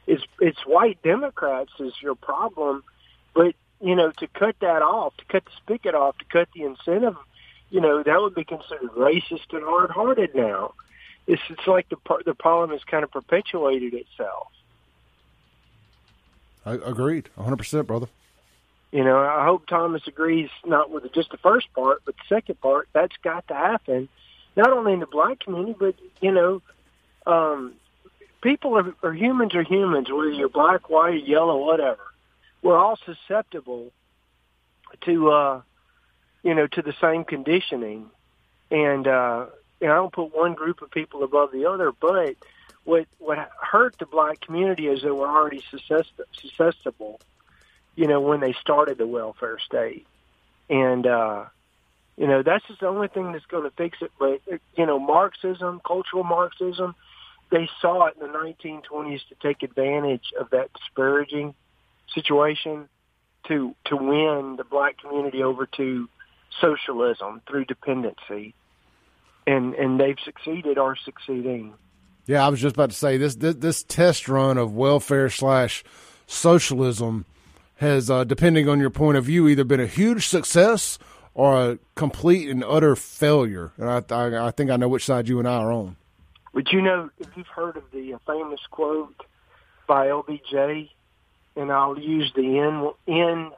it's 0.06 0.22
it's 0.40 0.60
white 0.66 1.02
Democrats 1.02 1.72
is 1.78 1.92
your 2.02 2.14
problem, 2.14 2.84
but 3.34 3.54
you 3.80 3.94
know 3.94 4.10
to 4.18 4.26
cut 4.28 4.56
that 4.60 4.82
off, 4.82 5.16
to 5.16 5.24
cut 5.26 5.44
the 5.44 5.50
spigot 5.62 5.94
off, 5.94 6.18
to 6.18 6.24
cut 6.26 6.48
the 6.54 6.62
incentive, 6.64 7.16
you 7.70 7.80
know 7.80 8.02
that 8.02 8.20
would 8.20 8.34
be 8.34 8.44
considered 8.44 8.90
racist 8.96 9.52
and 9.52 9.64
hard 9.64 9.90
hearted 9.90 10.34
now. 10.34 10.74
It's 11.26 11.42
it's 11.48 11.66
like 11.66 11.88
the 11.88 11.96
the 12.24 12.34
problem 12.34 12.70
has 12.70 12.84
kind 12.84 13.04
of 13.04 13.10
perpetuated 13.10 13.94
itself. 13.94 14.48
I 16.66 16.74
agreed, 16.74 17.28
100 17.34 17.56
percent, 17.56 17.86
brother. 17.86 18.08
You 18.92 19.02
know, 19.02 19.18
I 19.18 19.44
hope 19.44 19.66
Thomas 19.66 20.02
agrees 20.06 20.50
not 20.64 20.90
with 20.90 21.12
just 21.12 21.30
the 21.30 21.36
first 21.38 21.66
part, 21.74 22.02
but 22.04 22.14
the 22.14 22.36
second 22.36 22.60
part. 22.60 22.88
That's 22.92 23.16
got 23.24 23.48
to 23.48 23.54
happen, 23.54 24.08
not 24.56 24.72
only 24.72 24.92
in 24.92 25.00
the 25.00 25.06
black 25.06 25.40
community, 25.40 25.74
but 25.78 25.96
you 26.20 26.30
know, 26.30 26.62
um, 27.26 27.74
people 28.44 28.76
are, 28.76 28.94
are 29.02 29.14
humans 29.14 29.54
are 29.56 29.64
humans, 29.64 30.08
whether 30.12 30.30
you're 30.30 30.50
black, 30.50 30.88
white, 30.88 31.26
yellow, 31.26 31.64
whatever. 31.64 32.02
We're 32.62 32.78
all 32.78 32.96
susceptible 33.04 33.90
to, 35.00 35.30
uh, 35.30 35.62
you 36.44 36.54
know, 36.54 36.66
to 36.68 36.82
the 36.82 36.94
same 37.00 37.24
conditioning, 37.24 38.10
and 38.70 39.08
uh, 39.08 39.46
and 39.80 39.90
I 39.90 39.96
don't 39.96 40.12
put 40.12 40.36
one 40.36 40.54
group 40.54 40.82
of 40.82 40.90
people 40.90 41.24
above 41.24 41.50
the 41.50 41.66
other, 41.66 41.90
but 41.90 42.36
what 42.84 43.06
what 43.18 43.38
hurt 43.60 43.98
the 43.98 44.06
black 44.06 44.40
community 44.40 44.86
is 44.86 45.02
they 45.02 45.10
were 45.10 45.26
already 45.26 45.62
susceptible, 45.70 47.20
you 47.96 48.06
know, 48.06 48.20
when 48.20 48.40
they 48.40 48.52
started 48.52 48.98
the 48.98 49.06
welfare 49.06 49.58
state, 49.58 50.06
and 50.70 51.06
uh, 51.06 51.44
you 52.16 52.26
know 52.26 52.42
that's 52.42 52.66
just 52.66 52.80
the 52.80 52.88
only 52.88 53.08
thing 53.08 53.32
that's 53.32 53.46
going 53.46 53.64
to 53.64 53.70
fix 53.70 53.98
it. 54.00 54.12
But 54.18 54.40
you 54.76 54.86
know, 54.86 54.98
Marxism, 54.98 55.80
cultural 55.84 56.24
Marxism, 56.24 56.94
they 57.54 57.68
saw 57.80 58.06
it 58.06 58.16
in 58.20 58.26
the 58.26 58.36
1920s 58.36 59.20
to 59.28 59.36
take 59.40 59.62
advantage 59.62 60.32
of 60.38 60.50
that 60.50 60.72
disparaging 60.72 61.54
situation 62.12 62.88
to 63.46 63.76
to 63.84 63.96
win 63.96 64.56
the 64.56 64.64
black 64.64 64.98
community 64.98 65.40
over 65.40 65.64
to 65.66 66.08
socialism 66.60 67.40
through 67.48 67.64
dependency, 67.64 68.54
and 69.46 69.74
and 69.74 70.00
they've 70.00 70.18
succeeded 70.24 70.78
or 70.78 70.96
succeeding. 70.96 71.74
Yeah, 72.26 72.44
I 72.44 72.48
was 72.48 72.60
just 72.60 72.74
about 72.74 72.90
to 72.90 72.96
say 72.96 73.18
this 73.18 73.36
this, 73.36 73.54
this 73.54 73.84
test 73.84 74.28
run 74.28 74.58
of 74.58 74.74
welfare 74.74 75.30
slash 75.30 75.84
socialism 76.26 77.24
has, 77.76 78.10
uh, 78.10 78.24
depending 78.24 78.68
on 78.68 78.80
your 78.80 78.90
point 78.90 79.16
of 79.16 79.26
view, 79.26 79.46
either 79.46 79.62
been 79.62 79.78
a 79.78 79.86
huge 79.86 80.26
success 80.26 80.98
or 81.34 81.70
a 81.70 81.78
complete 81.94 82.48
and 82.48 82.64
utter 82.64 82.96
failure. 82.96 83.72
And 83.76 83.88
I, 83.88 84.02
I, 84.10 84.48
I 84.48 84.50
think 84.50 84.70
I 84.70 84.76
know 84.76 84.88
which 84.88 85.04
side 85.04 85.28
you 85.28 85.38
and 85.38 85.46
I 85.46 85.56
are 85.56 85.72
on. 85.72 85.96
Would 86.54 86.68
you 86.70 86.82
know 86.82 87.10
if 87.18 87.28
you've 87.36 87.48
heard 87.48 87.76
of 87.76 87.84
the 87.92 88.14
famous 88.26 88.60
quote 88.70 89.20
by 89.88 90.06
LBJ, 90.06 90.88
and 91.56 91.72
I'll 91.72 91.98
use 91.98 92.32
the 92.34 92.58
N 92.58 92.90
N. 93.08 93.50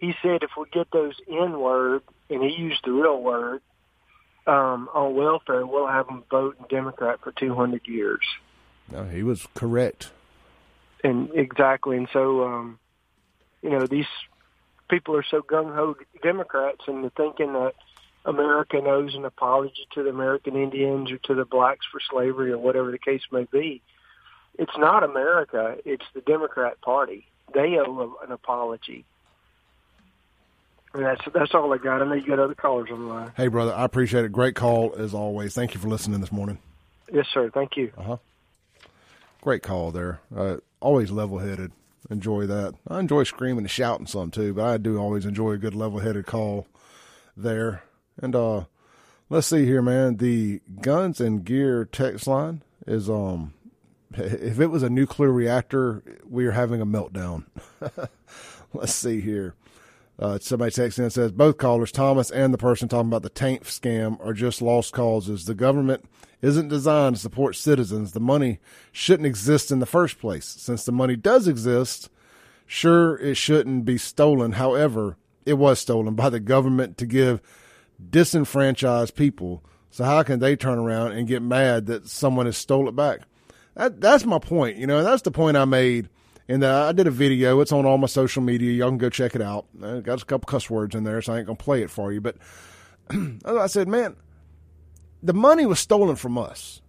He 0.00 0.14
said, 0.22 0.42
"If 0.42 0.50
we 0.58 0.64
get 0.72 0.90
those 0.90 1.14
N 1.28 1.60
word," 1.60 2.02
and 2.30 2.42
he 2.42 2.50
used 2.56 2.84
the 2.84 2.92
real 2.92 3.20
word 3.22 3.60
um, 4.46 4.88
on 4.94 5.14
welfare, 5.14 5.66
we'll 5.66 5.86
have 5.86 6.06
them 6.06 6.24
voting 6.30 6.64
Democrat 6.70 7.20
for 7.22 7.32
200 7.32 7.86
years. 7.86 8.22
No, 8.90 9.04
he 9.04 9.22
was 9.22 9.46
correct. 9.54 10.10
And 11.04 11.30
exactly, 11.34 11.98
and 11.98 12.08
so 12.12 12.44
um, 12.44 12.78
you 13.62 13.70
know 13.70 13.86
these 13.86 14.06
people 14.88 15.16
are 15.16 15.24
so 15.30 15.42
gung 15.42 15.74
ho 15.74 15.96
Democrats 16.22 16.80
into 16.88 17.10
thinking 17.10 17.52
that 17.52 17.74
America 18.26 18.78
owes 18.78 19.14
an 19.14 19.24
apology 19.24 19.86
to 19.94 20.02
the 20.02 20.10
American 20.10 20.56
Indians 20.56 21.10
or 21.12 21.18
to 21.18 21.34
the 21.34 21.44
blacks 21.44 21.86
for 21.90 22.00
slavery 22.10 22.52
or 22.52 22.58
whatever 22.58 22.90
the 22.90 22.98
case 22.98 23.22
may 23.30 23.46
be. 23.50 23.80
It's 24.58 24.76
not 24.76 25.04
America; 25.04 25.76
it's 25.84 26.04
the 26.14 26.20
Democrat 26.20 26.80
Party. 26.80 27.26
They 27.54 27.76
owe 27.78 28.16
an 28.22 28.32
apology. 28.32 29.04
And 30.92 31.04
that's 31.04 31.20
that's 31.32 31.54
all 31.54 31.72
I 31.72 31.78
got. 31.78 32.02
I 32.02 32.06
know 32.06 32.14
you 32.14 32.26
got 32.26 32.38
other 32.38 32.54
callers 32.54 32.88
on 32.90 33.06
the 33.06 33.12
line. 33.12 33.32
Hey, 33.36 33.48
brother, 33.48 33.72
I 33.72 33.84
appreciate 33.84 34.24
it. 34.24 34.32
Great 34.32 34.56
call 34.56 34.94
as 34.96 35.14
always. 35.14 35.54
Thank 35.54 35.74
you 35.74 35.80
for 35.80 35.88
listening 35.88 36.20
this 36.20 36.32
morning. 36.32 36.58
Yes, 37.12 37.26
sir. 37.32 37.50
Thank 37.50 37.76
you. 37.76 37.92
Uh 37.96 38.02
huh. 38.02 38.16
Great 39.42 39.62
call 39.62 39.92
there. 39.92 40.20
Uh, 40.34 40.56
always 40.80 41.10
level 41.12 41.38
headed. 41.38 41.70
Enjoy 42.10 42.46
that. 42.46 42.74
I 42.88 42.98
enjoy 42.98 43.24
screaming 43.24 43.64
and 43.64 43.70
shouting 43.70 44.06
some 44.06 44.30
too, 44.30 44.54
but 44.54 44.64
I 44.64 44.76
do 44.78 44.98
always 44.98 45.26
enjoy 45.26 45.52
a 45.52 45.58
good 45.58 45.74
level 45.74 46.00
headed 46.00 46.26
call 46.26 46.66
there. 47.36 47.82
And 48.20 48.34
uh, 48.34 48.64
let's 49.28 49.46
see 49.46 49.64
here, 49.64 49.82
man. 49.82 50.16
The 50.16 50.60
guns 50.80 51.20
and 51.20 51.44
gear 51.44 51.84
text 51.84 52.26
line 52.26 52.62
is 52.86 53.10
um, 53.10 53.54
if 54.14 54.60
it 54.60 54.68
was 54.68 54.82
a 54.82 54.90
nuclear 54.90 55.30
reactor, 55.30 56.02
we 56.28 56.46
are 56.46 56.52
having 56.52 56.80
a 56.80 56.86
meltdown. 56.86 57.44
let's 58.72 58.94
see 58.94 59.20
here. 59.20 59.54
Uh, 60.18 60.38
somebody 60.40 60.70
texts 60.70 60.98
in 60.98 61.04
and 61.04 61.12
says 61.12 61.30
both 61.30 61.58
callers, 61.58 61.92
Thomas 61.92 62.30
and 62.30 62.52
the 62.54 62.58
person 62.58 62.88
talking 62.88 63.08
about 63.08 63.22
the 63.22 63.30
TANF 63.30 63.64
scam, 63.64 64.18
are 64.24 64.32
just 64.32 64.62
lost 64.62 64.94
causes. 64.94 65.44
The 65.44 65.54
government 65.54 66.06
isn't 66.40 66.68
designed 66.68 67.16
to 67.16 67.20
support 67.20 67.54
citizens. 67.54 68.12
The 68.12 68.20
money 68.20 68.58
shouldn't 68.92 69.26
exist 69.26 69.70
in 69.70 69.78
the 69.78 69.86
first 69.86 70.18
place. 70.18 70.46
Since 70.46 70.84
the 70.84 70.92
money 70.92 71.16
does 71.16 71.46
exist, 71.46 72.08
sure, 72.66 73.18
it 73.18 73.36
shouldn't 73.36 73.84
be 73.84 73.98
stolen. 73.98 74.52
However, 74.52 75.18
it 75.44 75.54
was 75.54 75.80
stolen 75.80 76.14
by 76.14 76.30
the 76.30 76.40
government 76.40 76.96
to 76.98 77.06
give 77.06 77.42
disenfranchised 78.10 79.14
people. 79.14 79.64
So 79.90 80.04
how 80.04 80.22
can 80.22 80.40
they 80.40 80.56
turn 80.56 80.78
around 80.78 81.12
and 81.12 81.26
get 81.26 81.42
mad 81.42 81.86
that 81.86 82.08
someone 82.08 82.46
has 82.46 82.56
stole 82.56 82.88
it 82.88 82.96
back? 82.96 83.20
That, 83.74 84.00
that's 84.00 84.24
my 84.24 84.38
point. 84.38 84.76
You 84.76 84.86
know, 84.86 85.02
that's 85.02 85.22
the 85.22 85.30
point 85.30 85.56
I 85.56 85.64
made 85.64 86.08
and 86.48 86.62
uh, 86.62 86.88
I 86.88 86.92
did 86.92 87.06
a 87.06 87.10
video. 87.10 87.60
It's 87.60 87.72
on 87.72 87.86
all 87.86 87.98
my 87.98 88.06
social 88.06 88.42
media. 88.42 88.72
Y'all 88.72 88.88
can 88.88 88.98
go 88.98 89.10
check 89.10 89.34
it 89.34 89.42
out. 89.42 89.66
I 89.82 90.00
got 90.00 90.22
a 90.22 90.24
couple 90.24 90.46
cuss 90.46 90.70
words 90.70 90.94
in 90.94 91.04
there, 91.04 91.20
so 91.20 91.32
I 91.32 91.38
ain't 91.38 91.46
gonna 91.46 91.56
play 91.56 91.82
it 91.82 91.90
for 91.90 92.12
you. 92.12 92.20
But 92.20 92.36
I 93.44 93.66
said, 93.66 93.88
man, 93.88 94.16
the 95.22 95.34
money 95.34 95.66
was 95.66 95.80
stolen 95.80 96.16
from 96.16 96.38
us, 96.38 96.80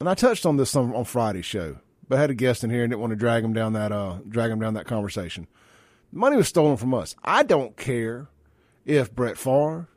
and 0.00 0.08
I 0.08 0.14
touched 0.14 0.44
on 0.44 0.56
this 0.56 0.74
on, 0.74 0.94
on 0.94 1.04
Friday's 1.04 1.46
show. 1.46 1.78
But 2.08 2.18
I 2.18 2.22
had 2.22 2.30
a 2.30 2.34
guest 2.34 2.64
in 2.64 2.70
here 2.70 2.82
and 2.82 2.90
didn't 2.90 3.00
want 3.00 3.12
to 3.12 3.16
drag 3.16 3.44
him 3.44 3.52
down 3.52 3.74
that 3.74 3.92
uh 3.92 4.18
drag 4.28 4.50
him 4.50 4.58
down 4.58 4.74
that 4.74 4.86
conversation. 4.86 5.46
The 6.12 6.18
money 6.18 6.36
was 6.36 6.48
stolen 6.48 6.76
from 6.76 6.92
us. 6.92 7.14
I 7.22 7.44
don't 7.44 7.76
care 7.76 8.28
if 8.84 9.14
Brett 9.14 9.38
Favre, 9.38 9.88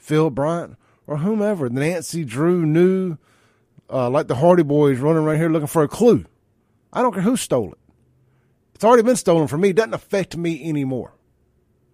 Phil 0.00 0.30
Bryant, 0.30 0.76
or 1.06 1.18
whomever, 1.18 1.68
Nancy 1.68 2.24
Drew 2.24 2.64
knew, 2.64 3.18
uh, 3.88 4.08
like 4.10 4.26
the 4.26 4.36
Hardy 4.36 4.62
Boys 4.62 4.98
running 4.98 5.22
around 5.22 5.36
here 5.36 5.50
looking 5.50 5.66
for 5.68 5.82
a 5.82 5.88
clue. 5.88 6.24
I 6.92 7.02
don't 7.02 7.12
care 7.12 7.22
who 7.22 7.36
stole 7.36 7.72
it. 7.72 7.78
It's 8.74 8.84
already 8.84 9.02
been 9.02 9.16
stolen 9.16 9.46
from 9.46 9.60
me. 9.60 9.68
It 9.68 9.76
doesn't 9.76 9.94
affect 9.94 10.36
me 10.36 10.68
anymore. 10.68 11.12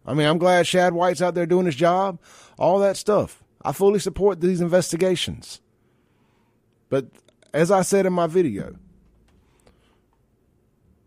I 0.06 0.14
mean, 0.14 0.26
I'm 0.26 0.38
glad 0.38 0.66
Shad 0.66 0.94
White's 0.94 1.20
out 1.20 1.34
there 1.34 1.46
doing 1.46 1.66
his 1.66 1.74
job, 1.74 2.20
all 2.58 2.78
that 2.78 2.96
stuff. 2.96 3.42
I 3.62 3.72
fully 3.72 3.98
support 3.98 4.40
these 4.40 4.60
investigations. 4.60 5.60
But 6.88 7.06
as 7.52 7.72
I 7.72 7.82
said 7.82 8.06
in 8.06 8.12
my 8.12 8.28
video, 8.28 8.76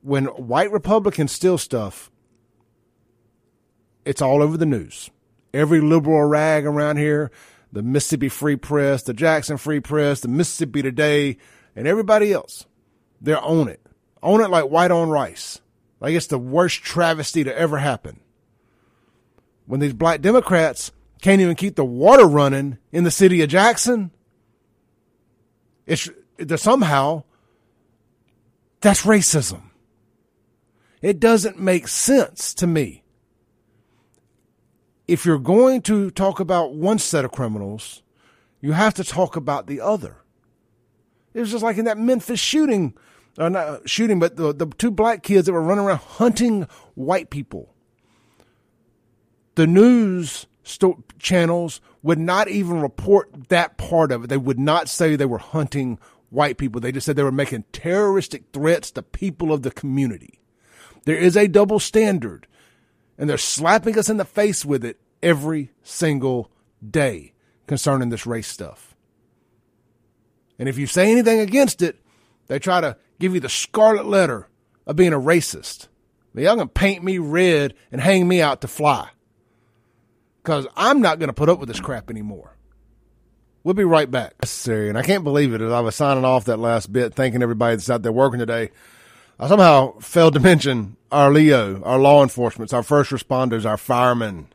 when 0.01 0.25
white 0.25 0.71
Republicans 0.71 1.31
steal 1.31 1.57
stuff, 1.57 2.11
it's 4.03 4.21
all 4.21 4.41
over 4.41 4.57
the 4.57 4.65
news. 4.65 5.09
Every 5.53 5.81
liberal 5.81 6.23
rag 6.23 6.65
around 6.65 6.97
here, 6.97 7.31
the 7.71 7.81
Mississippi 7.81 8.29
Free 8.29 8.55
Press, 8.55 9.03
the 9.03 9.13
Jackson 9.13 9.57
Free 9.57 9.79
Press, 9.79 10.21
the 10.21 10.27
Mississippi 10.27 10.81
Today, 10.81 11.37
and 11.75 11.87
everybody 11.87 12.31
else, 12.31 12.65
they're 13.21 13.41
on 13.41 13.67
it. 13.67 13.81
Own 14.21 14.41
it 14.41 14.49
like 14.49 14.65
white 14.65 14.91
on 14.91 15.09
rice. 15.09 15.61
Like 15.99 16.13
it's 16.13 16.27
the 16.27 16.39
worst 16.39 16.83
travesty 16.83 17.43
to 17.43 17.57
ever 17.57 17.77
happen. 17.77 18.19
When 19.65 19.79
these 19.79 19.93
black 19.93 20.21
Democrats 20.21 20.91
can't 21.21 21.41
even 21.41 21.55
keep 21.55 21.75
the 21.75 21.85
water 21.85 22.25
running 22.25 22.77
in 22.91 23.03
the 23.03 23.11
city 23.11 23.41
of 23.41 23.49
Jackson, 23.49 24.11
it's 25.85 26.09
somehow 26.57 27.23
that's 28.81 29.03
racism. 29.03 29.63
It 31.01 31.19
doesn't 31.19 31.59
make 31.59 31.87
sense 31.87 32.53
to 32.55 32.67
me. 32.67 33.03
If 35.09 35.25
you're 35.25 35.39
going 35.39 35.81
to 35.83 36.11
talk 36.11 36.39
about 36.39 36.73
one 36.73 36.99
set 36.99 37.25
of 37.25 37.31
criminals, 37.31 38.03
you 38.61 38.73
have 38.73 38.93
to 38.95 39.03
talk 39.03 39.35
about 39.35 39.67
the 39.67 39.81
other. 39.81 40.17
It 41.33 41.39
was 41.39 41.51
just 41.51 41.63
like 41.63 41.77
in 41.77 41.85
that 41.85 41.97
Memphis 41.97 42.39
shooting 42.39 42.93
uh, 43.39 43.49
not 43.49 43.87
shooting, 43.87 44.19
but 44.19 44.35
the, 44.35 44.53
the 44.53 44.67
two 44.67 44.91
black 44.91 45.23
kids 45.23 45.45
that 45.45 45.53
were 45.53 45.61
running 45.61 45.85
around 45.85 45.99
hunting 45.99 46.67
white 46.95 47.29
people. 47.29 47.73
The 49.55 49.65
news 49.65 50.45
sto- 50.63 51.03
channels 51.19 51.79
would 52.03 52.19
not 52.19 52.49
even 52.49 52.81
report 52.81 53.49
that 53.49 53.77
part 53.77 54.11
of 54.11 54.25
it. 54.25 54.27
They 54.27 54.37
would 54.37 54.59
not 54.59 54.89
say 54.89 55.15
they 55.15 55.25
were 55.25 55.37
hunting 55.37 55.99
white 56.29 56.57
people. 56.57 56.81
They 56.81 56.91
just 56.91 57.05
said 57.05 57.15
they 57.15 57.23
were 57.23 57.31
making 57.31 57.63
terroristic 57.71 58.43
threats 58.51 58.91
to 58.91 59.01
people 59.01 59.53
of 59.53 59.61
the 59.61 59.71
community. 59.71 60.41
There 61.05 61.17
is 61.17 61.37
a 61.37 61.47
double 61.47 61.79
standard, 61.79 62.45
and 63.19 63.29
they're 63.29 63.37
slapping 63.37 63.99
us 63.99 64.09
in 64.09 64.17
the 64.17 64.25
face 64.25 64.65
with 64.65 64.83
it 64.83 64.99
every 65.21 65.69
single 65.83 66.49
day 66.89 67.33
concerning 67.67 68.09
this 68.09 68.25
race 68.25 68.47
stuff. 68.47 68.95
And 70.57 70.67
if 70.67 70.77
you 70.77 70.87
say 70.87 71.11
anything 71.11 71.39
against 71.39 71.81
it, 71.81 71.99
they 72.47 72.57
try 72.57 72.81
to 72.81 72.97
give 73.19 73.35
you 73.35 73.41
the 73.41 73.49
scarlet 73.49 74.05
letter 74.05 74.47
of 74.87 74.95
being 74.95 75.13
a 75.13 75.19
racist. 75.19 75.87
Y'all 76.33 76.55
gonna 76.55 76.67
paint 76.67 77.03
me 77.03 77.17
red 77.17 77.73
and 77.91 77.99
hang 77.99 78.25
me 78.25 78.41
out 78.41 78.61
to 78.61 78.67
fly. 78.67 79.09
Because 80.41 80.65
I'm 80.77 81.01
not 81.01 81.19
gonna 81.19 81.33
put 81.33 81.49
up 81.49 81.59
with 81.59 81.67
this 81.67 81.81
crap 81.81 82.09
anymore. 82.09 82.55
We'll 83.63 83.73
be 83.73 83.83
right 83.83 84.09
back. 84.09 84.35
And 84.65 84.97
I 84.97 85.01
can't 85.01 85.25
believe 85.25 85.53
it. 85.53 85.59
As 85.59 85.71
I 85.71 85.81
was 85.81 85.95
signing 85.95 86.23
off 86.23 86.45
that 86.45 86.57
last 86.57 86.93
bit, 86.93 87.13
thanking 87.13 87.43
everybody 87.43 87.75
that's 87.75 87.89
out 87.89 88.03
there 88.03 88.13
working 88.13 88.39
today, 88.39 88.71
I 89.41 89.47
somehow 89.47 89.97
failed 89.99 90.33
to 90.33 90.41
mention 90.41 90.97
our 91.13 91.31
Leo, 91.31 91.81
our 91.83 91.97
law 91.97 92.23
enforcement, 92.23 92.73
our 92.73 92.83
first 92.83 93.09
responders, 93.09 93.65
our 93.65 93.77
firemen, 93.77 94.49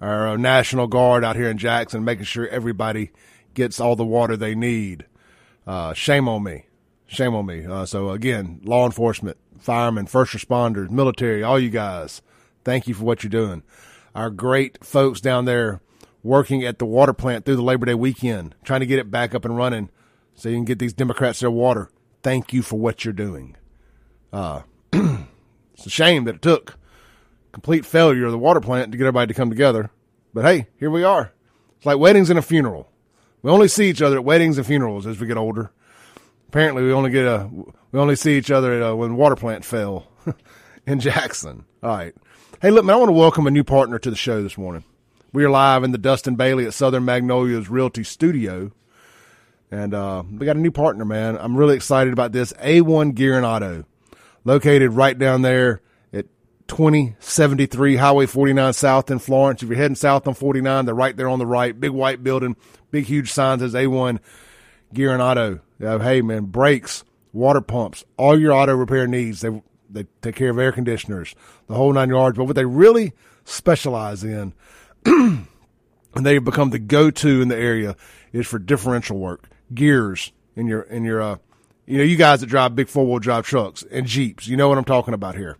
our 0.00 0.28
uh, 0.28 0.36
National 0.36 0.86
Guard 0.86 1.24
out 1.24 1.34
here 1.34 1.50
in 1.50 1.58
Jackson, 1.58 2.04
making 2.04 2.26
sure 2.26 2.46
everybody 2.46 3.10
gets 3.54 3.80
all 3.80 3.96
the 3.96 4.04
water 4.04 4.36
they 4.36 4.54
need. 4.54 5.06
Uh, 5.66 5.94
shame 5.94 6.28
on 6.28 6.44
me. 6.44 6.66
Shame 7.08 7.34
on 7.34 7.44
me. 7.44 7.66
Uh, 7.66 7.84
so 7.84 8.10
again, 8.10 8.60
law 8.62 8.86
enforcement, 8.86 9.36
firemen, 9.58 10.06
first 10.06 10.32
responders, 10.32 10.88
military, 10.88 11.42
all 11.42 11.58
you 11.58 11.70
guys, 11.70 12.22
thank 12.64 12.86
you 12.86 12.94
for 12.94 13.02
what 13.02 13.24
you're 13.24 13.30
doing. 13.30 13.64
Our 14.14 14.30
great 14.30 14.84
folks 14.84 15.20
down 15.20 15.44
there 15.44 15.80
working 16.22 16.64
at 16.64 16.78
the 16.78 16.86
water 16.86 17.12
plant 17.12 17.44
through 17.44 17.56
the 17.56 17.62
Labor 17.62 17.86
Day 17.86 17.94
weekend, 17.94 18.54
trying 18.62 18.80
to 18.80 18.86
get 18.86 19.00
it 19.00 19.10
back 19.10 19.34
up 19.34 19.44
and 19.44 19.56
running 19.56 19.90
so 20.36 20.48
you 20.48 20.54
can 20.54 20.64
get 20.64 20.78
these 20.78 20.92
Democrats 20.92 21.40
their 21.40 21.50
water. 21.50 21.90
Thank 22.22 22.52
you 22.52 22.62
for 22.62 22.78
what 22.78 23.04
you're 23.04 23.12
doing. 23.12 23.56
Uh, 24.32 24.62
it's 24.92 25.86
a 25.86 25.90
shame 25.90 26.24
that 26.24 26.36
it 26.36 26.42
took 26.42 26.78
complete 27.52 27.84
failure 27.84 28.24
of 28.24 28.32
the 28.32 28.38
water 28.38 28.60
plant 28.60 28.92
to 28.92 28.98
get 28.98 29.04
everybody 29.04 29.32
to 29.32 29.36
come 29.36 29.50
together. 29.50 29.90
But 30.32 30.44
hey, 30.44 30.68
here 30.78 30.90
we 30.90 31.04
are. 31.04 31.32
It's 31.76 31.86
like 31.86 31.98
weddings 31.98 32.30
and 32.30 32.38
a 32.38 32.42
funeral. 32.42 32.88
We 33.42 33.50
only 33.50 33.68
see 33.68 33.90
each 33.90 34.00
other 34.00 34.16
at 34.16 34.24
weddings 34.24 34.56
and 34.56 34.66
funerals 34.66 35.06
as 35.06 35.20
we 35.20 35.26
get 35.26 35.36
older. 35.36 35.70
Apparently, 36.48 36.82
we 36.82 36.92
only 36.92 37.10
get 37.10 37.26
a 37.26 37.50
we 37.92 37.98
only 37.98 38.16
see 38.16 38.38
each 38.38 38.50
other 38.50 38.72
at, 38.72 38.82
uh, 38.82 38.96
when 38.96 39.16
water 39.16 39.36
plant 39.36 39.64
fell 39.64 40.08
in 40.86 41.00
Jackson. 41.00 41.64
All 41.82 41.90
right. 41.90 42.14
Hey, 42.60 42.70
look, 42.70 42.84
man, 42.84 42.94
I 42.94 42.98
want 42.98 43.08
to 43.08 43.14
welcome 43.14 43.46
a 43.46 43.50
new 43.50 43.64
partner 43.64 43.98
to 43.98 44.10
the 44.10 44.16
show 44.16 44.42
this 44.42 44.56
morning. 44.56 44.84
We 45.32 45.44
are 45.44 45.50
live 45.50 45.82
in 45.82 45.92
the 45.92 45.98
Dustin 45.98 46.36
Bailey 46.36 46.66
at 46.66 46.74
Southern 46.74 47.04
Magnolias 47.04 47.68
Realty 47.68 48.04
Studio. 48.04 48.70
And 49.70 49.94
uh, 49.94 50.22
we 50.30 50.44
got 50.44 50.56
a 50.56 50.60
new 50.60 50.70
partner, 50.70 51.04
man. 51.04 51.36
I'm 51.38 51.56
really 51.56 51.74
excited 51.74 52.12
about 52.12 52.32
this. 52.32 52.52
A1 52.54 53.14
Gear 53.14 53.36
and 53.36 53.46
Auto, 53.46 53.84
located 54.44 54.92
right 54.92 55.18
down 55.18 55.42
there 55.42 55.80
at 56.12 56.26
2073 56.68 57.96
Highway 57.96 58.26
49 58.26 58.72
South 58.72 59.10
in 59.10 59.18
Florence. 59.18 59.62
If 59.62 59.68
you're 59.68 59.78
heading 59.78 59.94
south 59.94 60.26
on 60.26 60.34
49, 60.34 60.84
they're 60.84 60.94
right 60.94 61.16
there 61.16 61.28
on 61.28 61.38
the 61.38 61.46
right. 61.46 61.78
Big 61.78 61.90
white 61.90 62.22
building, 62.22 62.56
big 62.90 63.04
huge 63.04 63.32
sign 63.32 63.58
says 63.58 63.74
A1 63.74 64.18
Gear 64.92 65.12
and 65.12 65.22
Auto. 65.22 65.60
Hey, 65.78 66.22
man, 66.22 66.44
brakes, 66.44 67.04
water 67.32 67.60
pumps, 67.60 68.04
all 68.16 68.38
your 68.38 68.52
auto 68.52 68.74
repair 68.74 69.06
needs. 69.06 69.40
They 69.40 69.62
they 69.90 70.06
take 70.22 70.36
care 70.36 70.50
of 70.50 70.58
air 70.58 70.72
conditioners, 70.72 71.34
the 71.66 71.74
whole 71.74 71.92
nine 71.92 72.08
yards. 72.08 72.38
But 72.38 72.44
what 72.44 72.56
they 72.56 72.64
really 72.64 73.12
specialize 73.44 74.24
in 74.24 74.54
and 76.14 76.26
they've 76.26 76.44
become 76.44 76.70
the 76.70 76.78
go-to 76.78 77.42
in 77.42 77.48
the 77.48 77.56
area 77.56 77.96
is 78.32 78.46
for 78.46 78.58
differential 78.58 79.18
work, 79.18 79.48
gears 79.74 80.32
in 80.56 80.66
your 80.66 80.82
in 80.82 81.04
your 81.04 81.22
uh, 81.22 81.36
you 81.86 81.98
know 81.98 82.04
you 82.04 82.16
guys 82.16 82.40
that 82.40 82.46
drive 82.46 82.74
big 82.74 82.88
four-wheel 82.88 83.18
drive 83.18 83.46
trucks 83.46 83.84
and 83.90 84.06
jeeps, 84.06 84.46
you 84.46 84.56
know 84.56 84.68
what 84.68 84.78
I'm 84.78 84.84
talking 84.84 85.14
about 85.14 85.34
here. 85.34 85.58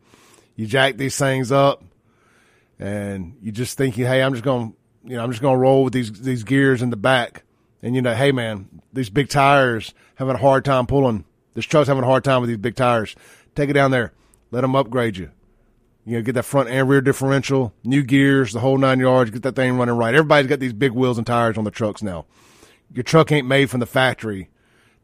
You 0.56 0.66
jack 0.66 0.96
these 0.96 1.16
things 1.16 1.50
up, 1.50 1.82
and 2.78 3.36
you 3.40 3.52
just 3.52 3.78
think, 3.78 3.94
hey, 3.94 4.22
I'm 4.22 4.32
just 4.32 4.44
going, 4.44 4.72
to, 4.72 4.76
you 5.10 5.16
know, 5.16 5.24
I'm 5.24 5.30
just 5.30 5.42
going 5.42 5.54
to 5.54 5.58
roll 5.58 5.84
with 5.84 5.92
these 5.92 6.12
these 6.12 6.44
gears 6.44 6.82
in 6.82 6.90
the 6.90 6.96
back, 6.96 7.44
and 7.82 7.94
you 7.94 8.02
know, 8.02 8.14
hey, 8.14 8.32
man, 8.32 8.68
these 8.92 9.10
big 9.10 9.28
tires 9.28 9.94
having 10.16 10.34
a 10.34 10.38
hard 10.38 10.64
time 10.64 10.86
pulling. 10.86 11.24
This 11.54 11.64
truck's 11.66 11.88
having 11.88 12.04
a 12.04 12.06
hard 12.06 12.24
time 12.24 12.40
with 12.40 12.48
these 12.48 12.58
big 12.58 12.76
tires. 12.76 13.14
Take 13.54 13.70
it 13.70 13.74
down 13.74 13.90
there. 13.90 14.12
Let 14.50 14.62
them 14.62 14.74
upgrade 14.74 15.16
you. 15.16 15.30
You 16.04 16.16
know, 16.16 16.22
get 16.22 16.34
that 16.34 16.44
front 16.44 16.68
and 16.68 16.88
rear 16.88 17.00
differential, 17.00 17.72
new 17.84 18.02
gears, 18.02 18.52
the 18.52 18.60
whole 18.60 18.78
nine 18.78 18.98
yards, 18.98 19.30
get 19.30 19.42
that 19.42 19.54
thing 19.54 19.76
running 19.76 19.96
right. 19.96 20.14
Everybody's 20.14 20.48
got 20.48 20.60
these 20.60 20.72
big 20.72 20.92
wheels 20.92 21.18
and 21.18 21.26
tires 21.26 21.56
on 21.56 21.64
the 21.64 21.70
trucks 21.70 22.02
now. 22.02 22.26
Your 22.92 23.04
truck 23.04 23.30
ain't 23.30 23.46
made 23.46 23.70
from 23.70 23.80
the 23.80 23.86
factory 23.86 24.48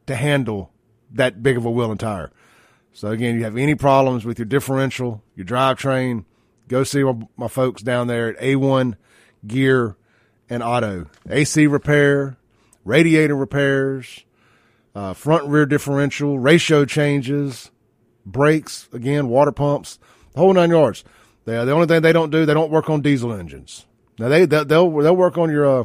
to 0.06 0.16
handle 0.16 0.72
that 1.12 1.42
big 1.42 1.56
of 1.56 1.64
a 1.64 1.70
wheel 1.70 1.90
and 1.90 2.00
tire. 2.00 2.30
So 2.92 3.09
again, 3.09 3.36
you 3.36 3.44
have 3.44 3.56
any 3.56 3.74
problems 3.74 4.24
with 4.24 4.38
your 4.38 4.46
differential, 4.46 5.22
your 5.34 5.46
drivetrain, 5.46 6.24
go 6.66 6.84
see 6.84 7.02
my, 7.02 7.14
my 7.36 7.48
folks 7.48 7.82
down 7.82 8.06
there 8.06 8.28
at 8.28 8.40
A1 8.40 8.96
Gear 9.46 9.96
and 10.50 10.62
Auto. 10.62 11.06
AC 11.28 11.66
repair, 11.66 12.36
radiator 12.84 13.36
repairs, 13.36 14.24
uh, 14.94 15.14
front 15.14 15.46
rear 15.46 15.66
differential, 15.66 16.38
ratio 16.38 16.84
changes, 16.84 17.70
brakes, 18.26 18.88
again, 18.92 19.28
water 19.28 19.52
pumps 19.52 19.98
the 20.32 20.40
whole 20.40 20.52
nine 20.52 20.70
yards. 20.70 21.04
They, 21.44 21.52
the 21.64 21.72
only 21.72 21.86
thing 21.86 22.02
they 22.02 22.12
don't 22.12 22.30
do, 22.30 22.46
they 22.46 22.54
don't 22.54 22.70
work 22.70 22.90
on 22.90 23.00
diesel 23.00 23.32
engines. 23.32 23.86
Now 24.18 24.28
they 24.28 24.46
they'll 24.46 24.64
they'll 24.64 25.16
work 25.16 25.38
on 25.38 25.50
your 25.50 25.66
uh, 25.66 25.84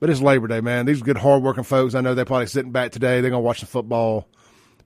But 0.01 0.11
it's 0.11 0.21
Labor 0.21 0.49
Day, 0.49 0.61
man. 0.61 0.87
These 0.87 1.01
are 1.01 1.05
good, 1.05 1.19
hardworking 1.19 1.63
folks. 1.63 1.95
I 1.95 2.01
know 2.01 2.15
they're 2.15 2.25
probably 2.25 2.47
sitting 2.47 2.73
back 2.73 2.91
today. 2.91 3.21
They're 3.21 3.31
going 3.31 3.43
to 3.43 3.47
watch 3.47 3.61
the 3.61 3.67
football, 3.67 4.27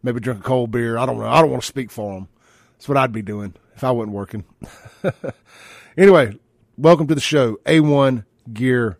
maybe 0.02 0.20
drink 0.20 0.40
a 0.40 0.42
cold 0.42 0.70
beer. 0.70 0.98
I 0.98 1.06
don't 1.06 1.18
know. 1.18 1.24
I 1.24 1.40
don't 1.40 1.50
want 1.50 1.62
to 1.62 1.66
speak 1.66 1.90
for 1.90 2.12
them. 2.12 2.28
That's 2.72 2.86
what 2.88 2.98
I'd 2.98 3.12
be 3.12 3.22
doing 3.22 3.54
if 3.76 3.82
I 3.82 3.92
wasn't 3.92 4.12
working. 4.12 4.44
anyway, 5.96 6.38
welcome 6.76 7.06
to 7.06 7.14
the 7.14 7.20
show, 7.22 7.56
A1 7.64 8.26
Gear 8.52 8.98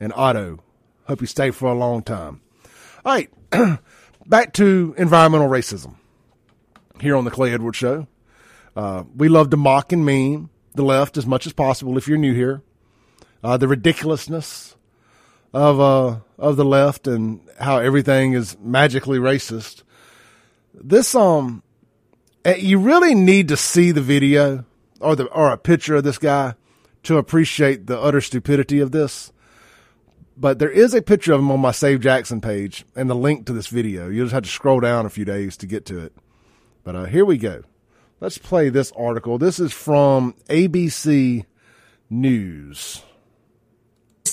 and 0.00 0.10
Auto. 0.16 0.60
Hope 1.04 1.20
you 1.20 1.26
stay 1.26 1.50
for 1.50 1.70
a 1.70 1.74
long 1.74 2.02
time. 2.02 2.40
All 3.04 3.14
right, 3.14 3.30
back 4.28 4.52
to 4.54 4.94
environmental 4.98 5.48
racism 5.48 5.94
here 7.00 7.16
on 7.16 7.24
the 7.24 7.30
Clay 7.30 7.52
Edwards 7.52 7.76
Show. 7.76 8.06
Uh, 8.74 9.04
we 9.14 9.28
love 9.28 9.50
to 9.50 9.56
mock 9.56 9.92
and 9.92 10.04
meme 10.04 10.50
the 10.74 10.84
left 10.84 11.16
as 11.16 11.26
much 11.26 11.46
as 11.46 11.52
possible 11.52 11.96
if 11.96 12.06
you're 12.06 12.18
new 12.18 12.34
here. 12.34 12.62
Uh, 13.42 13.56
the 13.56 13.68
ridiculousness 13.68 14.76
of 15.54 15.80
uh, 15.80 16.18
of 16.38 16.56
the 16.56 16.64
left 16.64 17.06
and 17.06 17.40
how 17.58 17.78
everything 17.78 18.32
is 18.32 18.56
magically 18.60 19.18
racist. 19.18 19.82
This 20.74 21.14
um 21.14 21.62
uh, 22.44 22.54
you 22.56 22.78
really 22.78 23.14
need 23.14 23.48
to 23.48 23.56
see 23.56 23.92
the 23.92 24.02
video 24.02 24.64
or 25.00 25.16
the 25.16 25.24
or 25.26 25.50
a 25.50 25.56
picture 25.56 25.96
of 25.96 26.04
this 26.04 26.18
guy 26.18 26.54
to 27.04 27.16
appreciate 27.16 27.86
the 27.86 27.98
utter 27.98 28.20
stupidity 28.20 28.80
of 28.80 28.90
this. 28.90 29.32
But 30.36 30.58
there 30.58 30.70
is 30.70 30.92
a 30.92 31.00
picture 31.00 31.32
of 31.32 31.40
him 31.40 31.50
on 31.50 31.60
my 31.60 31.70
Save 31.70 32.00
Jackson 32.00 32.40
page 32.40 32.84
and 32.94 33.08
the 33.08 33.14
link 33.14 33.46
to 33.46 33.52
this 33.52 33.68
video. 33.68 34.08
You 34.08 34.22
just 34.22 34.34
have 34.34 34.42
to 34.42 34.48
scroll 34.50 34.80
down 34.80 35.06
a 35.06 35.10
few 35.10 35.24
days 35.24 35.56
to 35.58 35.66
get 35.66 35.86
to 35.86 35.98
it. 35.98 36.12
But 36.84 36.94
uh, 36.94 37.04
here 37.04 37.24
we 37.24 37.38
go. 37.38 37.62
Let's 38.20 38.38
play 38.38 38.68
this 38.68 38.92
article. 38.92 39.38
This 39.38 39.58
is 39.58 39.72
from 39.72 40.34
ABC 40.48 41.44
News 42.10 43.02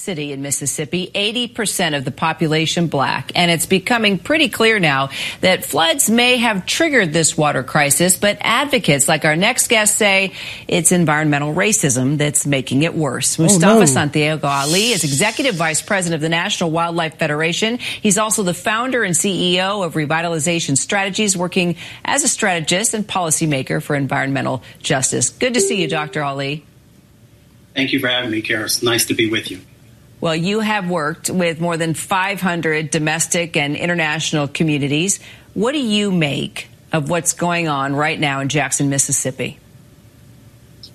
city 0.04 0.34
in 0.34 0.42
Mississippi, 0.42 1.10
80% 1.16 1.96
of 1.98 2.04
the 2.04 2.12
population 2.12 2.88
black. 2.88 3.32
And 3.36 3.50
it's 3.50 3.66
becoming 3.66 4.20
pretty 4.20 4.50
clear 4.50 4.80
now 4.80 5.10
that 5.42 5.64
floods 5.64 6.10
may 6.10 6.38
have 6.38 6.66
triggered 6.66 7.14
this 7.14 7.38
water 7.38 7.64
crisis, 7.64 8.18
but 8.18 8.38
advocates 8.42 9.08
like 9.08 9.24
our 9.26 9.36
next 9.36 9.70
guest 9.70 9.98
say 9.98 10.34
it's 10.68 10.92
environmental 10.92 11.54
racism 11.54 12.18
that's 12.18 12.46
making 12.46 12.84
it 12.84 12.94
worse. 12.94 13.40
Oh, 13.40 13.44
Mustafa 13.44 13.80
no. 13.80 13.86
Santiago 13.86 14.48
Ali 14.48 14.92
is 14.92 15.04
executive 15.04 15.56
vice 15.56 15.82
president 15.82 16.16
of 16.16 16.22
the 16.22 16.30
National 16.30 16.70
Wildlife 16.70 17.18
Federation. 17.18 17.78
He's 17.78 18.18
also 18.18 18.44
the 18.44 18.54
founder 18.54 19.04
and 19.04 19.16
CEO 19.16 19.86
of 19.86 19.94
Revitalization 19.94 20.78
Strategies, 20.78 21.38
working 21.38 21.78
as 22.04 22.24
a 22.24 22.28
strategist 22.28 22.94
and 22.94 23.08
policymaker 23.08 23.82
for 23.82 23.96
environmental 23.96 24.64
justice. 24.82 25.30
Good 25.30 25.54
to 25.54 25.62
see 25.62 25.82
you, 25.82 25.88
Dr. 25.88 26.22
Ali. 26.24 26.66
Thank 27.74 27.94
you 27.94 28.00
for 28.00 28.08
having 28.08 28.32
me, 28.32 28.42
Karis. 28.42 28.84
Nice 28.84 29.06
to 29.06 29.14
be 29.14 29.30
with 29.30 29.50
you. 29.50 29.62
Well, 30.24 30.38
you 30.38 30.62
have 30.62 30.90
worked 30.90 31.30
with 31.30 31.60
more 31.60 31.76
than 31.76 31.94
500 31.94 32.90
domestic 32.90 33.58
and 33.58 33.76
international 33.76 34.48
communities. 34.48 35.20
What 35.54 35.74
do 35.74 35.80
you 35.80 36.14
make 36.14 36.70
of 36.94 37.10
what's 37.10 37.34
going 37.34 37.68
on 37.68 37.94
right 37.94 38.18
now 38.18 38.40
in 38.40 38.48
Jackson, 38.48 38.90
Mississippi? 38.90 39.60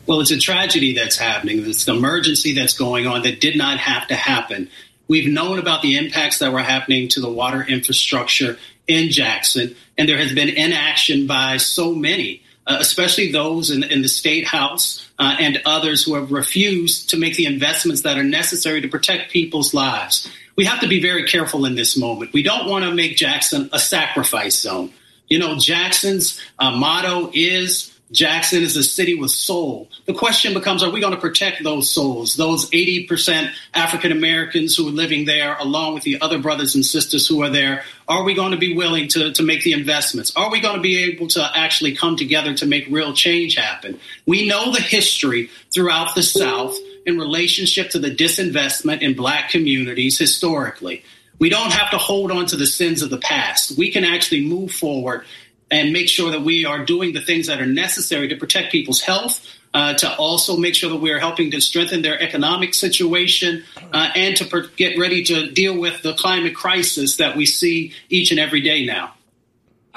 Well, 0.07 0.22
it's 0.22 0.31
a 0.31 0.39
tragedy 0.39 0.95
that's 0.95 1.18
happening. 1.18 1.59
It's 1.68 1.87
an 1.87 1.97
emergency 1.97 2.55
that's 2.55 2.72
going 2.72 3.07
on 3.07 3.20
that 3.24 3.39
did 3.39 3.59
not 3.59 3.76
have 3.76 4.09
to 4.09 4.14
happen. 4.14 4.70
We've 5.09 5.31
known 5.31 5.59
about 5.59 5.83
the 5.83 5.99
impacts 5.99 6.39
that 6.39 6.51
were 6.51 6.62
happening 6.62 7.09
to 7.09 7.20
the 7.20 7.29
water 7.29 7.62
infrastructure 7.62 8.57
in 8.87 9.11
Jackson, 9.11 9.76
and 9.99 10.09
there 10.09 10.16
has 10.16 10.33
been 10.33 10.49
inaction 10.49 11.26
by 11.26 11.59
so 11.59 11.95
many 11.95 12.43
especially 12.69 13.33
those 13.33 13.71
in, 13.71 13.83
in, 13.83 14.03
the 14.03 14.09
state 14.09 14.47
house 14.47 15.09
uh, 15.19 15.37
and 15.41 15.61
others 15.64 16.05
who 16.05 16.14
have 16.14 16.31
refused 16.31 17.11
to 17.11 17.16
make 17.16 17.37
the 17.37 17.47
investments 17.47 18.03
that 18.03 18.19
are 18.19 18.25
necessary 18.25 18.81
to 18.81 18.89
protect 18.89 19.33
people's 19.33 19.73
lives. 19.73 20.29
We 20.57 20.64
have 20.66 20.81
to 20.81 20.89
be 20.89 21.01
very 21.01 21.25
careful 21.25 21.64
in 21.64 21.77
this 21.77 21.97
moment. 21.97 22.33
We 22.33 22.43
don't 22.43 22.69
want 22.69 22.85
to 22.85 22.95
make 22.95 23.16
Jackson 23.16 23.71
a 23.73 23.79
sacrifice 23.79 24.61
zone. 24.61 24.93
You 25.29 25.39
know, 25.39 25.57
Jackson's 25.57 26.41
uh, 26.59 26.71
motto 26.71 27.31
is 27.33 27.88
Jackson 28.11 28.62
is 28.62 28.76
a 28.76 28.82
city 28.82 29.14
with 29.14 29.30
soul. 29.30 29.88
The 30.06 30.14
question 30.14 30.54
becomes 30.54 30.82
are 30.82 30.90
we 30.90 31.00
going 31.00 31.14
to 31.14 31.20
protect 31.20 31.62
those 31.62 31.90
souls, 31.90 32.36
those 32.36 32.70
80% 32.70 33.52
African 33.74 34.12
Americans 34.12 34.76
who 34.76 34.88
are 34.88 34.92
living 34.92 35.26
there, 35.26 35.56
along 35.59 35.94
with 35.94 36.04
the 36.04 36.20
other 36.20 36.38
brothers 36.38 36.74
and 36.74 36.84
sisters 36.84 37.26
who 37.28 37.42
are 37.42 37.50
there? 37.50 37.84
Are 38.09 38.24
we 38.24 38.34
going 38.34 38.52
to 38.52 38.59
be 38.59 38.74
willing 38.74 39.09
to, 39.09 39.32
to 39.32 39.42
make 39.42 39.62
the 39.62 39.72
investments? 39.72 40.32
Are 40.36 40.50
we 40.50 40.61
going 40.61 40.76
to 40.76 40.82
be 40.82 41.04
able 41.04 41.28
to 41.28 41.50
actually 41.54 41.94
come 41.94 42.16
together 42.16 42.54
to 42.54 42.66
make 42.66 42.86
real 42.88 43.12
change 43.12 43.56
happen? 43.56 44.00
We 44.24 44.48
know 44.48 44.72
the 44.72 44.80
history 44.80 45.50
throughout 45.70 46.14
the 46.14 46.22
South 46.22 46.76
in 47.04 47.18
relationship 47.18 47.90
to 47.90 47.98
the 47.98 48.14
disinvestment 48.14 49.02
in 49.02 49.14
black 49.14 49.50
communities 49.50 50.18
historically. 50.18 51.04
We 51.38 51.50
don't 51.50 51.72
have 51.72 51.90
to 51.90 51.98
hold 51.98 52.32
on 52.32 52.46
to 52.46 52.56
the 52.56 52.66
sins 52.66 53.02
of 53.02 53.11
the 53.11 53.18
past. 53.18 53.78
We 53.78 53.90
can 53.92 54.04
actually 54.04 54.44
move 54.44 54.72
forward 54.72 55.24
and 55.71 55.93
make 55.93 56.09
sure 56.09 56.31
that 56.31 56.43
we 56.43 56.64
are 56.64 56.85
doing 56.85 57.12
the 57.12 57.21
things 57.21 57.47
that 57.47 57.61
are 57.61 57.66
necessary 57.66 58.29
to 58.29 58.37
protect 58.37 58.73
people's 58.73 59.01
health, 59.01 59.47
uh, 59.75 59.95
to 59.95 60.16
also 60.16 60.57
make 60.57 60.75
sure 60.75 60.91
that 60.91 60.97
we 60.97 61.11
are 61.11 61.19
helping 61.19 61.51
to 61.51 61.61
strengthen 61.61 62.03
their 62.03 62.21
economic 62.21 62.75
situation, 62.75 63.64
uh, 63.93 64.11
and 64.14 64.37
to 64.37 64.45
per- 64.45 64.69
get 64.77 64.99
ready 64.99 65.23
to 65.23 65.51
deal 65.51 65.79
with 65.79 66.03
the 66.03 66.14
climate 66.14 66.55
crisis 66.55 67.16
that 67.16 67.37
we 67.37 67.45
see 67.45 67.93
each 68.09 68.31
and 68.31 68.41
every 68.41 68.61
day 68.61 68.87
now. 68.87 69.12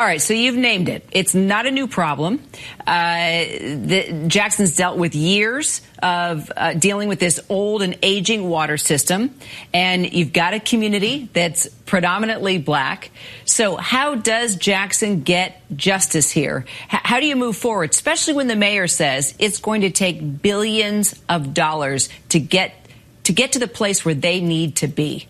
All 0.02 0.08
right, 0.08 0.20
so 0.20 0.34
you've 0.34 0.56
named 0.56 0.90
it. 0.90 1.08
It's 1.12 1.36
not 1.36 1.68
a 1.68 1.70
new 1.70 1.86
problem. 1.88 2.42
Uh, 2.88 3.44
the, 3.46 4.26
Jackson's 4.26 4.76
dealt 4.76 4.98
with 4.98 5.14
years 5.14 5.84
of 6.02 6.52
uh, 6.58 6.74
dealing 6.74 7.08
with 7.08 7.20
this 7.20 7.40
old 7.50 7.84
and 7.84 7.96
aging 8.02 8.50
water 8.50 8.78
system, 8.78 9.36
and 9.72 10.12
you've 10.12 10.34
got 10.34 10.56
a 10.56 10.60
community 10.60 11.30
that's 11.34 11.68
predominantly 11.68 12.58
black. 12.58 13.12
So, 13.46 13.76
how 13.76 14.16
does 14.16 14.56
Jackson 14.56 15.22
get 15.22 15.62
justice 15.76 16.32
here? 16.32 16.66
H- 16.92 17.02
how 17.04 17.20
do 17.20 17.28
you 17.28 17.36
move 17.36 17.56
forward, 17.56 17.92
especially 17.92 18.34
when 18.34 18.48
the 18.48 18.56
mayor 18.56 18.88
says 18.88 19.36
it's 19.38 19.60
going 19.60 19.82
to 19.82 19.92
take 19.92 20.42
billions 20.42 21.14
of 21.30 21.54
dollars 21.54 22.10
to 22.30 22.40
get 22.40 22.74
to 23.26 23.34
get 23.34 23.52
to 23.52 23.60
the 23.60 23.68
place 23.68 24.04
where 24.04 24.16
they 24.16 24.42
need 24.42 24.78
to 24.78 24.88
be? 24.88 25.28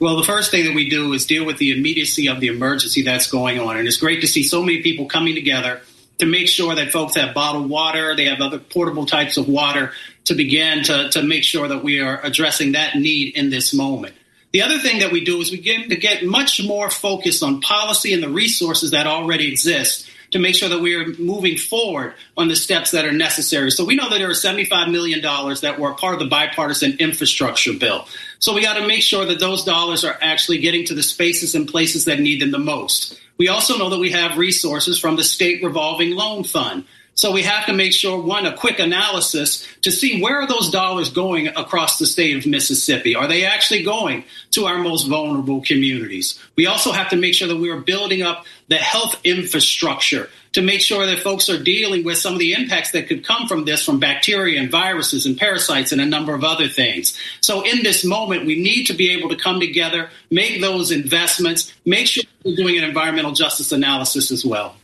Well, 0.00 0.16
the 0.16 0.24
first 0.24 0.50
thing 0.50 0.64
that 0.64 0.74
we 0.74 0.88
do 0.88 1.12
is 1.12 1.24
deal 1.24 1.44
with 1.44 1.58
the 1.58 1.76
immediacy 1.76 2.28
of 2.28 2.40
the 2.40 2.48
emergency 2.48 3.02
that's 3.02 3.30
going 3.30 3.60
on. 3.60 3.76
And 3.76 3.86
it's 3.86 3.96
great 3.96 4.20
to 4.22 4.26
see 4.26 4.42
so 4.42 4.62
many 4.62 4.82
people 4.82 5.06
coming 5.06 5.34
together 5.34 5.82
to 6.18 6.26
make 6.26 6.48
sure 6.48 6.74
that 6.74 6.90
folks 6.90 7.16
have 7.16 7.34
bottled 7.34 7.68
water, 7.68 8.14
they 8.14 8.26
have 8.26 8.40
other 8.40 8.58
portable 8.58 9.06
types 9.06 9.36
of 9.36 9.48
water 9.48 9.92
to 10.24 10.34
begin 10.34 10.84
to, 10.84 11.08
to 11.10 11.22
make 11.22 11.44
sure 11.44 11.68
that 11.68 11.82
we 11.82 12.00
are 12.00 12.20
addressing 12.22 12.72
that 12.72 12.96
need 12.96 13.36
in 13.36 13.50
this 13.50 13.74
moment. 13.74 14.14
The 14.52 14.62
other 14.62 14.78
thing 14.78 15.00
that 15.00 15.10
we 15.10 15.24
do 15.24 15.40
is 15.40 15.50
we 15.50 15.58
get 15.58 15.88
to 15.88 15.96
get 15.96 16.24
much 16.24 16.64
more 16.64 16.88
focused 16.88 17.42
on 17.42 17.60
policy 17.60 18.12
and 18.14 18.22
the 18.22 18.28
resources 18.28 18.92
that 18.92 19.06
already 19.06 19.50
exist 19.50 20.08
to 20.30 20.38
make 20.38 20.54
sure 20.54 20.68
that 20.68 20.80
we 20.80 20.94
are 20.94 21.06
moving 21.18 21.56
forward 21.56 22.14
on 22.36 22.48
the 22.48 22.56
steps 22.56 22.90
that 22.92 23.04
are 23.04 23.12
necessary. 23.12 23.70
So 23.70 23.84
we 23.84 23.94
know 23.94 24.08
that 24.08 24.18
there 24.18 24.28
are 24.28 24.32
$75 24.32 24.90
million 24.90 25.20
that 25.22 25.76
were 25.78 25.94
part 25.94 26.14
of 26.14 26.20
the 26.20 26.26
bipartisan 26.26 26.96
infrastructure 26.98 27.72
bill. 27.72 28.06
So 28.44 28.52
we 28.52 28.60
got 28.60 28.74
to 28.74 28.86
make 28.86 29.00
sure 29.00 29.24
that 29.24 29.40
those 29.40 29.64
dollars 29.64 30.04
are 30.04 30.18
actually 30.20 30.58
getting 30.58 30.84
to 30.84 30.94
the 30.94 31.02
spaces 31.02 31.54
and 31.54 31.66
places 31.66 32.04
that 32.04 32.20
need 32.20 32.42
them 32.42 32.50
the 32.50 32.58
most. 32.58 33.18
We 33.38 33.48
also 33.48 33.78
know 33.78 33.88
that 33.88 33.98
we 33.98 34.10
have 34.10 34.36
resources 34.36 34.98
from 34.98 35.16
the 35.16 35.24
state 35.24 35.64
revolving 35.64 36.10
loan 36.10 36.44
fund. 36.44 36.84
So 37.14 37.30
we 37.30 37.42
have 37.42 37.66
to 37.66 37.72
make 37.72 37.92
sure, 37.92 38.20
one, 38.20 38.44
a 38.44 38.56
quick 38.56 38.80
analysis 38.80 39.66
to 39.82 39.92
see 39.92 40.20
where 40.20 40.40
are 40.40 40.46
those 40.46 40.70
dollars 40.70 41.10
going 41.10 41.46
across 41.48 41.98
the 41.98 42.06
state 42.06 42.36
of 42.36 42.46
Mississippi? 42.46 43.14
Are 43.14 43.28
they 43.28 43.44
actually 43.44 43.84
going 43.84 44.24
to 44.52 44.66
our 44.66 44.78
most 44.78 45.06
vulnerable 45.06 45.62
communities? 45.62 46.38
We 46.56 46.66
also 46.66 46.90
have 46.90 47.10
to 47.10 47.16
make 47.16 47.34
sure 47.34 47.46
that 47.48 47.56
we 47.56 47.70
are 47.70 47.78
building 47.78 48.22
up 48.22 48.44
the 48.68 48.76
health 48.76 49.20
infrastructure 49.22 50.28
to 50.54 50.62
make 50.62 50.80
sure 50.80 51.06
that 51.06 51.18
folks 51.18 51.48
are 51.48 51.62
dealing 51.62 52.04
with 52.04 52.18
some 52.18 52.32
of 52.32 52.38
the 52.38 52.52
impacts 52.52 52.92
that 52.92 53.08
could 53.08 53.24
come 53.24 53.46
from 53.46 53.64
this 53.64 53.84
from 53.84 54.00
bacteria 54.00 54.60
and 54.60 54.70
viruses 54.70 55.26
and 55.26 55.38
parasites 55.38 55.92
and 55.92 56.00
a 56.00 56.06
number 56.06 56.34
of 56.34 56.44
other 56.44 56.68
things. 56.68 57.18
So 57.40 57.62
in 57.62 57.82
this 57.82 58.04
moment, 58.04 58.46
we 58.46 58.60
need 58.60 58.86
to 58.86 58.94
be 58.94 59.10
able 59.10 59.28
to 59.28 59.36
come 59.36 59.60
together, 59.60 60.10
make 60.30 60.60
those 60.60 60.90
investments, 60.90 61.72
make 61.84 62.06
sure 62.06 62.24
we're 62.44 62.56
doing 62.56 62.78
an 62.78 62.84
environmental 62.84 63.32
justice 63.32 63.72
analysis 63.72 64.30
as 64.30 64.44
well. 64.44 64.76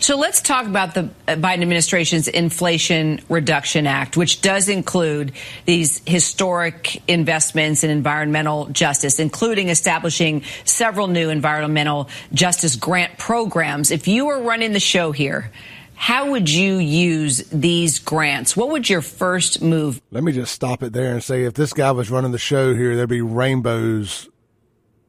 So 0.00 0.16
let's 0.16 0.40
talk 0.40 0.66
about 0.66 0.94
the 0.94 1.10
uh, 1.26 1.36
Biden 1.36 1.62
administration's 1.62 2.28
Inflation 2.28 3.20
Reduction 3.28 3.86
Act, 3.86 4.16
which 4.16 4.40
does 4.40 4.68
include 4.68 5.32
these 5.66 6.00
historic 6.06 7.02
investments 7.08 7.84
in 7.84 7.90
environmental 7.90 8.66
justice, 8.66 9.18
including 9.18 9.68
establishing 9.68 10.42
several 10.64 11.08
new 11.08 11.30
environmental 11.30 12.08
justice 12.32 12.76
grant 12.76 13.18
programs. 13.18 13.90
If 13.90 14.06
you 14.08 14.26
were 14.26 14.42
running 14.42 14.72
the 14.72 14.80
show 14.80 15.12
here, 15.12 15.50
how 15.94 16.30
would 16.32 16.50
you 16.50 16.76
use 16.76 17.38
these 17.50 17.98
grants? 17.98 18.56
What 18.56 18.70
would 18.70 18.88
your 18.90 19.02
first 19.02 19.62
move? 19.62 20.00
Let 20.10 20.24
me 20.24 20.32
just 20.32 20.52
stop 20.52 20.82
it 20.82 20.92
there 20.92 21.12
and 21.12 21.22
say 21.22 21.44
if 21.44 21.54
this 21.54 21.72
guy 21.72 21.92
was 21.92 22.10
running 22.10 22.32
the 22.32 22.38
show 22.38 22.74
here, 22.74 22.96
there'd 22.96 23.08
be 23.08 23.22
rainbows 23.22 24.28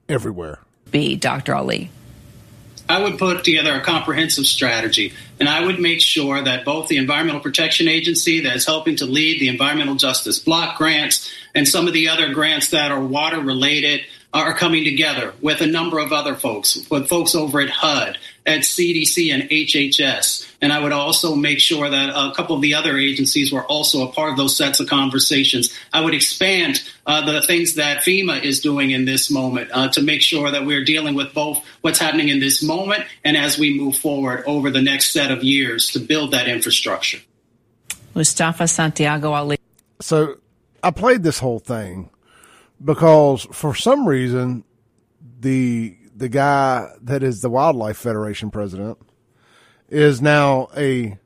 everywhere. 0.08 0.60
Be 0.92 1.16
Dr. 1.16 1.56
Ali. 1.56 1.90
I 2.88 3.02
would 3.02 3.18
put 3.18 3.44
together 3.44 3.74
a 3.74 3.82
comprehensive 3.82 4.46
strategy, 4.46 5.14
and 5.40 5.50
I 5.50 5.66
would 5.66 5.80
make 5.80 6.02
sure 6.02 6.42
that 6.44 6.66
both 6.66 6.88
the 6.88 6.98
Environmental 6.98 7.42
Protection 7.42 7.88
Agency, 7.88 8.42
that 8.42 8.56
is 8.56 8.66
helping 8.66 8.96
to 8.98 9.06
lead 9.06 9.42
the 9.42 9.48
Environmental 9.48 9.96
Justice 9.96 10.38
Block 10.38 10.78
grants, 10.78 11.32
and 11.56 11.68
some 11.68 11.88
of 11.88 11.94
the 11.94 12.10
other 12.10 12.34
grants 12.34 12.70
that 12.70 12.92
are 12.92 13.04
water 13.04 13.40
related, 13.40 14.02
are 14.34 14.54
coming 14.54 14.84
together 14.84 15.34
with 15.42 15.62
a 15.62 15.68
number 15.68 15.98
of 15.98 16.12
other 16.12 16.36
folks, 16.36 16.88
with 16.90 17.08
folks 17.08 17.34
over 17.34 17.62
at 17.62 17.70
HUD, 17.70 18.18
at 18.46 18.62
CDC, 18.62 19.34
and 19.34 19.44
HHS. 19.50 20.48
And 20.62 20.72
I 20.72 20.80
would 20.80 20.92
also 20.92 21.36
make 21.36 21.60
sure 21.60 21.90
that 21.90 22.10
a 22.10 22.34
couple 22.36 22.56
of 22.56 22.62
the 22.62 22.74
other 22.76 22.98
agencies 22.98 23.52
were 23.52 23.66
also 23.66 24.08
a 24.08 24.12
part 24.12 24.32
of 24.32 24.38
those 24.38 24.56
sets 24.56 24.80
of 24.80 24.88
conversations. 24.88 25.76
I 25.92 26.02
would 26.02 26.14
expand 26.14 26.84
uh, 27.06 27.26
the 27.26 27.42
things 27.42 27.76
that 27.76 28.04
FEMA 28.04 28.44
is 28.44 28.60
doing 28.60 28.92
in 28.92 29.06
this 29.06 29.32
moment 29.32 29.70
uh, 29.74 29.90
to 29.90 30.02
make 30.02 30.22
sure 30.22 30.52
that 30.52 30.66
we're 30.66 30.84
dealing 30.84 31.16
with 31.16 31.34
both 31.34 31.64
what's 31.82 32.00
happening 32.00 32.30
in 32.30 32.40
this 32.40 32.62
moment 32.62 33.06
and 33.24 33.36
as 33.36 33.58
we 33.58 33.78
move 33.78 33.98
forward 33.98 34.44
over 34.46 34.70
the 34.70 34.82
next 34.82 35.12
set 35.12 35.32
of 35.32 35.44
years 35.44 35.92
to 35.92 36.00
build 36.00 36.32
that 36.32 36.48
infrastructure. 36.48 37.20
Mustafa 38.14 38.68
Santiago 38.68 39.34
Ali. 39.34 39.58
So 40.02 40.38
I 40.84 40.92
played 40.92 41.24
this 41.24 41.40
whole 41.40 41.60
thing 41.60 42.10
because 42.84 43.44
for 43.52 43.76
some 43.76 44.08
reason 44.08 44.64
the 45.40 45.98
the 46.16 46.30
guy 46.30 46.90
that 47.02 47.22
is 47.22 47.42
the 47.42 47.50
Wildlife 47.50 47.98
Federation 47.98 48.50
president 48.50 48.98
is 49.90 50.22
now 50.22 50.70
a 50.76 51.18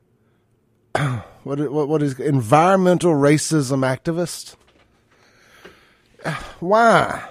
what 1.44 1.70
what 1.70 1.88
what 1.88 2.02
is 2.02 2.18
environmental 2.18 3.12
racism 3.12 3.86
activist. 3.86 4.56
Why? 6.60 7.28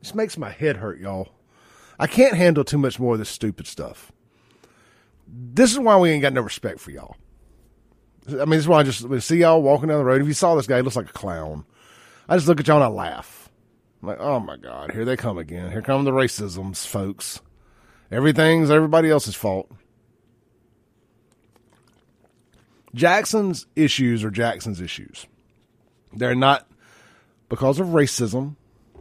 This 0.00 0.14
makes 0.14 0.38
my 0.38 0.50
head 0.50 0.78
hurt, 0.78 0.98
y'all. 0.98 1.28
I 1.98 2.06
can't 2.06 2.36
handle 2.36 2.64
too 2.64 2.78
much 2.78 2.98
more 2.98 3.14
of 3.14 3.18
this 3.18 3.28
stupid 3.28 3.66
stuff. 3.66 4.12
This 5.26 5.72
is 5.72 5.78
why 5.78 5.96
we 5.96 6.10
ain't 6.10 6.22
got 6.22 6.34
no 6.34 6.42
respect 6.42 6.78
for 6.78 6.90
y'all. 6.90 7.16
I 8.28 8.44
mean, 8.44 8.50
this 8.50 8.60
is 8.60 8.68
why 8.68 8.80
I 8.80 8.82
just 8.82 9.26
see 9.26 9.38
y'all 9.38 9.62
walking 9.62 9.88
down 9.88 9.98
the 9.98 10.04
road. 10.04 10.20
If 10.20 10.26
you 10.28 10.34
saw 10.34 10.54
this 10.54 10.66
guy, 10.66 10.76
he 10.76 10.82
looks 10.82 10.96
like 10.96 11.08
a 11.08 11.12
clown. 11.12 11.64
I 12.28 12.36
just 12.36 12.46
look 12.48 12.60
at 12.60 12.68
y'all 12.68 12.76
and 12.76 12.84
I 12.84 12.88
laugh. 12.88 13.45
I'm 14.06 14.10
like, 14.10 14.20
oh 14.20 14.38
my 14.38 14.56
God, 14.56 14.92
here 14.92 15.04
they 15.04 15.16
come 15.16 15.36
again. 15.36 15.72
Here 15.72 15.82
come 15.82 16.04
the 16.04 16.12
racisms, 16.12 16.86
folks. 16.86 17.40
Everything's 18.08 18.70
everybody 18.70 19.10
else's 19.10 19.34
fault. 19.34 19.68
Jackson's 22.94 23.66
issues 23.74 24.22
are 24.22 24.30
Jackson's 24.30 24.80
issues. 24.80 25.26
They're 26.12 26.36
not 26.36 26.68
because 27.48 27.80
of 27.80 27.88
racism. 27.88 28.54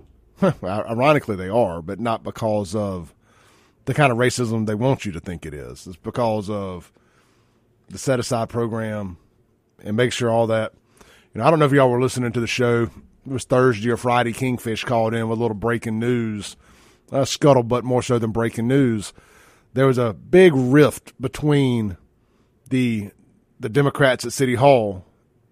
Ironically, 0.64 1.36
they 1.36 1.50
are, 1.50 1.84
but 1.84 2.00
not 2.00 2.24
because 2.24 2.74
of 2.74 3.14
the 3.86 3.94
kind 3.94 4.12
of 4.12 4.18
racism 4.18 4.66
they 4.66 4.74
want 4.74 5.06
you 5.06 5.12
to 5.12 5.20
think 5.20 5.46
it 5.46 5.54
is. 5.54 5.86
It's 5.86 5.98
because 5.98 6.50
of 6.50 6.92
the 7.90 8.00
set 8.00 8.20
aside 8.20 8.50
program 8.50 9.18
and 9.84 9.96
make 9.96 10.12
sure 10.12 10.32
all 10.32 10.48
that. 10.48 10.74
You 11.36 11.42
know, 11.42 11.48
I 11.48 11.52
don't 11.52 11.60
know 11.60 11.66
if 11.66 11.74
y'all 11.74 11.92
were 11.92 12.02
listening 12.02 12.32
to 12.32 12.40
the 12.40 12.48
show 12.48 12.90
it 13.26 13.32
was 13.32 13.44
Thursday 13.44 13.90
or 13.90 13.98
Friday, 13.98 14.34
Kingfish 14.34 14.84
called 14.84 15.14
in 15.14 15.28
with 15.28 15.40
a 15.40 15.42
little 15.42 15.56
breaking 15.56 16.00
news, 16.00 16.56
uh, 17.12 17.22
scuttlebutt 17.22 17.84
more 17.84 18.04
so 18.04 18.20
than 18.20 18.32
breaking 18.32 18.68
news. 18.68 19.14
There 19.74 19.88
was 19.88 19.98
a 19.98 20.14
big 20.14 20.54
rift 20.56 21.20
between 21.20 21.98
the 22.70 23.12
the 23.60 23.70
Democrats 23.70 24.26
at 24.26 24.34
City 24.34 24.56
Hall 24.56 25.06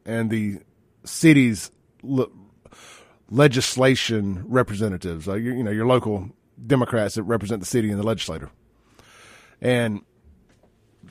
and 0.05 0.30
the 0.30 0.59
city's 1.05 1.71
le- 2.01 2.28
legislation 3.30 4.43
representatives. 4.47 5.28
Uh, 5.28 5.36
you, 5.36 5.53
you 5.53 5.63
know, 5.63 5.71
your 5.71 5.86
local 5.86 6.30
Democrats 6.65 7.15
that 7.15 7.24
represent 7.24 7.59
the 7.59 7.65
city 7.65 7.89
and 7.89 7.99
the 7.99 8.05
legislature. 8.05 8.51
And 9.61 10.01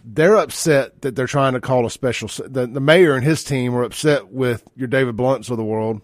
they're 0.05 0.37
upset 0.37 1.03
that 1.03 1.17
they're 1.17 1.27
trying 1.27 1.55
to 1.55 1.61
call 1.61 1.87
a 1.87 1.91
special. 1.91 2.29
The, 2.29 2.67
the 2.67 2.81
mayor 2.81 3.15
and 3.15 3.25
his 3.25 3.43
team 3.43 3.75
are 3.75 3.83
upset 3.83 4.29
with 4.29 4.65
your 4.77 4.89
David 4.89 5.17
Blounts 5.17 5.49
of 5.49 5.57
the 5.57 5.65
world 5.65 6.03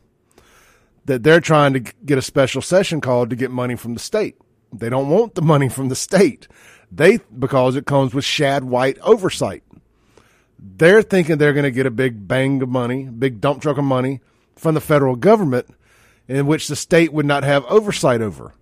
that 1.09 1.23
they're 1.23 1.41
trying 1.41 1.73
to 1.73 1.81
get 1.81 2.19
a 2.19 2.23
special 2.23 2.61
session 2.61 3.01
called 3.01 3.31
to 3.31 3.37
get 3.37 3.51
money 3.51 3.75
from 3.77 3.95
the 3.95 4.01
state. 4.01 4.37
They 4.73 4.91
don't 4.91 5.09
want 5.09 5.35
the 5.35 5.43
money 5.43 5.71
from 5.71 5.89
the 5.89 5.97
state. 5.97 6.47
They 6.93 7.19
because 7.37 7.77
it 7.77 7.87
comes 7.87 8.15
with 8.15 8.27
Shad 8.27 8.65
White 8.65 8.99
oversight. 9.01 9.63
They're 10.59 11.03
thinking 11.03 11.39
they're 11.39 11.55
going 11.55 11.65
to 11.65 11.71
get 11.71 11.87
a 11.87 11.91
big 11.91 12.29
bang 12.29 12.61
of 12.61 12.69
money, 12.69 13.05
big 13.05 13.41
dump 13.41 13.63
truck 13.63 13.79
of 13.79 13.85
money 13.85 14.21
from 14.55 14.75
the 14.75 14.83
federal 14.83 15.17
government, 15.17 15.69
in 16.27 16.47
which 16.47 16.69
the 16.69 16.77
state 16.77 17.13
would 17.13 17.27
not 17.27 17.43
have 17.43 17.65
oversight 17.67 18.21
over. 18.21 18.53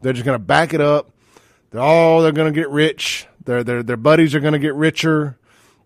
They're 0.00 0.14
just 0.14 0.24
going 0.24 0.38
to 0.38 0.44
back 0.44 0.72
it 0.72 0.80
up. 0.80 1.10
They're 1.70 1.82
all 1.82 2.22
they're 2.22 2.32
going 2.32 2.52
to 2.52 2.58
get 2.58 2.70
rich. 2.70 3.26
Their 3.44 3.62
their 3.62 3.82
their 3.82 3.98
buddies 3.98 4.34
are 4.34 4.40
going 4.40 4.54
to 4.54 4.58
get 4.58 4.74
richer. 4.74 5.38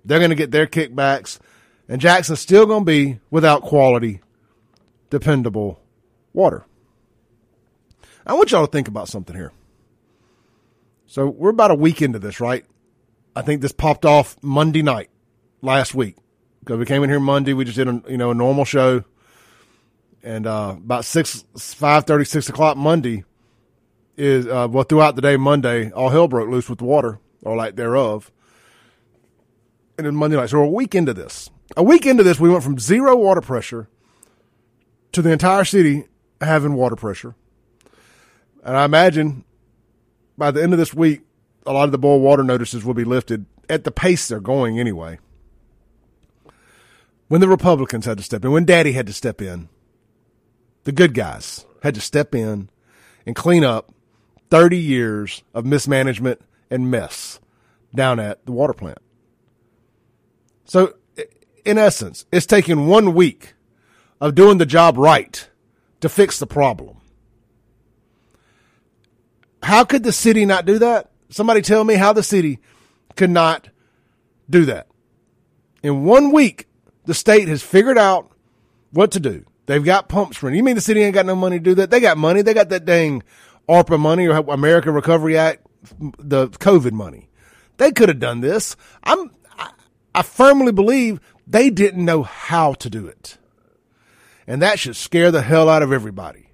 They're 0.04 0.20
going 0.20 0.30
to 0.30 0.36
get 0.36 0.52
their 0.52 0.68
kickbacks, 0.68 1.40
and 1.88 2.00
Jackson's 2.00 2.38
still 2.38 2.66
going 2.66 2.82
to 2.82 2.90
be 2.90 3.18
without 3.30 3.62
quality, 3.62 4.20
dependable 5.10 5.80
water. 6.34 6.66
I 8.26 8.34
want 8.34 8.50
y'all 8.50 8.66
to 8.66 8.70
think 8.70 8.88
about 8.88 9.08
something 9.08 9.34
here. 9.34 9.52
So 11.06 11.28
we're 11.28 11.50
about 11.50 11.70
a 11.70 11.74
week 11.74 12.02
into 12.02 12.18
this, 12.18 12.40
right? 12.40 12.64
I 13.36 13.42
think 13.42 13.60
this 13.60 13.72
popped 13.72 14.04
off 14.04 14.36
Monday 14.42 14.82
night 14.82 15.10
last 15.62 15.94
week 15.94 16.16
because 16.60 16.78
we 16.78 16.86
came 16.86 17.02
in 17.02 17.10
here 17.10 17.20
Monday. 17.20 17.52
We 17.52 17.64
just 17.64 17.76
did 17.76 17.88
a 17.88 18.02
you 18.08 18.16
know 18.16 18.30
a 18.30 18.34
normal 18.34 18.64
show, 18.64 19.04
and 20.22 20.46
uh, 20.46 20.74
about 20.76 21.04
six 21.04 21.44
five 21.56 22.04
thirty 22.04 22.24
six 22.24 22.48
o'clock 22.48 22.76
Monday 22.76 23.24
is 24.16 24.46
uh, 24.46 24.68
well 24.70 24.84
throughout 24.84 25.16
the 25.16 25.22
day 25.22 25.36
Monday 25.36 25.90
all 25.90 26.08
hell 26.08 26.28
broke 26.28 26.48
loose 26.48 26.68
with 26.68 26.80
water 26.80 27.18
or 27.42 27.56
like 27.56 27.76
thereof, 27.76 28.32
and 29.98 30.06
then 30.06 30.14
Monday 30.16 30.36
night. 30.36 30.50
So 30.50 30.58
we're 30.58 30.64
a 30.64 30.68
week 30.68 30.94
into 30.94 31.12
this. 31.12 31.50
A 31.76 31.82
week 31.82 32.06
into 32.06 32.22
this, 32.22 32.38
we 32.38 32.48
went 32.48 32.62
from 32.62 32.78
zero 32.78 33.16
water 33.16 33.40
pressure 33.40 33.88
to 35.12 35.22
the 35.22 35.30
entire 35.30 35.64
city 35.64 36.04
having 36.44 36.74
water 36.74 36.96
pressure, 36.96 37.34
and 38.62 38.76
I 38.76 38.84
imagine 38.84 39.44
by 40.36 40.50
the 40.50 40.62
end 40.62 40.72
of 40.72 40.78
this 40.78 40.94
week, 40.94 41.22
a 41.66 41.72
lot 41.72 41.84
of 41.84 41.92
the 41.92 41.98
boil 41.98 42.20
water 42.20 42.42
notices 42.42 42.84
will 42.84 42.94
be 42.94 43.04
lifted 43.04 43.46
at 43.68 43.84
the 43.84 43.90
pace 43.90 44.28
they're 44.28 44.40
going 44.40 44.78
anyway. 44.78 45.18
When 47.28 47.40
the 47.40 47.48
Republicans 47.48 48.04
had 48.04 48.18
to 48.18 48.24
step 48.24 48.44
in, 48.44 48.52
when 48.52 48.64
Daddy 48.64 48.92
had 48.92 49.06
to 49.06 49.12
step 49.12 49.40
in, 49.40 49.68
the 50.84 50.92
good 50.92 51.14
guys 51.14 51.64
had 51.82 51.94
to 51.94 52.00
step 52.00 52.34
in 52.34 52.68
and 53.26 53.34
clean 53.34 53.64
up 53.64 53.92
30 54.50 54.76
years 54.76 55.42
of 55.54 55.64
mismanagement 55.64 56.40
and 56.70 56.90
mess 56.90 57.40
down 57.94 58.20
at 58.20 58.44
the 58.44 58.52
water 58.52 58.74
plant. 58.74 58.98
So, 60.64 60.94
in 61.64 61.78
essence, 61.78 62.26
it's 62.30 62.46
taken 62.46 62.86
one 62.86 63.14
week 63.14 63.54
of 64.20 64.34
doing 64.34 64.58
the 64.58 64.66
job 64.66 64.98
right 64.98 65.48
to 66.04 66.10
fix 66.10 66.38
the 66.38 66.46
problem. 66.46 66.98
How 69.62 69.84
could 69.84 70.02
the 70.02 70.12
city 70.12 70.44
not 70.44 70.66
do 70.66 70.78
that? 70.80 71.10
Somebody 71.30 71.62
tell 71.62 71.82
me 71.82 71.94
how 71.94 72.12
the 72.12 72.22
city 72.22 72.58
could 73.16 73.30
not 73.30 73.70
do 74.50 74.66
that. 74.66 74.86
In 75.82 76.04
one 76.04 76.30
week, 76.30 76.68
the 77.06 77.14
state 77.14 77.48
has 77.48 77.62
figured 77.62 77.96
out 77.96 78.30
what 78.90 79.12
to 79.12 79.20
do. 79.20 79.46
They've 79.64 79.82
got 79.82 80.10
pumps 80.10 80.42
running. 80.42 80.58
You 80.58 80.62
mean 80.62 80.74
the 80.74 80.82
city 80.82 81.02
ain't 81.02 81.14
got 81.14 81.24
no 81.24 81.34
money 81.34 81.56
to 81.56 81.64
do 81.64 81.74
that? 81.76 81.90
They 81.90 82.00
got 82.00 82.18
money. 82.18 82.42
They 82.42 82.52
got 82.52 82.68
that 82.68 82.84
dang 82.84 83.22
ARPA 83.66 83.98
money 83.98 84.28
or 84.28 84.36
American 84.36 84.92
Recovery 84.92 85.38
Act, 85.38 85.66
the 86.18 86.48
COVID 86.48 86.92
money. 86.92 87.30
They 87.78 87.92
could 87.92 88.10
have 88.10 88.20
done 88.20 88.42
this. 88.42 88.76
I'm, 89.04 89.30
I, 89.58 89.70
I 90.14 90.20
firmly 90.20 90.72
believe 90.72 91.18
they 91.46 91.70
didn't 91.70 92.04
know 92.04 92.24
how 92.24 92.74
to 92.74 92.90
do 92.90 93.06
it. 93.06 93.38
And 94.46 94.62
that 94.62 94.78
should 94.78 94.96
scare 94.96 95.30
the 95.30 95.42
hell 95.42 95.68
out 95.68 95.82
of 95.82 95.92
everybody. 95.92 96.50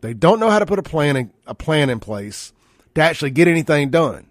They 0.00 0.14
don't 0.14 0.40
know 0.40 0.50
how 0.50 0.58
to 0.58 0.66
put 0.66 0.78
a 0.78 0.82
plan 0.82 1.16
in, 1.16 1.32
a 1.46 1.54
plan 1.54 1.90
in 1.90 2.00
place 2.00 2.52
to 2.94 3.00
actually 3.00 3.30
get 3.30 3.48
anything 3.48 3.90
done. 3.90 4.26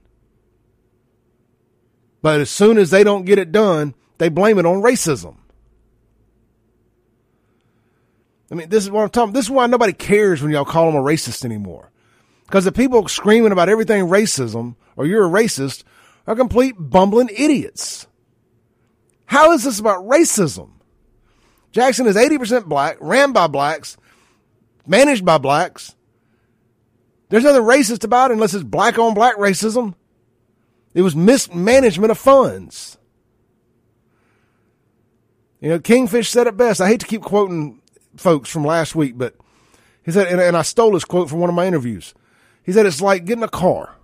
But 2.21 2.39
as 2.39 2.49
soon 2.49 2.77
as 2.77 2.91
they 2.91 3.03
don't 3.03 3.25
get 3.25 3.39
it 3.39 3.51
done, 3.51 3.95
they 4.17 4.29
blame 4.29 4.59
it 4.59 4.65
on 4.65 4.81
racism. 4.81 5.37
I 8.51 8.55
mean, 8.55 8.69
this 8.69 8.83
is 8.83 8.91
what 8.91 9.03
I'm 9.03 9.09
talking. 9.09 9.33
This 9.33 9.45
is 9.45 9.51
why 9.51 9.65
nobody 9.67 9.93
cares 9.93 10.41
when 10.41 10.51
y'all 10.51 10.65
call 10.65 10.91
them 10.91 10.99
a 10.99 11.03
racist 11.03 11.45
anymore. 11.45 11.89
Because 12.45 12.65
the 12.65 12.71
people 12.73 13.07
screaming 13.07 13.53
about 13.53 13.69
everything 13.69 14.07
racism 14.07 14.75
or 14.97 15.05
you're 15.05 15.25
a 15.25 15.29
racist 15.29 15.83
are 16.27 16.35
complete 16.35 16.75
bumbling 16.77 17.29
idiots. 17.29 18.07
How 19.25 19.53
is 19.53 19.63
this 19.63 19.79
about 19.79 20.05
racism? 20.05 20.71
Jackson 21.71 22.07
is 22.07 22.15
80% 22.15 22.65
black, 22.65 22.97
ran 22.99 23.31
by 23.31 23.47
blacks, 23.47 23.97
managed 24.85 25.25
by 25.25 25.37
blacks. 25.37 25.95
There's 27.29 27.43
nothing 27.43 27.63
racist 27.63 28.03
about 28.03 28.31
it 28.31 28.35
unless 28.35 28.53
it's 28.53 28.63
black 28.63 28.99
on 28.99 29.13
black 29.13 29.37
racism. 29.37 29.95
It 30.93 31.01
was 31.01 31.15
mismanagement 31.15 32.11
of 32.11 32.17
funds. 32.17 32.97
You 35.61 35.69
know, 35.69 35.79
Kingfish 35.79 36.29
said 36.29 36.47
it 36.47 36.57
best. 36.57 36.81
I 36.81 36.87
hate 36.87 36.99
to 36.99 37.05
keep 37.05 37.21
quoting 37.21 37.81
folks 38.17 38.49
from 38.49 38.65
last 38.65 38.95
week, 38.95 39.17
but 39.17 39.35
he 40.03 40.11
said, 40.11 40.27
and, 40.27 40.41
and 40.41 40.57
I 40.57 40.63
stole 40.63 40.91
this 40.91 41.05
quote 41.05 41.29
from 41.29 41.39
one 41.39 41.49
of 41.49 41.55
my 41.55 41.67
interviews. 41.67 42.13
He 42.63 42.73
said, 42.73 42.85
it's 42.85 43.01
like 43.01 43.25
getting 43.25 43.43
a 43.43 43.49
car 43.49 43.95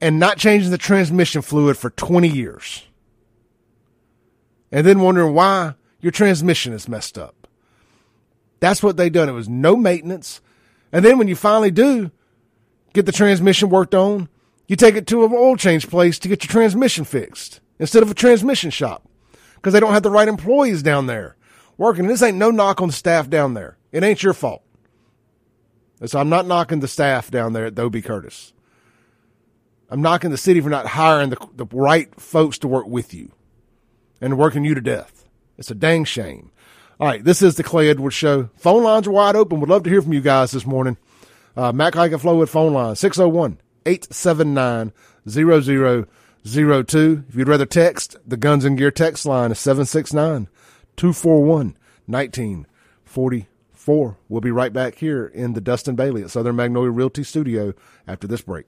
and 0.00 0.20
not 0.20 0.36
changing 0.36 0.70
the 0.70 0.78
transmission 0.78 1.42
fluid 1.42 1.76
for 1.76 1.90
20 1.90 2.28
years 2.28 2.86
and 4.70 4.86
then 4.86 5.00
wondering 5.00 5.34
why 5.34 5.74
your 6.02 6.12
transmission 6.12 6.74
is 6.74 6.88
messed 6.88 7.16
up. 7.16 7.48
That's 8.60 8.82
what 8.82 8.96
they 8.96 9.08
done. 9.08 9.28
It 9.28 9.32
was 9.32 9.48
no 9.48 9.76
maintenance. 9.76 10.40
And 10.92 11.04
then 11.04 11.16
when 11.16 11.28
you 11.28 11.34
finally 11.34 11.70
do 11.70 12.10
get 12.92 13.06
the 13.06 13.12
transmission 13.12 13.70
worked 13.70 13.94
on, 13.94 14.28
you 14.68 14.76
take 14.76 14.94
it 14.94 15.06
to 15.08 15.24
an 15.24 15.32
oil 15.32 15.56
change 15.56 15.88
place 15.88 16.18
to 16.18 16.28
get 16.28 16.44
your 16.44 16.50
transmission 16.50 17.04
fixed 17.04 17.60
instead 17.78 18.02
of 18.02 18.10
a 18.10 18.14
transmission 18.14 18.70
shop 18.70 19.08
because 19.54 19.72
they 19.72 19.80
don't 19.80 19.92
have 19.92 20.02
the 20.02 20.10
right 20.10 20.28
employees 20.28 20.82
down 20.82 21.06
there 21.06 21.36
working. 21.78 22.04
And 22.04 22.10
this 22.10 22.22
ain't 22.22 22.36
no 22.36 22.50
knock 22.50 22.80
on 22.80 22.88
the 22.88 22.94
staff 22.94 23.30
down 23.30 23.54
there. 23.54 23.76
It 23.90 24.02
ain't 24.02 24.22
your 24.22 24.34
fault. 24.34 24.62
so 26.04 26.18
I'm 26.18 26.28
not 26.28 26.46
knocking 26.46 26.80
the 26.80 26.88
staff 26.88 27.30
down 27.30 27.52
there 27.52 27.66
at 27.66 27.78
O.B. 27.78 28.02
Curtis. 28.02 28.52
I'm 29.90 30.00
knocking 30.00 30.30
the 30.30 30.38
city 30.38 30.60
for 30.60 30.70
not 30.70 30.86
hiring 30.86 31.30
the, 31.30 31.48
the 31.54 31.66
right 31.66 32.08
folks 32.18 32.58
to 32.58 32.68
work 32.68 32.86
with 32.86 33.12
you 33.12 33.32
and 34.20 34.38
working 34.38 34.64
you 34.64 34.74
to 34.74 34.80
death. 34.80 35.21
It's 35.62 35.70
a 35.70 35.76
dang 35.76 36.04
shame. 36.04 36.50
All 36.98 37.06
right, 37.06 37.22
this 37.22 37.40
is 37.40 37.54
the 37.54 37.62
Clay 37.62 37.88
Edwards 37.88 38.16
Show. 38.16 38.50
Phone 38.56 38.82
lines 38.82 39.06
are 39.06 39.12
wide 39.12 39.36
open. 39.36 39.60
Would 39.60 39.70
love 39.70 39.84
to 39.84 39.90
hear 39.90 40.02
from 40.02 40.12
you 40.12 40.20
guys 40.20 40.50
this 40.50 40.66
morning. 40.66 40.96
Uh, 41.56 41.70
Haik 41.70 41.94
and 41.94 42.20
Flowood 42.20 42.48
phone 42.48 42.72
line 42.72 42.96
601 42.96 43.60
879 43.86 44.92
0002. 45.24 47.24
If 47.28 47.36
you'd 47.36 47.46
rather 47.46 47.64
text, 47.64 48.16
the 48.26 48.36
Guns 48.36 48.64
and 48.64 48.76
Gear 48.76 48.90
text 48.90 49.24
line 49.24 49.52
is 49.52 49.60
769 49.60 50.48
241 50.96 51.76
1944. 52.06 54.16
We'll 54.28 54.40
be 54.40 54.50
right 54.50 54.72
back 54.72 54.96
here 54.96 55.28
in 55.28 55.52
the 55.52 55.60
Dustin 55.60 55.94
Bailey 55.94 56.24
at 56.24 56.32
Southern 56.32 56.56
Magnolia 56.56 56.90
Realty 56.90 57.22
Studio 57.22 57.72
after 58.08 58.26
this 58.26 58.40
break. 58.40 58.66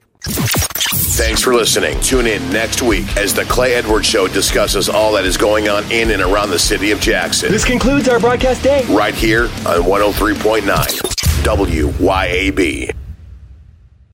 Thanks 0.91 1.41
for 1.41 1.53
listening. 1.55 1.99
Tune 2.01 2.27
in 2.27 2.47
next 2.49 2.81
week 2.81 3.17
as 3.17 3.33
the 3.33 3.45
Clay 3.45 3.73
Edwards 3.73 4.05
Show 4.05 4.27
discusses 4.27 4.89
all 4.89 5.13
that 5.13 5.25
is 5.25 5.37
going 5.37 5.67
on 5.67 5.89
in 5.91 6.11
and 6.11 6.21
around 6.21 6.49
the 6.49 6.59
city 6.59 6.91
of 6.91 6.99
Jackson. 6.99 7.51
This 7.51 7.65
concludes 7.65 8.07
our 8.07 8.19
broadcast 8.19 8.63
day. 8.63 8.85
Right 8.89 9.15
here 9.15 9.45
on 9.65 9.83
103.9 9.83 10.61
WYAB. 11.43 13.04